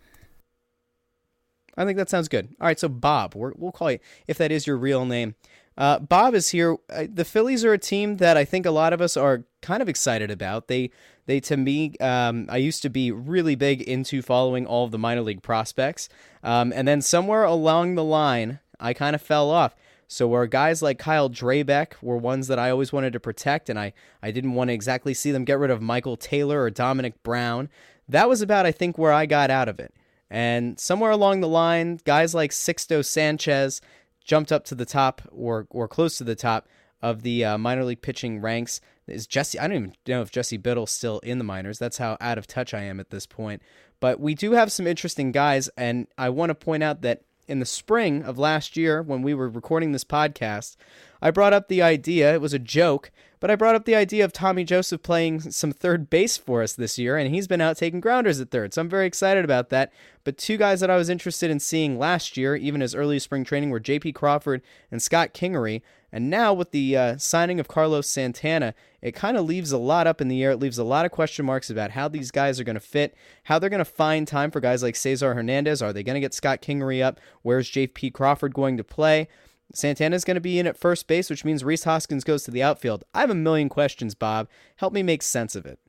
[1.77, 2.55] I think that sounds good.
[2.59, 5.35] All right, so Bob, we will call you if that is your real name.
[5.77, 6.77] Uh, Bob is here.
[6.89, 9.81] Uh, the Phillies are a team that I think a lot of us are kind
[9.81, 10.67] of excited about.
[10.67, 10.89] They,
[11.25, 14.97] they to me, um, I used to be really big into following all of the
[14.97, 16.07] minor league prospects,
[16.43, 19.75] um, and then somewhere along the line, I kind of fell off.
[20.07, 23.79] So where guys like Kyle Drabek were ones that I always wanted to protect, and
[23.79, 23.91] I,
[24.21, 27.69] I didn't want to exactly see them get rid of Michael Taylor or Domonic Brown.
[28.07, 29.93] That was about I think where I got out of it.
[30.29, 33.81] And somewhere along the line, guys like Sixto Sanchez
[34.23, 36.67] jumped up to the top or or close to the top
[37.01, 38.81] of the uh, minor league pitching ranks.
[39.07, 39.59] Is Jesse?
[39.59, 41.77] I don't even know if Jesse Biddle's still in the minors.
[41.77, 43.61] That's how out of touch I am at this point.
[43.99, 47.59] But we do have some interesting guys, and I want to point out that in
[47.59, 50.75] the spring of last year, when we were recording this podcast,
[51.21, 52.33] I brought up the idea.
[52.33, 55.71] It was a joke, but I brought up the idea of Tommy Joseph playing some
[55.71, 58.73] third base for us this year, and he's been out taking grounders at third.
[58.73, 59.91] So I'm very excited about that.
[60.23, 63.43] But two guys that I was interested in seeing last year, even as early spring
[63.43, 64.13] training, were J.P.
[64.13, 64.61] Crawford
[64.91, 65.81] and Scott Kingery.
[66.15, 70.07] And now with the uh, signing of Carlos Santana, it kind of leaves a lot
[70.07, 70.51] up in the air.
[70.51, 73.17] It leaves a lot of question marks about how these guys are going to fit,
[73.43, 75.81] how they're going to find time for guys like Cesar Hernandez.
[75.81, 77.19] Are they going to get Scott Kingery up?
[77.41, 78.11] Where's J.P.
[78.11, 79.27] Crawford going to play?
[79.73, 82.63] Santana's going to be in at first base, which means Rhys Hoskins goes to the
[82.63, 83.03] outfield.
[83.13, 84.47] I have a million questions, Bob.
[84.77, 85.79] Help me make sense of it.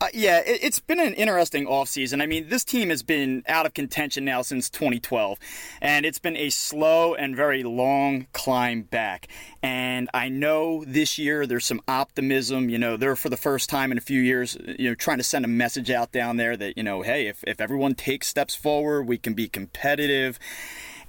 [0.00, 2.20] Uh, yeah, it, has been an interesting offseason.
[2.20, 5.38] I mean, this team has been out of contention now since 2012,
[5.80, 9.28] and it's been a slow and very long climb back.
[9.62, 12.68] And I know this year there's some optimism.
[12.68, 15.24] You know, they're for the first time in a few years, you know, trying to
[15.24, 18.54] send a message out down there that, you know, hey, if, if everyone takes steps
[18.54, 20.38] forward, we can be competitive.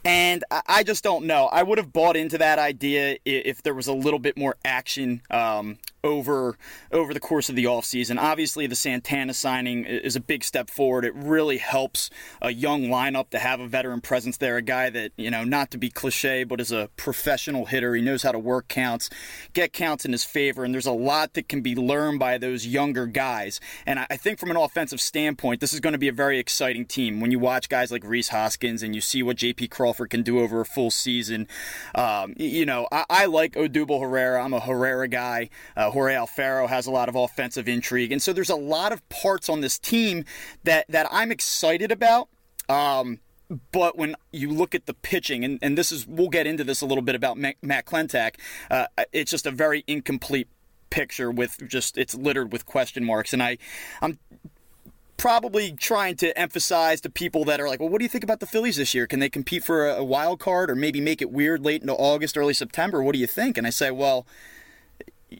[0.05, 1.47] And I just don't know.
[1.47, 5.23] I would have bought into that idea if there was a little bit more action
[5.31, 6.57] um, over
[6.91, 8.17] over the course of the offseason.
[8.17, 11.03] Obviously, the Santana signing is a big step forward.
[11.03, 12.09] It really helps
[12.41, 15.71] a young lineup to have a veteran presence there, a guy that, you know, not
[15.71, 17.95] to be cliche, but is a professional hitter.
[17.95, 19.09] He knows how to work counts,
[19.53, 22.67] get counts in his favor, and there's a lot that can be learned by those
[22.67, 23.59] younger guys.
[23.85, 26.85] And I think from an offensive standpoint, this is going to be a very exciting
[26.85, 27.19] team.
[27.19, 29.69] When you watch guys like Rhys Hoskins and you see what J.P.
[29.69, 31.47] Crawford can do over a full season,
[31.95, 34.43] um, you know, I, I, like Odubel Herrera.
[34.43, 35.49] I'm a Herrera guy.
[35.75, 39.07] Uh, Jorge Alfaro has a lot of offensive intrigue, and so there's a lot of
[39.09, 40.25] parts on this team
[40.63, 42.29] that that I'm excited about.
[42.69, 43.19] Um,
[43.71, 46.81] but when you look at the pitching, and, and this is we'll get into this
[46.81, 48.35] a little bit about Matt Klentak,
[48.69, 50.47] uh, it's just a very incomplete
[50.89, 53.57] picture with just it's littered with question marks, and I
[54.01, 54.19] I'm
[55.17, 58.39] probably trying to emphasize to people that are like, well, what do you think about
[58.39, 59.07] the Phillies this year?
[59.07, 62.37] Can they compete for a, wild card or maybe make it weird late into August,
[62.37, 63.01] early September?
[63.01, 63.57] What do you think?
[63.57, 64.27] And I say, well,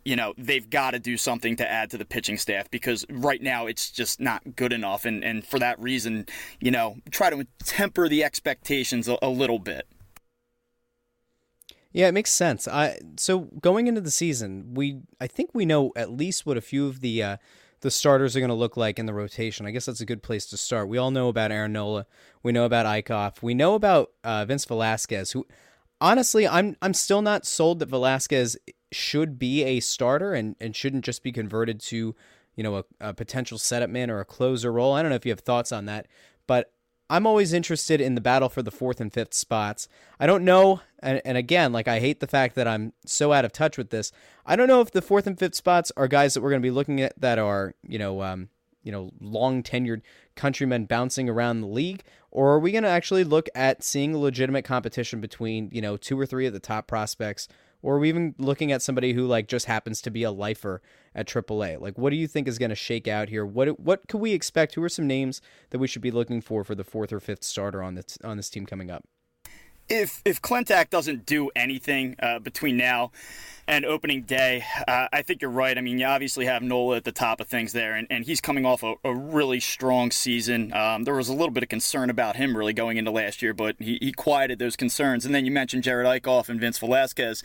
[0.04, 3.42] you know, they've got to do something to add to the pitching staff because right
[3.42, 5.06] now it's just not good enough.
[5.06, 6.26] And, and for that reason,
[6.60, 9.88] you know, try to temper the expectations a, a little bit.
[11.92, 12.68] Yeah, it makes sense.
[12.68, 16.62] I so going into the season, we I think we know at least what a
[16.62, 17.38] few of the uh,
[17.80, 19.66] the starters are going to look like in the rotation.
[19.66, 20.90] I guess that's a good place to start.
[20.90, 22.06] We all know about Aaron Nola.
[22.44, 23.42] We know about Eickhoff.
[23.42, 25.48] We know about uh, Vince Velasquez, who
[26.02, 28.58] honestly, I'm I'm still not sold that Velasquez
[28.96, 32.16] should be a starter and, and shouldn't just be converted to,
[32.56, 34.94] you know, a, a potential setup man or a closer role.
[34.94, 36.08] I don't know if you have thoughts on that,
[36.48, 36.72] but
[37.10, 39.88] I'm always interested in the battle for the fourth and fifth spots.
[40.20, 43.46] I don't know, and, and again, like I hate the fact that I'm so out
[43.46, 44.12] of touch with this.
[44.46, 46.66] I don't know if the fourth and fifth spots are guys that we're going to
[46.66, 48.50] be looking at that are, you know, um,
[48.82, 50.02] you know, long tenured
[50.36, 54.64] countrymen bouncing around the league, or are we going to actually look at seeing legitimate
[54.64, 57.48] competition between, you know, two or three of the top prospects
[57.86, 60.82] or are we even looking at somebody who like just happens to be a lifer
[61.14, 61.80] at AAA?
[61.80, 63.46] Like, what do you think is going to shake out here?
[63.46, 64.74] What what could we expect?
[64.74, 65.40] Who are some names
[65.70, 68.38] that we should be looking for for the fourth or fifth starter on this on
[68.38, 69.06] this team coming up?
[69.88, 73.12] If if Klentak doesn't do anything uh, between now
[73.68, 75.78] and opening day, uh, I think you're right.
[75.78, 78.40] I mean, you obviously have Nola at the top of things there, and, and he's
[78.40, 80.72] coming off a, a really strong season.
[80.74, 83.54] Um, there was a little bit of concern about him really going into last year,
[83.54, 85.26] but he, he quieted those concerns.
[85.26, 87.44] And then you mentioned Jerad Eickhoff and Vince Velasquez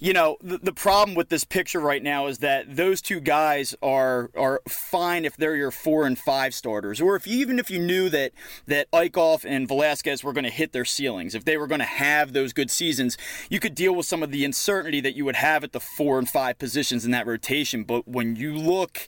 [0.00, 3.74] you know, the, the problem with this picture right now is that those two guys
[3.82, 7.78] are are fine if they're your four and five starters, or if even if you
[7.78, 8.32] knew that
[8.66, 11.84] that Eickhoff and Velasquez were going to hit their ceilings, if they were going to
[11.84, 13.18] have those good seasons,
[13.50, 16.18] you could deal with some of the uncertainty that you would have at the four
[16.18, 17.84] and five positions in that rotation.
[17.84, 19.06] But when you look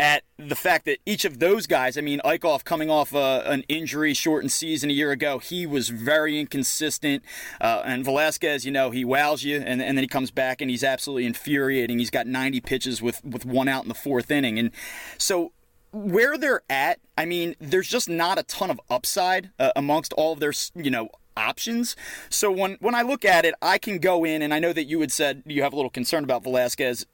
[0.00, 3.64] at the fact that each of those guys, I mean, Eickhoff coming off uh, an
[3.68, 7.24] injury shortened season a year ago, he was very inconsistent.
[7.60, 10.70] Uh, and Velasquez, you know, he wows you and, and then he comes back and
[10.70, 11.98] he's absolutely infuriating.
[11.98, 14.58] He's got 90 pitches with, with one out in the fourth inning.
[14.58, 14.70] And
[15.18, 15.52] so
[15.90, 20.32] where they're at, I mean, there's just not a ton of upside uh, amongst all
[20.32, 21.96] of their, you know, options.
[22.28, 24.84] So when when I look at it, I can go in and I know that
[24.84, 27.06] you had said you have a little concern about Velasquez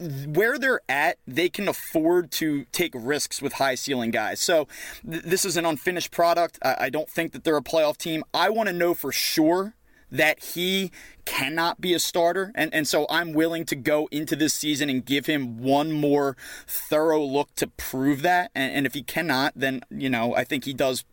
[0.00, 4.40] where they're at, they can afford to take risks with high ceiling guys.
[4.40, 4.66] So
[5.08, 6.58] th- this is an unfinished product.
[6.62, 8.24] I-, I don't think that they're a playoff team.
[8.32, 9.74] I want to know for sure
[10.10, 10.90] that he
[11.30, 12.50] cannot be a starter.
[12.56, 16.36] And, and so I'm willing to go into this season and give him one more
[16.66, 18.50] thorough look to prove that.
[18.52, 21.04] And, and if he cannot, then, you know, I think he does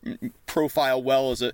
[0.48, 1.53] profile well as a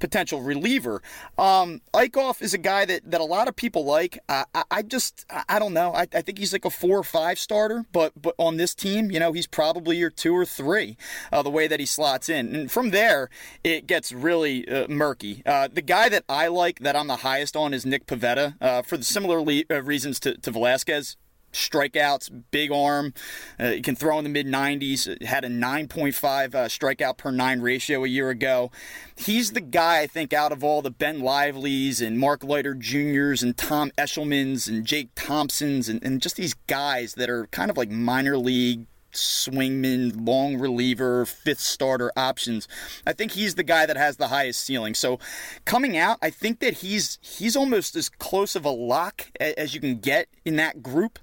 [0.00, 1.00] potential reliever.
[1.38, 4.18] Um, Eickhoff is a guy that, that a lot of people like.
[4.28, 5.94] I, I, I just, I don't know.
[5.94, 9.12] I, I think he's like a four or five starter, but, but on this team,
[9.12, 10.96] you know, he's probably your two or three,
[11.30, 12.56] uh, the way that he slots in.
[12.56, 13.30] And from there,
[13.62, 15.44] it gets really uh, murky.
[15.46, 18.82] Uh, the guy that I like that I'm the highest on is Nick Pivetta uh,
[18.82, 21.16] for the similar le- uh, reasons to, to Velasquez
[21.52, 23.12] strikeouts, big arm.
[23.58, 25.22] Uh, he can throw in the mid 90s.
[25.22, 28.70] Had a 9.5 uh, strikeout per nine ratio a year ago.
[29.16, 33.42] He's the guy I think out of all the Ben Lively's and Mark Leiter Juniors
[33.42, 37.76] and Tom Eshelman's and Jake Thompsons and, and just these guys that are kind of
[37.76, 42.68] like minor league swingman, long reliever, fifth starter options.
[43.06, 44.94] I think he's the guy that has the highest ceiling.
[44.94, 45.18] So
[45.64, 49.80] coming out, I think that he's he's almost as close of a lock as you
[49.80, 51.18] can get in that group.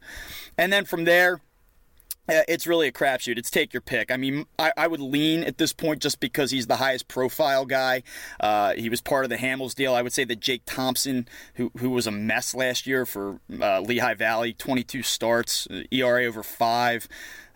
[0.57, 1.41] And then from there,
[2.30, 3.38] uh, it's really a crapshoot.
[3.38, 4.11] It's take your pick.
[4.11, 7.65] I mean, I, I, would lean at this point just because he's the highest profile
[7.65, 8.03] guy.
[8.39, 9.95] Uh, he was part of the Hamels deal.
[9.95, 13.80] I would say that Jake Thompson, who who was a mess last year for uh,
[13.80, 17.07] Lehigh Valley, 22 starts, ERA over five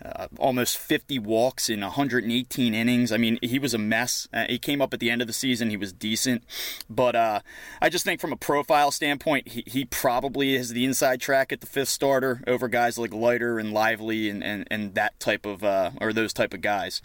[0.04, 3.12] uh, almost 50 walks in 118 innings.
[3.12, 4.28] I mean, he was a mess.
[4.34, 5.70] Uh, he came up at the end of the season.
[5.70, 6.44] He was decent.
[6.90, 7.42] But uh,
[7.82, 11.62] I just think from a profile standpoint, he, he probably is the inside track at
[11.62, 15.64] the fifth starter over guys like Leiter and Lively and, and, and that type of,
[15.64, 17.02] uh, or those type of guys.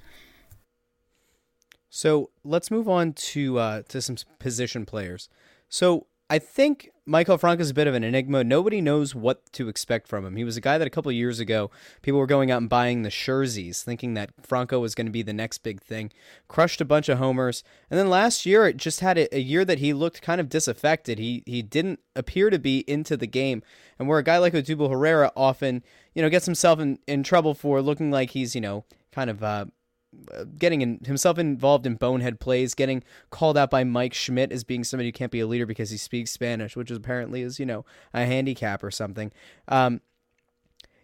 [1.96, 5.30] So let's move on to uh, to some position players.
[5.70, 8.42] So I think Maikel Franco is a bit of an enigma.
[8.42, 10.34] Nobody knows what to expect from him.
[10.34, 11.70] He was a guy that a couple years ago,
[12.02, 15.22] people were going out and buying the Scherzies, thinking that Franco was going to be
[15.22, 16.10] the next big thing.
[16.48, 19.64] Crushed a bunch of homers, and then last year it just had a, a year
[19.64, 21.20] that he looked kind of disaffected.
[21.20, 23.62] He he didn't appear to be into the game,
[24.00, 27.54] and where a guy like Odubel Herrera often, you know, gets himself in, in trouble
[27.54, 29.66] for looking like he's you know kind of uh,
[30.58, 34.84] getting in, himself involved in bonehead plays, getting called out by Mike Schmidt as being
[34.84, 37.84] somebody who can't be a leader because he speaks Spanish, which apparently is you know
[38.12, 39.32] a handicap or something.
[39.68, 40.00] Um,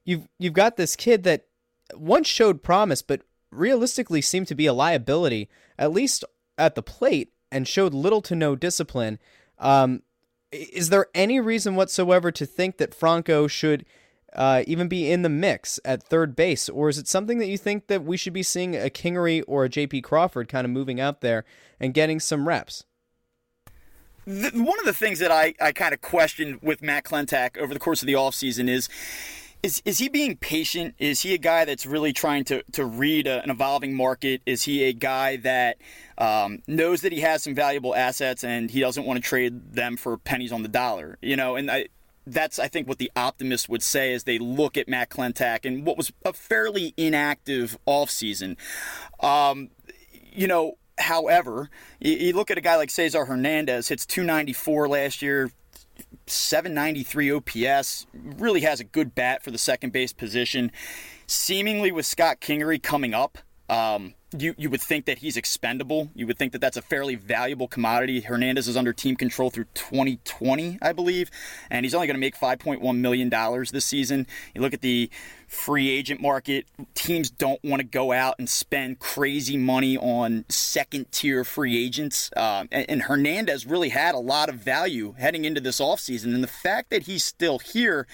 [0.04, 1.46] you've you've got this kid that
[1.94, 5.48] once showed promise, but realistically seemed to be a liability,
[5.78, 6.24] at least
[6.58, 9.18] at the plate, and showed little to no discipline.
[9.58, 10.02] Um,
[10.50, 13.86] is there any reason whatsoever to think that Franco should
[14.34, 17.58] uh, even be in the mix at third base, or is it something that you
[17.58, 20.02] think that we should be seeing a Kingery or a J.P.
[20.02, 21.44] Crawford kind of moving out there
[21.78, 22.84] and getting some reps?
[24.24, 27.74] The, one of the things that I, I kind of questioned with Matt Klentak over
[27.74, 28.88] the course of the offseason is
[29.62, 30.94] is is he being patient?
[30.98, 34.42] Is he a guy that's really trying to to read a, an evolving market?
[34.44, 35.76] Is he a guy that
[36.18, 39.96] um, knows that he has some valuable assets and he doesn't want to trade them
[39.96, 41.18] for pennies on the dollar?
[41.22, 41.86] You know, and I,
[42.26, 45.84] that's I think what the optimists would say as they look at Matt Klentak and
[45.84, 48.56] what was a fairly inactive offseason.
[49.20, 49.70] Um,
[50.32, 51.70] you know, however,
[52.00, 55.50] you, you, look at a guy like Cesar Hernandez, hits 294 last year,
[56.26, 60.70] 793 OPS, really has a good bat for the second base position.
[61.26, 63.38] Seemingly with Scott Kingery coming up,
[63.68, 66.10] um, you you would think that he's expendable.
[66.14, 68.20] You would think that that's a fairly valuable commodity.
[68.20, 71.30] Hernandez is under team control through 2020, I believe,
[71.70, 74.26] and he's only going to make 5.1 million dollars this season.
[74.54, 75.10] You look at the
[75.52, 76.66] free agent market.
[76.94, 82.30] Teams don't want to go out and spend crazy money on second tier free agents.
[82.36, 86.34] Um, and, and Hernandez really had a lot of value heading into this offseason.
[86.34, 88.06] And the fact that he's still here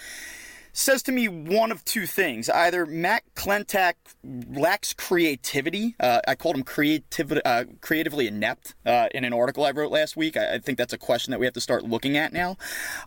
[0.79, 2.49] says to me one of two things.
[2.49, 5.97] Either Matt Klentak lacks creativity.
[5.99, 10.17] Uh, I called him creativ- uh, creatively inept uh, in an article I wrote last
[10.17, 10.37] week.
[10.37, 12.57] I, I, think that's a question that we have to start looking at now.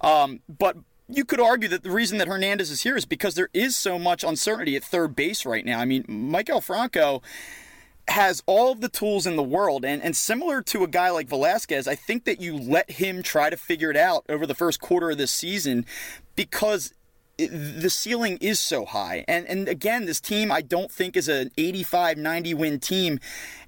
[0.02, 0.77] Um, but
[1.07, 3.98] you could argue that the reason that Hernandez is here is because there is so
[3.98, 5.80] much uncertainty at third base right now.
[5.80, 7.22] I mean, Maikel Franco
[8.10, 9.85] has all of the tools in the world.
[9.85, 13.49] And, and similar to a guy like Velasquez, I think that you let him try
[13.49, 15.85] to figure it out over the first quarter of this season
[16.35, 16.93] because
[17.47, 19.26] the ceiling is so high.
[19.27, 23.19] And and again, this team I don't think is an 85 90 win team.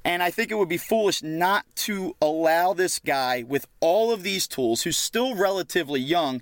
[0.05, 4.23] And I think it would be foolish not to allow this guy with all of
[4.23, 6.41] these tools, who's still relatively young,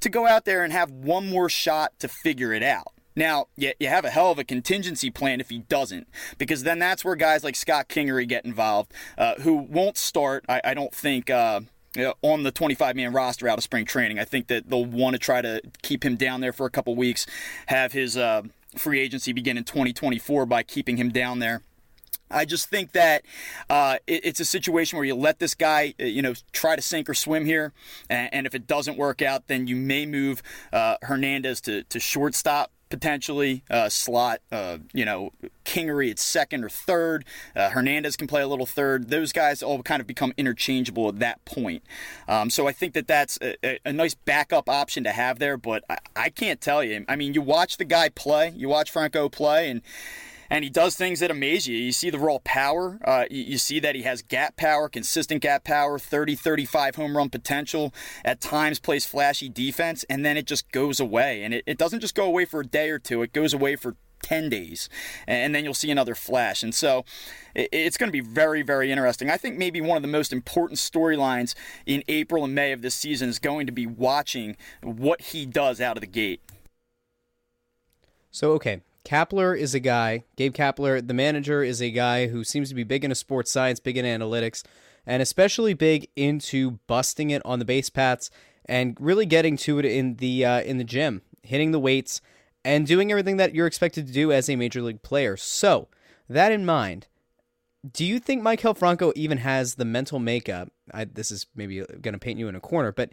[0.00, 2.92] to go out there and have one more shot to figure it out.
[3.14, 6.78] Now, you, you have a hell of a contingency plan if he doesn't, because then
[6.78, 10.92] that's where guys like Scott Kingery get involved, uh, who won't start, I, I don't
[10.92, 11.60] think, uh,
[12.22, 14.18] on the 25 man roster out of spring training.
[14.18, 16.94] I think that they'll want to try to keep him down there for a couple
[16.94, 17.26] weeks,
[17.66, 18.42] have his uh,
[18.76, 21.62] free agency begin in 2024 by keeping him down there.
[22.30, 23.24] I just think that
[23.70, 26.82] uh, it, it's a situation where you let this guy, uh, you know, try to
[26.82, 27.72] sink or swim here,
[28.10, 30.42] and, and if it doesn't work out, then you may move
[30.72, 34.40] uh, Hernandez to, to shortstop potentially uh, slot.
[34.50, 35.32] Uh, you know,
[35.64, 37.24] Kingery at second or third.
[37.54, 39.08] Uh, Hernandez can play a little third.
[39.10, 41.82] Those guys all kind of become interchangeable at that point.
[42.28, 45.56] Um, so I think that that's a, a, nice backup option to have there.
[45.56, 47.04] But I, I can't tell you.
[47.08, 48.52] I mean, you watch the guy play.
[48.56, 49.82] You watch Franco play, and
[50.50, 51.76] and he does things that amaze you.
[51.76, 52.98] You see the raw power.
[53.04, 57.16] Uh, you, you, see that he has gap power, consistent gap power, 30, 35 home
[57.16, 57.92] run potential.
[58.24, 61.42] At times plays flashy defense, and then it just goes away.
[61.42, 63.22] And it, it doesn't just go away for a day or two.
[63.22, 64.88] It goes away for 10 days
[65.26, 67.04] and then you'll see another flash and so
[67.54, 70.78] it's going to be very very interesting i think maybe one of the most important
[70.78, 71.54] storylines
[71.84, 75.80] in april and may of this season is going to be watching what he does
[75.80, 76.40] out of the gate
[78.30, 82.68] so okay Kapler is a guy, Gabe Kapler, the manager, is a guy who seems
[82.70, 84.64] to be big into sports science, big in analytics,
[85.06, 88.30] and especially big into busting it on the base paths
[88.64, 92.20] and really getting to it in the uh, in the gym, hitting the weights,
[92.64, 95.36] and doing everything that you're expected to do as a major league player.
[95.36, 95.86] So,
[96.28, 97.06] that in mind,
[97.88, 100.72] do you think Maikel Franco even has the mental makeup?
[100.92, 103.12] I, this is maybe going to paint you in a corner, but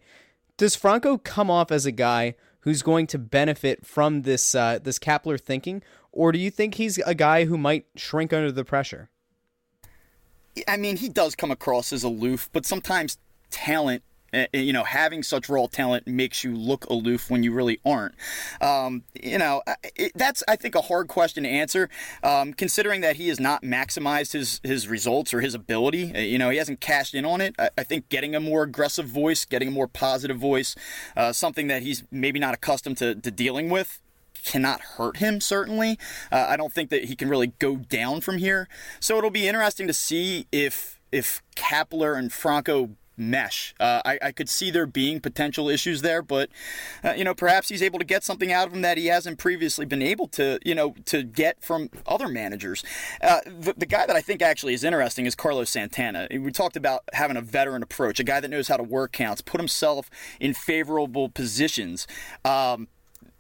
[0.58, 2.34] does Franco come off as a guy
[2.64, 6.98] who's going to benefit from this uh, this Kapler thinking, or do you think he's
[7.00, 9.10] a guy who might shrink under the pressure?
[10.68, 13.18] I mean, he does come across as aloof, but sometimes
[13.50, 14.04] talent
[14.54, 18.16] you know, having such raw talent makes you look aloof when you really aren't.
[18.62, 19.62] Um, you know,
[19.96, 21.90] it, that's I think a hard question to answer,
[22.24, 26.14] um, considering that he has not maximized his his results or his ability.
[26.16, 27.56] Uh, you know, he hasn't cashed in on it.
[27.60, 30.76] I, I think getting a more aggressive voice, getting a more positive voice,
[31.16, 34.02] uh, something that he's maybe not accustomed to, to dealing with,
[34.44, 35.98] cannot hurt him, certainly.
[36.32, 38.68] Uh, I don't think that he can really go down from here.
[39.00, 43.76] So it'll be interesting to see if if Kapler and Franco mesh.
[43.80, 46.50] Uh, I, I, could see there being potential issues there, but
[47.04, 49.38] uh, you know, perhaps he's able to get something out of him that he hasn't
[49.38, 52.84] previously been able to, you know, to get from other managers.
[53.22, 56.28] Uh, the, the, guy that I think actually is interesting is Carlos Santana.
[56.32, 59.42] We talked about having a veteran approach, a guy that knows how to work counts,
[59.42, 60.10] put himself
[60.40, 62.08] in favorable positions.
[62.44, 62.88] Um,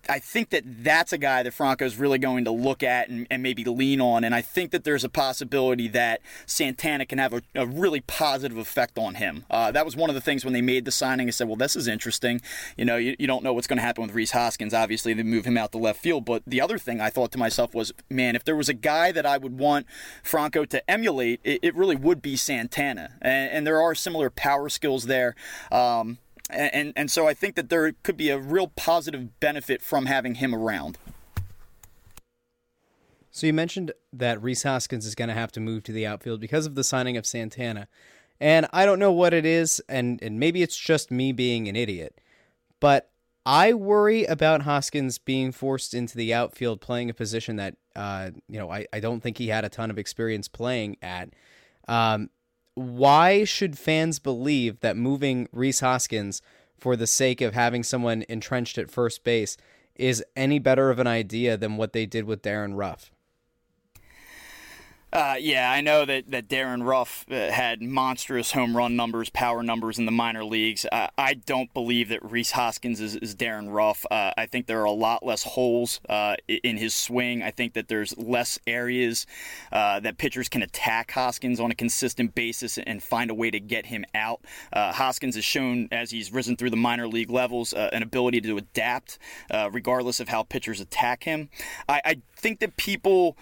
[0.10, 3.42] I think that that's a guy that Franco's really going to look at and, and,
[3.42, 4.24] maybe lean on.
[4.24, 8.58] And I think that there's a possibility that Santana can have a, a really positive
[8.58, 9.46] effect on him.
[9.50, 11.28] Uh, that was one of the things when they made the signing.
[11.28, 12.42] I said, well, this is interesting.
[12.78, 14.74] You know, you, you don't know what's going to happen with Rhys Hoskins.
[14.74, 16.26] Obviously, they move him out to left field.
[16.26, 19.12] But the other thing I thought to myself was, man, if there was a guy
[19.14, 19.88] that I would want
[20.22, 23.14] Franco to emulate, it, it really would be Santana.
[23.22, 25.36] And, and, there are similar power skills there.
[25.72, 26.18] Um,
[26.54, 30.36] and and so I think that there could be a real positive benefit from having
[30.36, 30.98] him around.
[33.32, 36.40] So you mentioned that Rhys Hoskins is going to have to move to the outfield
[36.40, 37.88] because of the signing of Santana.
[38.40, 41.76] And I don't know what it is, and, and maybe it's just me being an
[41.76, 42.22] idiot,
[42.80, 43.10] but
[43.46, 48.60] I worry about Hoskins being forced into the outfield playing a position that, uh, you
[48.60, 51.30] know, I, I don't think he had a ton of experience playing at.
[51.88, 52.30] Um,
[52.76, 56.42] why should fans believe that moving Rhys Hoskins
[56.78, 59.58] for the sake of having someone entrenched at first base
[59.96, 63.13] is any better of an idea than what they did with Darin Ruf?
[65.14, 69.62] Uh, yeah, I know that, that Darin Ruf uh, had monstrous home run numbers, power
[69.62, 70.88] numbers in the minor leagues.
[70.92, 74.08] Uh, I don't believe that Rhys Hoskins is, is Darin Ruf.
[74.10, 77.44] Uh, I think there are a lot less holes uh, in his swing.
[77.44, 79.28] I think that there's less areas
[79.72, 83.60] uh, that pitchers can attack Hoskins on a consistent basis and find a way to
[83.60, 84.42] get him out.
[84.74, 89.20] Hoskins has shown, as he's risen through the minor league levels, an ability to adapt
[89.72, 91.50] regardless of how pitchers attack him.
[91.88, 93.38] I, I think that people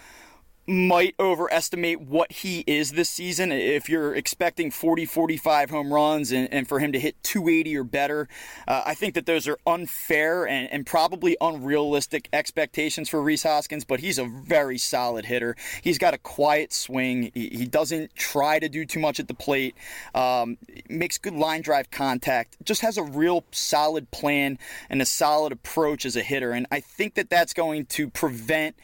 [0.66, 3.50] might overestimate what he is this season.
[3.50, 7.84] If you're expecting 40, 45 home runs and, and for him to hit 280 or
[7.84, 8.28] better,
[8.68, 13.84] uh, I think that those are unfair and, and, probably unrealistic expectations for Rhys Hoskins,
[13.84, 15.56] but he's a very solid hitter.
[15.80, 17.30] He's got a quiet swing.
[17.34, 19.74] He, he doesn't try to do too much at the plate,
[20.14, 20.58] um,
[20.88, 24.58] makes good line drive contact, just has a real solid plan
[24.90, 26.52] and a solid approach as a hitter.
[26.52, 28.76] And I think that that's going to prevent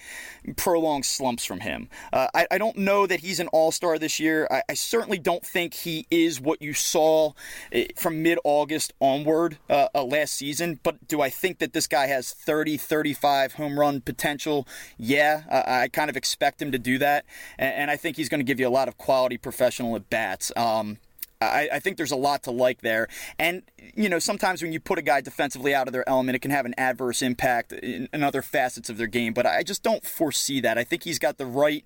[0.57, 1.78] prolonged slumps from him.
[2.13, 4.49] Uh, I, I, don't know that he's an all star this year.
[4.51, 7.33] I, I, certainly don't think he is what you saw
[7.73, 10.81] eh, from mid August onward uh, uh, last season.
[10.83, 14.67] But do I think that this guy has 30, 35 home run potential?
[14.97, 17.25] Yeah, I, I kind of expect him to do that.
[17.59, 20.11] And, and I think he's going to give you a lot of quality professional at
[20.11, 20.51] bats.
[20.57, 20.99] Um,
[21.41, 23.07] I, I, think there's a lot to like there.
[23.39, 23.63] And,
[23.95, 26.51] you know, sometimes when you put a guy defensively out of their element, it can
[26.51, 29.35] have an adverse impact in, in other facets of their game.
[29.35, 30.79] But I just don't foresee that.
[30.79, 31.85] I think he's got the right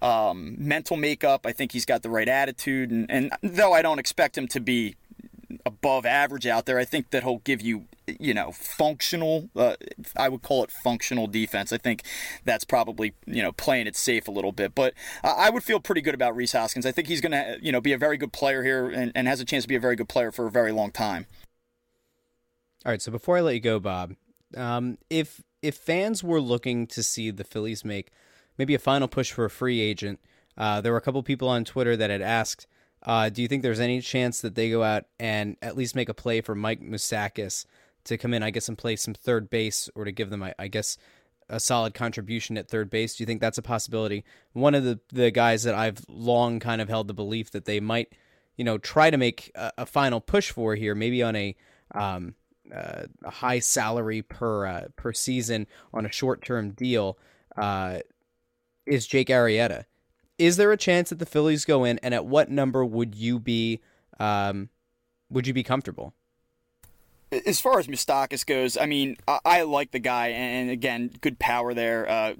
[0.00, 1.44] um, mental makeup.
[1.44, 2.90] I think he's got the right attitude.
[2.90, 4.96] And, and though I don't expect him to be
[5.64, 6.78] above average out there.
[6.78, 9.48] I think that he'll give you, you know, functional.
[9.54, 9.76] Uh,
[10.16, 11.72] I would call it functional defense.
[11.72, 12.02] I think
[12.44, 14.74] that's probably you know playing it safe a little bit.
[14.74, 16.86] But I would feel pretty good about Rhys Hoskins.
[16.86, 19.28] I think he's going to you know be a very good player here and, and
[19.28, 21.26] has a chance to be a very good player for a very long time.
[22.84, 23.02] All right.
[23.02, 24.14] So before I let you go, Bob,
[24.56, 28.10] um, if if fans were looking to see the Phillies make
[28.58, 30.20] maybe a final push for a free agent,
[30.56, 32.66] uh, there were a couple people on Twitter that had asked
[33.04, 36.08] uh, do you think there's any chance that they go out and at least make
[36.08, 37.66] a play for Mike Moustakas
[38.04, 40.54] to come in, I guess, and play some third base or to give them, I,
[40.58, 40.96] I guess,
[41.48, 43.16] a solid contribution at third base?
[43.16, 44.24] Do you think that's a possibility?
[44.52, 47.80] One of the, the guys that I've long kind of held the belief that they
[47.80, 48.12] might,
[48.56, 51.56] you know, try to make a, a final push for here, maybe on a
[51.94, 52.34] um,
[52.74, 57.18] uh, a high salary per uh, per season on a short term deal,
[57.56, 57.98] uh,
[58.86, 59.84] is Jake Arrieta
[60.38, 63.38] is there a chance that the Phillies go in, and at what number would you
[63.38, 63.80] be
[64.18, 64.68] um,
[65.30, 66.14] would you be comfortable?
[67.46, 71.38] As far as Moustakas goes, I mean, I, I, like the guy, and again, good
[71.38, 72.08] power there.
[72.08, 72.34] Uh,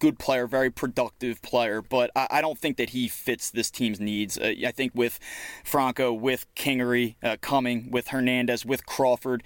[0.00, 4.00] good player, very productive player, but I, I, don't think that he fits this team's
[4.00, 4.38] needs.
[4.38, 5.18] Uh, I think with
[5.64, 9.42] Franco, with Kingery uh, coming, with Hernandez, with Crawford,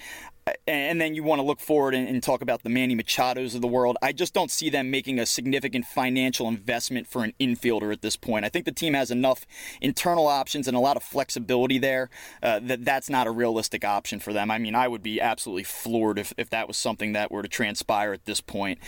[0.66, 3.60] and then you want to look forward and, and, talk about the Manny Machados of
[3.60, 3.96] the world.
[4.00, 8.16] I just don't see them making a significant financial investment for an infielder at this
[8.16, 8.44] point.
[8.44, 9.44] I think the team has enough
[9.80, 12.10] internal options and a lot of flexibility there
[12.42, 14.50] uh, that that's not a realistic option for them.
[14.50, 17.48] I mean, I would be absolutely floored if, if that was something that were to
[17.48, 18.78] transpire at this point.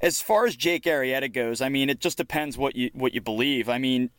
[0.00, 3.20] As far as Jake Arrieta goes, I mean, it just depends what you what you
[3.20, 3.68] believe.
[3.68, 4.10] I mean,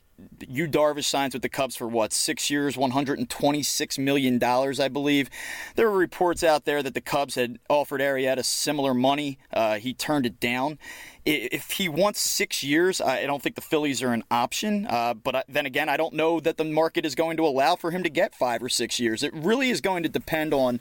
[0.48, 4.40] Yu Darvish signs with the Cubs for what six years, one hundred and twenty-six million
[4.40, 5.30] dollars, I believe.
[5.76, 9.38] There were reports out there that the Cubs had offered Arrieta similar money.
[9.52, 10.80] Uh, he turned it down
[11.26, 14.86] if he wants six years, I don't think the Phillies are an option.
[14.88, 17.90] Uh, but then again, I don't know that the market is going to allow for
[17.90, 19.24] him to get five or six years.
[19.24, 20.80] It really is going to depend on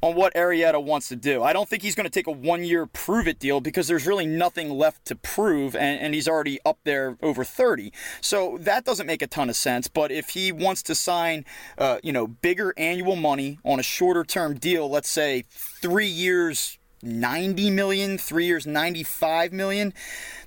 [0.00, 1.42] on what Arrieta wants to do.
[1.42, 4.06] I don't think he's going to take a one year prove it deal because there's
[4.06, 7.92] really nothing left to prove, and, and he's already up there over 30.
[8.22, 9.88] So that doesn't make a ton of sense.
[9.88, 11.44] But if he wants to sign,
[11.76, 16.78] uh, you know, bigger annual money on a shorter term deal, let's say three years
[17.02, 19.92] 90 million, three years 95 million.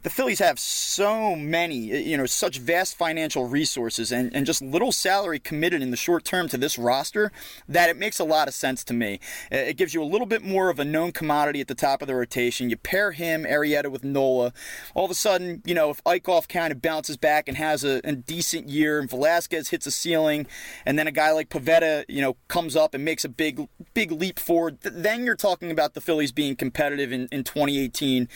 [0.03, 4.91] The Phillies have so many, you know, such vast financial resources and, and just little
[4.91, 7.31] salary committed in the short term to this roster
[7.67, 9.19] that it makes a lot of sense to me.
[9.51, 12.07] It gives you a little bit more of a known commodity at the top of
[12.07, 12.69] the rotation.
[12.69, 14.53] You pair him, Arrieta, with Nola.
[14.93, 17.99] All of a sudden, you know, if Eickhoff kind of bounces back and has a,
[18.03, 20.45] a decent year and Velasquez hits a ceiling
[20.85, 24.11] and then a guy like Pivetta, you know, comes up and makes a big, big
[24.11, 28.29] leap forward, then you're talking about the Phillies being being competitive in, in 2018,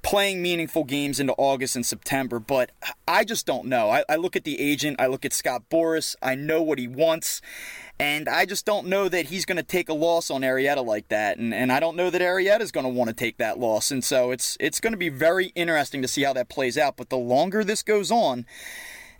[0.00, 2.38] playing meaningful games into August and September.
[2.38, 2.70] But
[3.06, 3.90] I just don't know.
[3.90, 6.88] I, I look at the agent, I look at Scott Boras, I know what he
[6.88, 7.42] wants.
[7.98, 11.08] And I just don't know that he's going to take a loss on Arrieta like
[11.08, 13.58] that, and, and I don't know that Arrieta is going to want to take that
[13.58, 16.78] loss, and so it's it's going to be very interesting to see how that plays
[16.78, 16.96] out.
[16.96, 18.46] But the longer this goes on,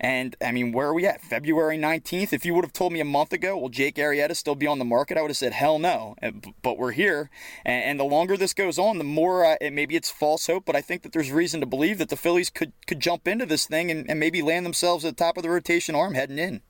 [0.02, 1.20] and I mean, where are we at?
[1.20, 2.32] February 19th?
[2.32, 4.78] If you would have told me a month ago, will Jake Arrieta still be on
[4.78, 5.18] the market?
[5.18, 6.16] I would have said, hell no.
[6.62, 7.28] But we're here.
[7.66, 10.80] And the longer this goes on, the more uh, maybe it's false hope, but I
[10.80, 13.90] think that there's reason to believe that the Phillies could, could jump into this thing
[13.90, 16.62] and, and maybe land themselves at the top of the rotation arm heading in.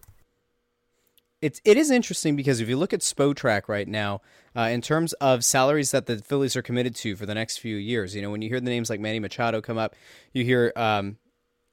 [1.41, 4.21] It's it is interesting because if you look at Spotrac right now,
[4.55, 7.77] uh, in terms of salaries that the Phillies are committed to for the next few
[7.77, 9.95] years, you know, when you hear the names like Manny Machado come up,
[10.35, 11.17] you hear um,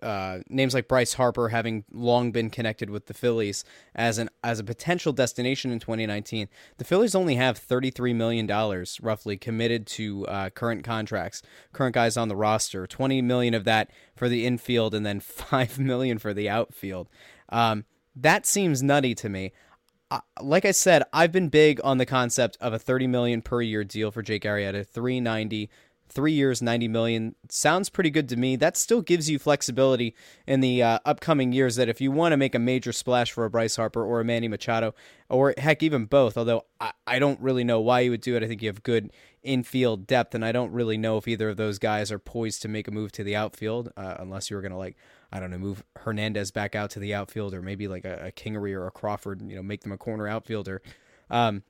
[0.02, 3.64] uh, names like Bryce Harper having long been connected with the Phillies
[3.96, 6.48] as an as a potential destination in 2019.
[6.78, 11.42] The Phillies only have 33 million dollars roughly committed to uh, current contracts,
[11.74, 12.86] current guys on the roster.
[12.86, 17.10] 20 million of that for the infield, and then 5 million for the outfield.
[17.50, 19.54] Um, that seems nutty to me.
[20.10, 23.62] Uh, like I said, I've been big on the concept of a 30 million per
[23.62, 25.70] year deal for Jake Arrieta, 390
[26.10, 28.56] three years, 90 million sounds pretty good to me.
[28.56, 30.16] That still gives you flexibility
[30.46, 33.46] in the uh, upcoming years that if you want to make a major splash for
[33.46, 34.96] a Bryce Harper or a Manny Machado,
[35.30, 38.44] or heck, even both, although I, I don't really know why you would do it.
[38.44, 39.12] I think you have good
[39.44, 42.68] infield depth, and I don't really know if either of those guys are poised to
[42.68, 44.96] make a move to the outfield, uh, unless you were going to, like,
[45.32, 48.32] I don't know, move Hernandez back out to the outfield, or maybe like a, a
[48.32, 50.82] Kingery or a Crawford, you know, make them a corner outfielder.
[51.30, 51.64] Um,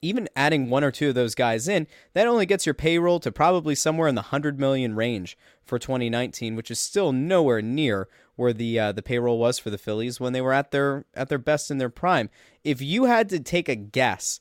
[0.00, 3.32] even adding one or two of those guys in, that only gets your payroll to
[3.32, 8.52] probably somewhere in the 100 million range for 2019, which is still nowhere near where
[8.52, 11.38] the uh, the payroll was for the Phillies when they were at their at their
[11.38, 12.30] best in their prime.
[12.62, 14.40] If you had to take a guess,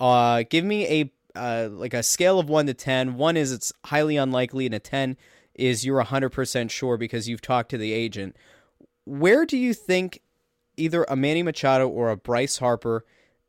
[0.00, 3.16] uh, give me a uh, like a scale of 1 to 10.
[3.16, 5.16] 1 is it's highly unlikely and a 10
[5.54, 8.36] is you're 100% sure because you've talked to the agent.
[9.04, 10.20] Where do you think
[10.76, 13.04] either a Manny Machado or a Bryce Harper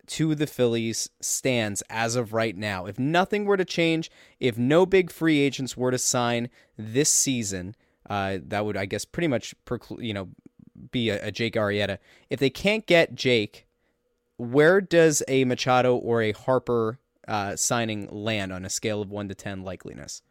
[0.08, 2.86] to the Phillies stands as of right now.
[2.86, 7.76] If nothing were to change, if no big free agents were to sign this season,
[8.10, 9.56] uh, that would, I guess, pretty much,
[9.98, 10.30] you know,
[10.92, 11.98] be a, a Jake Arrieta.
[12.30, 13.66] If they can't get Jake,
[14.38, 19.28] where does a Machado or a Harper uh, signing land on a scale of one
[19.30, 20.22] to ten likeliness?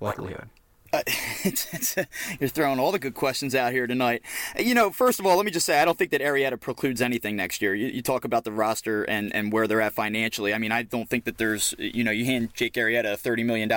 [0.00, 0.48] Likelihood.
[0.94, 1.02] Uh,
[1.44, 1.96] it's, it's,
[2.40, 4.22] you're throwing all the good questions out here tonight.
[4.58, 7.02] You know, first of all, let me just say I don't think that Arrieta precludes
[7.02, 7.74] anything next year.
[7.74, 10.54] You, you, talk about the roster and, and where they're at financially.
[10.54, 13.44] I mean, I don't think that there's, you know, you hand Jake Arrieta a $30
[13.44, 13.70] million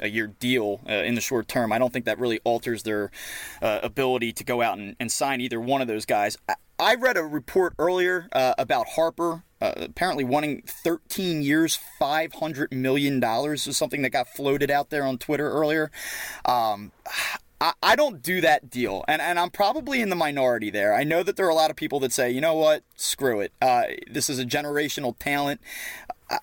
[0.00, 1.72] a year deal uh, in the short term.
[1.72, 3.10] I don't think that really alters their
[3.60, 6.36] uh, ability to go out and, and, sign either one of those guys.
[6.48, 12.72] I, I read a report earlier uh, about Harper uh, apparently wanting 13 years, $500
[12.72, 13.22] million
[13.54, 15.90] is something that got floated out there on Twitter earlier.
[16.44, 16.92] Um,
[17.82, 20.92] I, don't do that deal, and, and I'm probably in the minority there.
[20.92, 23.40] I know that there are a lot of people that say, you know what, screw
[23.40, 23.52] it.
[23.62, 25.62] Uh, this is a generational talent.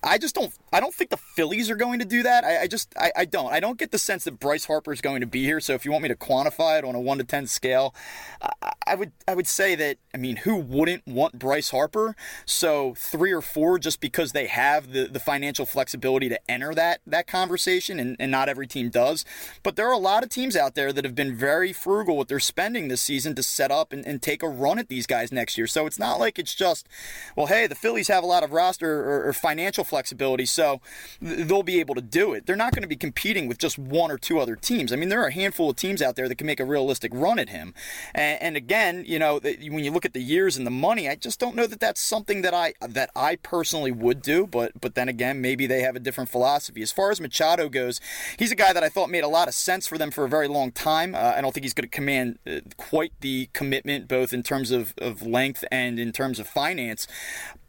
[0.02, 0.52] I just don't.
[0.72, 2.44] I don't think the Phillies are going to do that.
[2.44, 2.94] I, I just.
[2.96, 3.52] I, I, don't.
[3.52, 5.58] I don't get the sense that Bryce Harper is going to be here.
[5.60, 7.94] So if you want me to quantify it on a one to ten scale,
[8.40, 9.12] I, I would.
[9.26, 9.98] I would say that.
[10.14, 12.14] I mean, who wouldn't want Bryce Harper?
[12.46, 17.00] So three or four, just because they have the, the financial flexibility to enter that
[17.06, 19.24] that conversation, and, and not every team does.
[19.62, 22.28] But there are a lot of teams out there that have been very frugal with
[22.28, 25.32] their spending this season to set up and, and take a run at these guys
[25.32, 25.66] next year.
[25.66, 26.88] So it's not like it's just,
[27.36, 30.82] well, hey, the Phillies have a lot of roster or, or financial financial flexibility, so
[31.20, 32.44] they'll be able to do it.
[32.44, 34.92] They're not going to be competing with just one or two other teams.
[34.92, 37.10] I mean, there are a handful of teams out there that can make a realistic
[37.14, 37.72] run at him.
[38.14, 41.14] And, and again, you know, when you look at the years and the money, I
[41.14, 44.46] just don't know that that's something that I that I personally would do.
[44.46, 46.82] But but then again, maybe they have a different philosophy.
[46.82, 47.98] As far as Machado goes,
[48.38, 50.28] he's a guy that I thought made a lot of sense for them for a
[50.28, 51.14] very long time.
[51.14, 54.70] Uh, I don't think he's going to command uh, quite the commitment, both in terms
[54.70, 57.06] of, of length and in terms of finance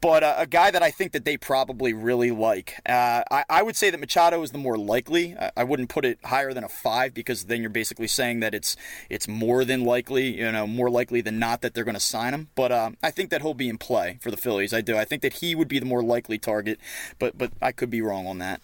[0.04, 2.80] but uh, a guy that I think that they probably really like.
[2.86, 5.36] Uh, I, I, would say that Machado is the more likely.
[5.40, 8.54] I, I, wouldn't put it higher than a five because then you're basically saying that
[8.54, 8.76] it's
[9.10, 12.34] it's more than likely, you know, more likely than not that they're going to sign
[12.34, 12.50] him.
[12.56, 14.74] But uh, I think that he'll be in play for the Phillies.
[14.74, 14.98] I do.
[14.98, 16.80] I think that he would be the more likely target,
[17.20, 18.62] but but I could be wrong on that.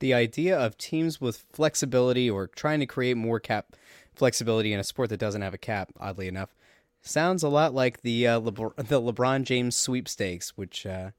[0.00, 3.74] the idea of teams with flexibility or trying to create more cap
[4.14, 6.54] flexibility in a sport that doesn't have a cap, oddly enough,
[7.02, 11.10] sounds a lot like the uh, the LeBron James sweepstakes, which uh,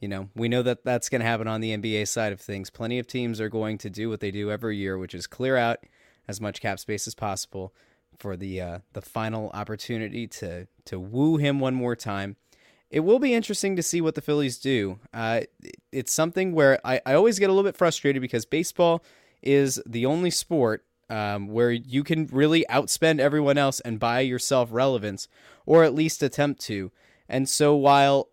[0.00, 2.70] you know we know that that's going to happen on the NBA side of things.
[2.70, 5.56] Plenty of teams are going to do what they do every year, which is clear
[5.56, 5.78] out
[6.28, 7.72] as much cap space as possible
[8.18, 12.36] for the uh, the final opportunity to to woo him one more time.
[12.88, 15.00] It will be interesting to see what the Phillies do.
[15.12, 15.40] Uh,
[15.90, 19.02] it's something where I, I always get a little bit frustrated because baseball
[19.42, 24.68] is the only sport um, where you can really outspend everyone else and buy yourself
[24.72, 25.26] relevance,
[25.64, 26.92] or at least attempt to.
[27.28, 28.28] And so while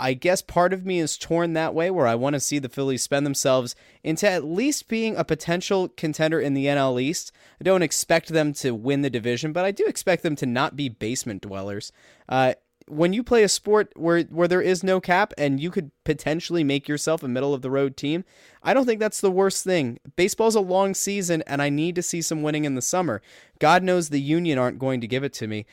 [0.00, 2.68] I guess part of me is torn that way, where I want to see the
[2.68, 7.32] Phillies spend themselves into at least being a potential contender in the NL East.
[7.60, 10.74] I don't expect them to win the division, but I do expect them to not
[10.74, 11.92] be basement dwellers.
[12.28, 12.54] Uh,
[12.90, 16.64] when you play a sport where where there is no cap and you could potentially
[16.64, 18.24] make yourself a middle of the road team,
[18.62, 19.98] I don't think that's the worst thing.
[20.16, 23.22] Baseball's a long season and I need to see some winning in the summer.
[23.60, 25.66] God knows the Union aren't going to give it to me.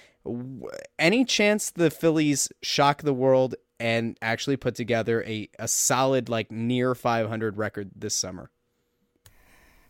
[0.99, 6.52] Any chance the Phillies shock the world and actually put together a, a solid like
[6.52, 8.49] near 500 record this summer?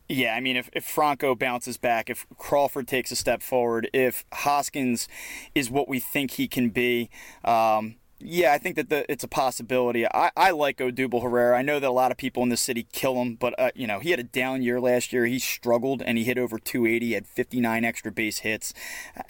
[0.10, 4.24] Yeah, I mean, if, if Franco bounces back, if Crawford takes a step forward, if
[4.32, 5.10] Hoskins
[5.54, 7.10] is what we think he can be,
[7.44, 10.08] um, yeah, I think that the, it's a possibility.
[10.08, 11.58] I, I like Odubel Herrera.
[11.58, 13.86] I know that a lot of people in the city kill him, but uh, you
[13.86, 15.28] know he had a down year last year.
[15.28, 18.74] He struggled and he hit over 280, had 59 extra base hits.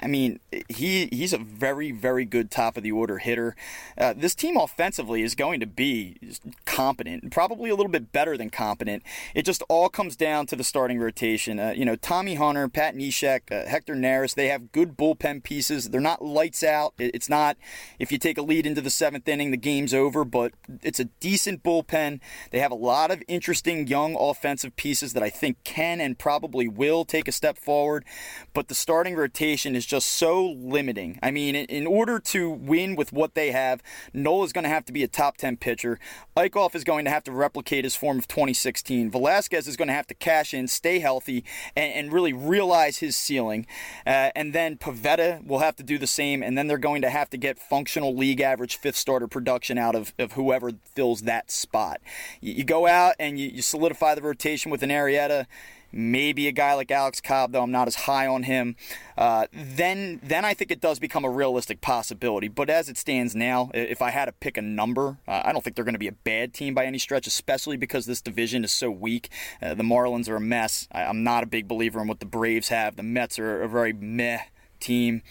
[0.01, 0.39] I mean,
[0.69, 3.57] he he's a very very good top of the order hitter.
[3.97, 6.18] Uh, this team offensively is going to be
[6.64, 9.03] competent, probably a little bit better than competent.
[9.35, 11.59] It just all comes down to the starting rotation.
[11.59, 15.89] Uh, you know, Tommy Hunter, Pat Neshek, uh, Hector Neris, they have good bullpen pieces.
[15.89, 16.93] They're not lights out.
[16.97, 17.57] It's not
[17.99, 20.99] if you take a lead in into the seventh inning, the game's over, but it's
[20.99, 22.19] a decent bullpen.
[22.51, 26.67] They have a lot of interesting young offensive pieces that I think can and probably
[26.67, 28.05] will take a step forward,
[28.53, 31.17] but the starting rotation is just so limiting.
[31.23, 33.81] I mean, in order to win with what they have,
[34.13, 35.99] Nola is going to have to be a top 10 pitcher.
[36.35, 39.09] Eickhoff is going to have to replicate his form of 2016.
[39.09, 41.43] Velasquez is going to have to cash in, stay healthy,
[41.75, 43.65] and, and really realize his ceiling.
[44.05, 47.09] Uh, and then Pivetta will have to do the same, and then they're going to
[47.09, 51.22] have to get functional league average average fifth starter production out of, of whoever fills
[51.22, 52.02] that spot.
[52.41, 55.45] You, you go out and you, you solidify the rotation with an Arrieta
[55.89, 58.76] maybe a guy like Alex Cobb, though I'm not as high on him,
[59.18, 62.49] uh, then then I think it does become a realistic possibility.
[62.49, 65.64] But as it stands now, if I had to pick a number, uh, I don't
[65.64, 68.65] think they're going to be a bad team by any stretch, especially because this division
[68.65, 69.30] is so weak.
[69.61, 70.89] Uh, the Marlins are a mess.
[70.91, 72.98] I, am not a big believer in what the Braves have.
[72.98, 74.41] The Mets are a very meh
[74.79, 75.21] team.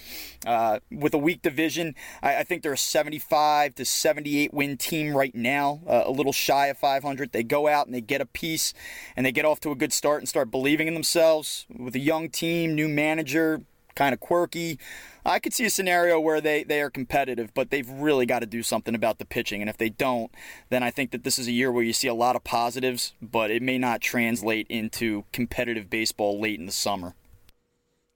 [0.47, 5.17] Uh, with a weak division, I, I, think they're a 75 to 78 win team
[5.17, 7.33] right now, uh, a little shy of 500.
[7.33, 8.73] They go out and they get a piece
[9.17, 11.67] and they get off to a good start and start believing in themselves.
[11.77, 13.63] With a young team, new manager,
[13.97, 14.79] kind of quirky.
[15.25, 18.47] I could see a scenario where they, they are competitive, but they've really got to
[18.47, 19.61] do something about the pitching.
[19.61, 20.31] And if they don't,
[20.69, 23.15] then I think that this is a year where you see a lot of positives,
[23.21, 27.15] but it may not translate into competitive baseball late in the summer.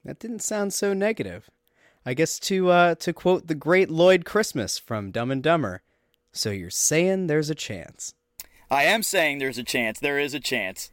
[0.04, 1.50] That didn't sound so negative.
[2.04, 5.82] I guess to uh, to quote the great Lloyd Christmas from Dumb and Dumber,
[6.32, 8.14] so you're saying there's a chance.
[8.70, 9.98] I am saying there's a chance.
[9.98, 10.90] There is a chance.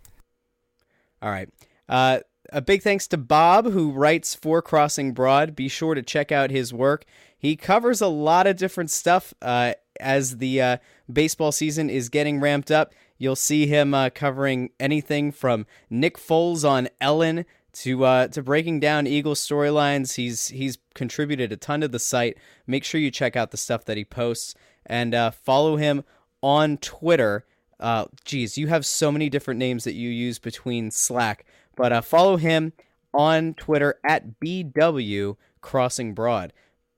[1.21, 1.49] All right.
[1.87, 2.19] Uh,
[2.51, 5.55] a big thanks to Bob, who writes for Crossing Broad.
[5.55, 7.05] Be sure to check out his work.
[7.37, 10.77] He covers a lot of different stuff uh, as the uh,
[11.11, 12.93] baseball season is getting ramped up.
[13.17, 17.45] You'll see him uh, covering anything from Nick Foles on Ellen
[17.81, 20.15] to uh, to breaking down Eagles storylines.
[20.15, 22.37] He's he's contributed a ton to the site.
[22.65, 24.55] Make sure you check out the stuff that he posts
[24.85, 26.03] and uh, follow him
[26.41, 27.45] on Twitter.
[27.79, 31.45] Uh, geez, you have so many different names that you use between Slack,
[31.75, 32.73] but uh, follow him
[33.13, 36.53] on Twitter at BW Crossing Broad.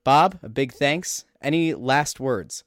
[0.05, 1.25] Bob, a big thanks.
[1.41, 2.63] Any last words?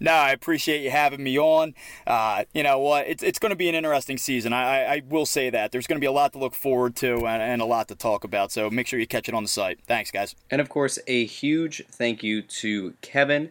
[0.00, 1.74] No, I appreciate you having me on.
[2.06, 3.08] Uh, you know what?
[3.08, 4.52] It's, it's going to be an interesting season.
[4.52, 5.72] I, I, will say that.
[5.72, 7.94] There's going to be a lot to look forward to and, and, a lot to
[7.94, 8.52] talk about.
[8.52, 9.80] So make sure you catch it on the site.
[9.86, 10.36] Thanks, guys.
[10.50, 13.50] And of course, a huge thank you to Kevin,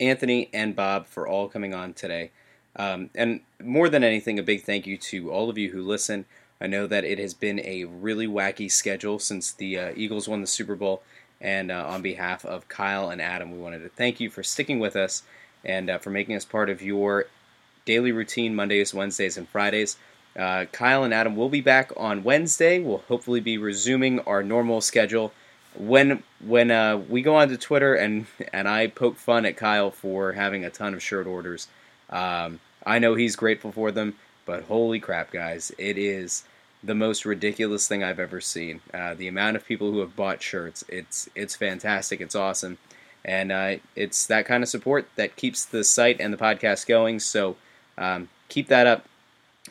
[0.00, 2.30] Anthony, and Bob for all coming on today.
[2.76, 6.24] Um, and more than anything, a big thank you to all of you who listen.
[6.60, 10.40] I know that it has been a really wacky schedule since the uh, Eagles won
[10.40, 11.02] the Super Bowl.
[11.40, 14.78] And uh, on behalf of Kyle and Adam, we wanted to thank you for sticking
[14.78, 15.24] with us
[15.64, 17.26] and uh, for making us part of your
[17.84, 19.96] daily routine Mondays, Wednesdays, and Fridays.
[20.36, 22.78] Uh, Kyle and Adam will be back on Wednesday.
[22.78, 25.32] We'll hopefully be resuming our normal schedule.
[25.74, 30.32] When when uh, we go onto Twitter and and I poke fun at Kyle for
[30.32, 31.68] having a ton of shirt orders,
[32.10, 34.14] um, I know he's grateful for them.
[34.44, 36.44] but holy crap, guys, it is
[36.82, 38.80] the most ridiculous thing I've ever seen.
[38.92, 42.20] Uh, the amount of people who have bought shirts, it's it's fantastic.
[42.20, 42.78] It's awesome,
[43.24, 47.20] and uh, it's that kind of support that keeps the site and the podcast going.
[47.20, 47.56] So
[47.96, 49.06] um, keep that up,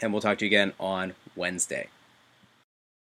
[0.02, 1.88] and we'll talk to you again on Wednesday.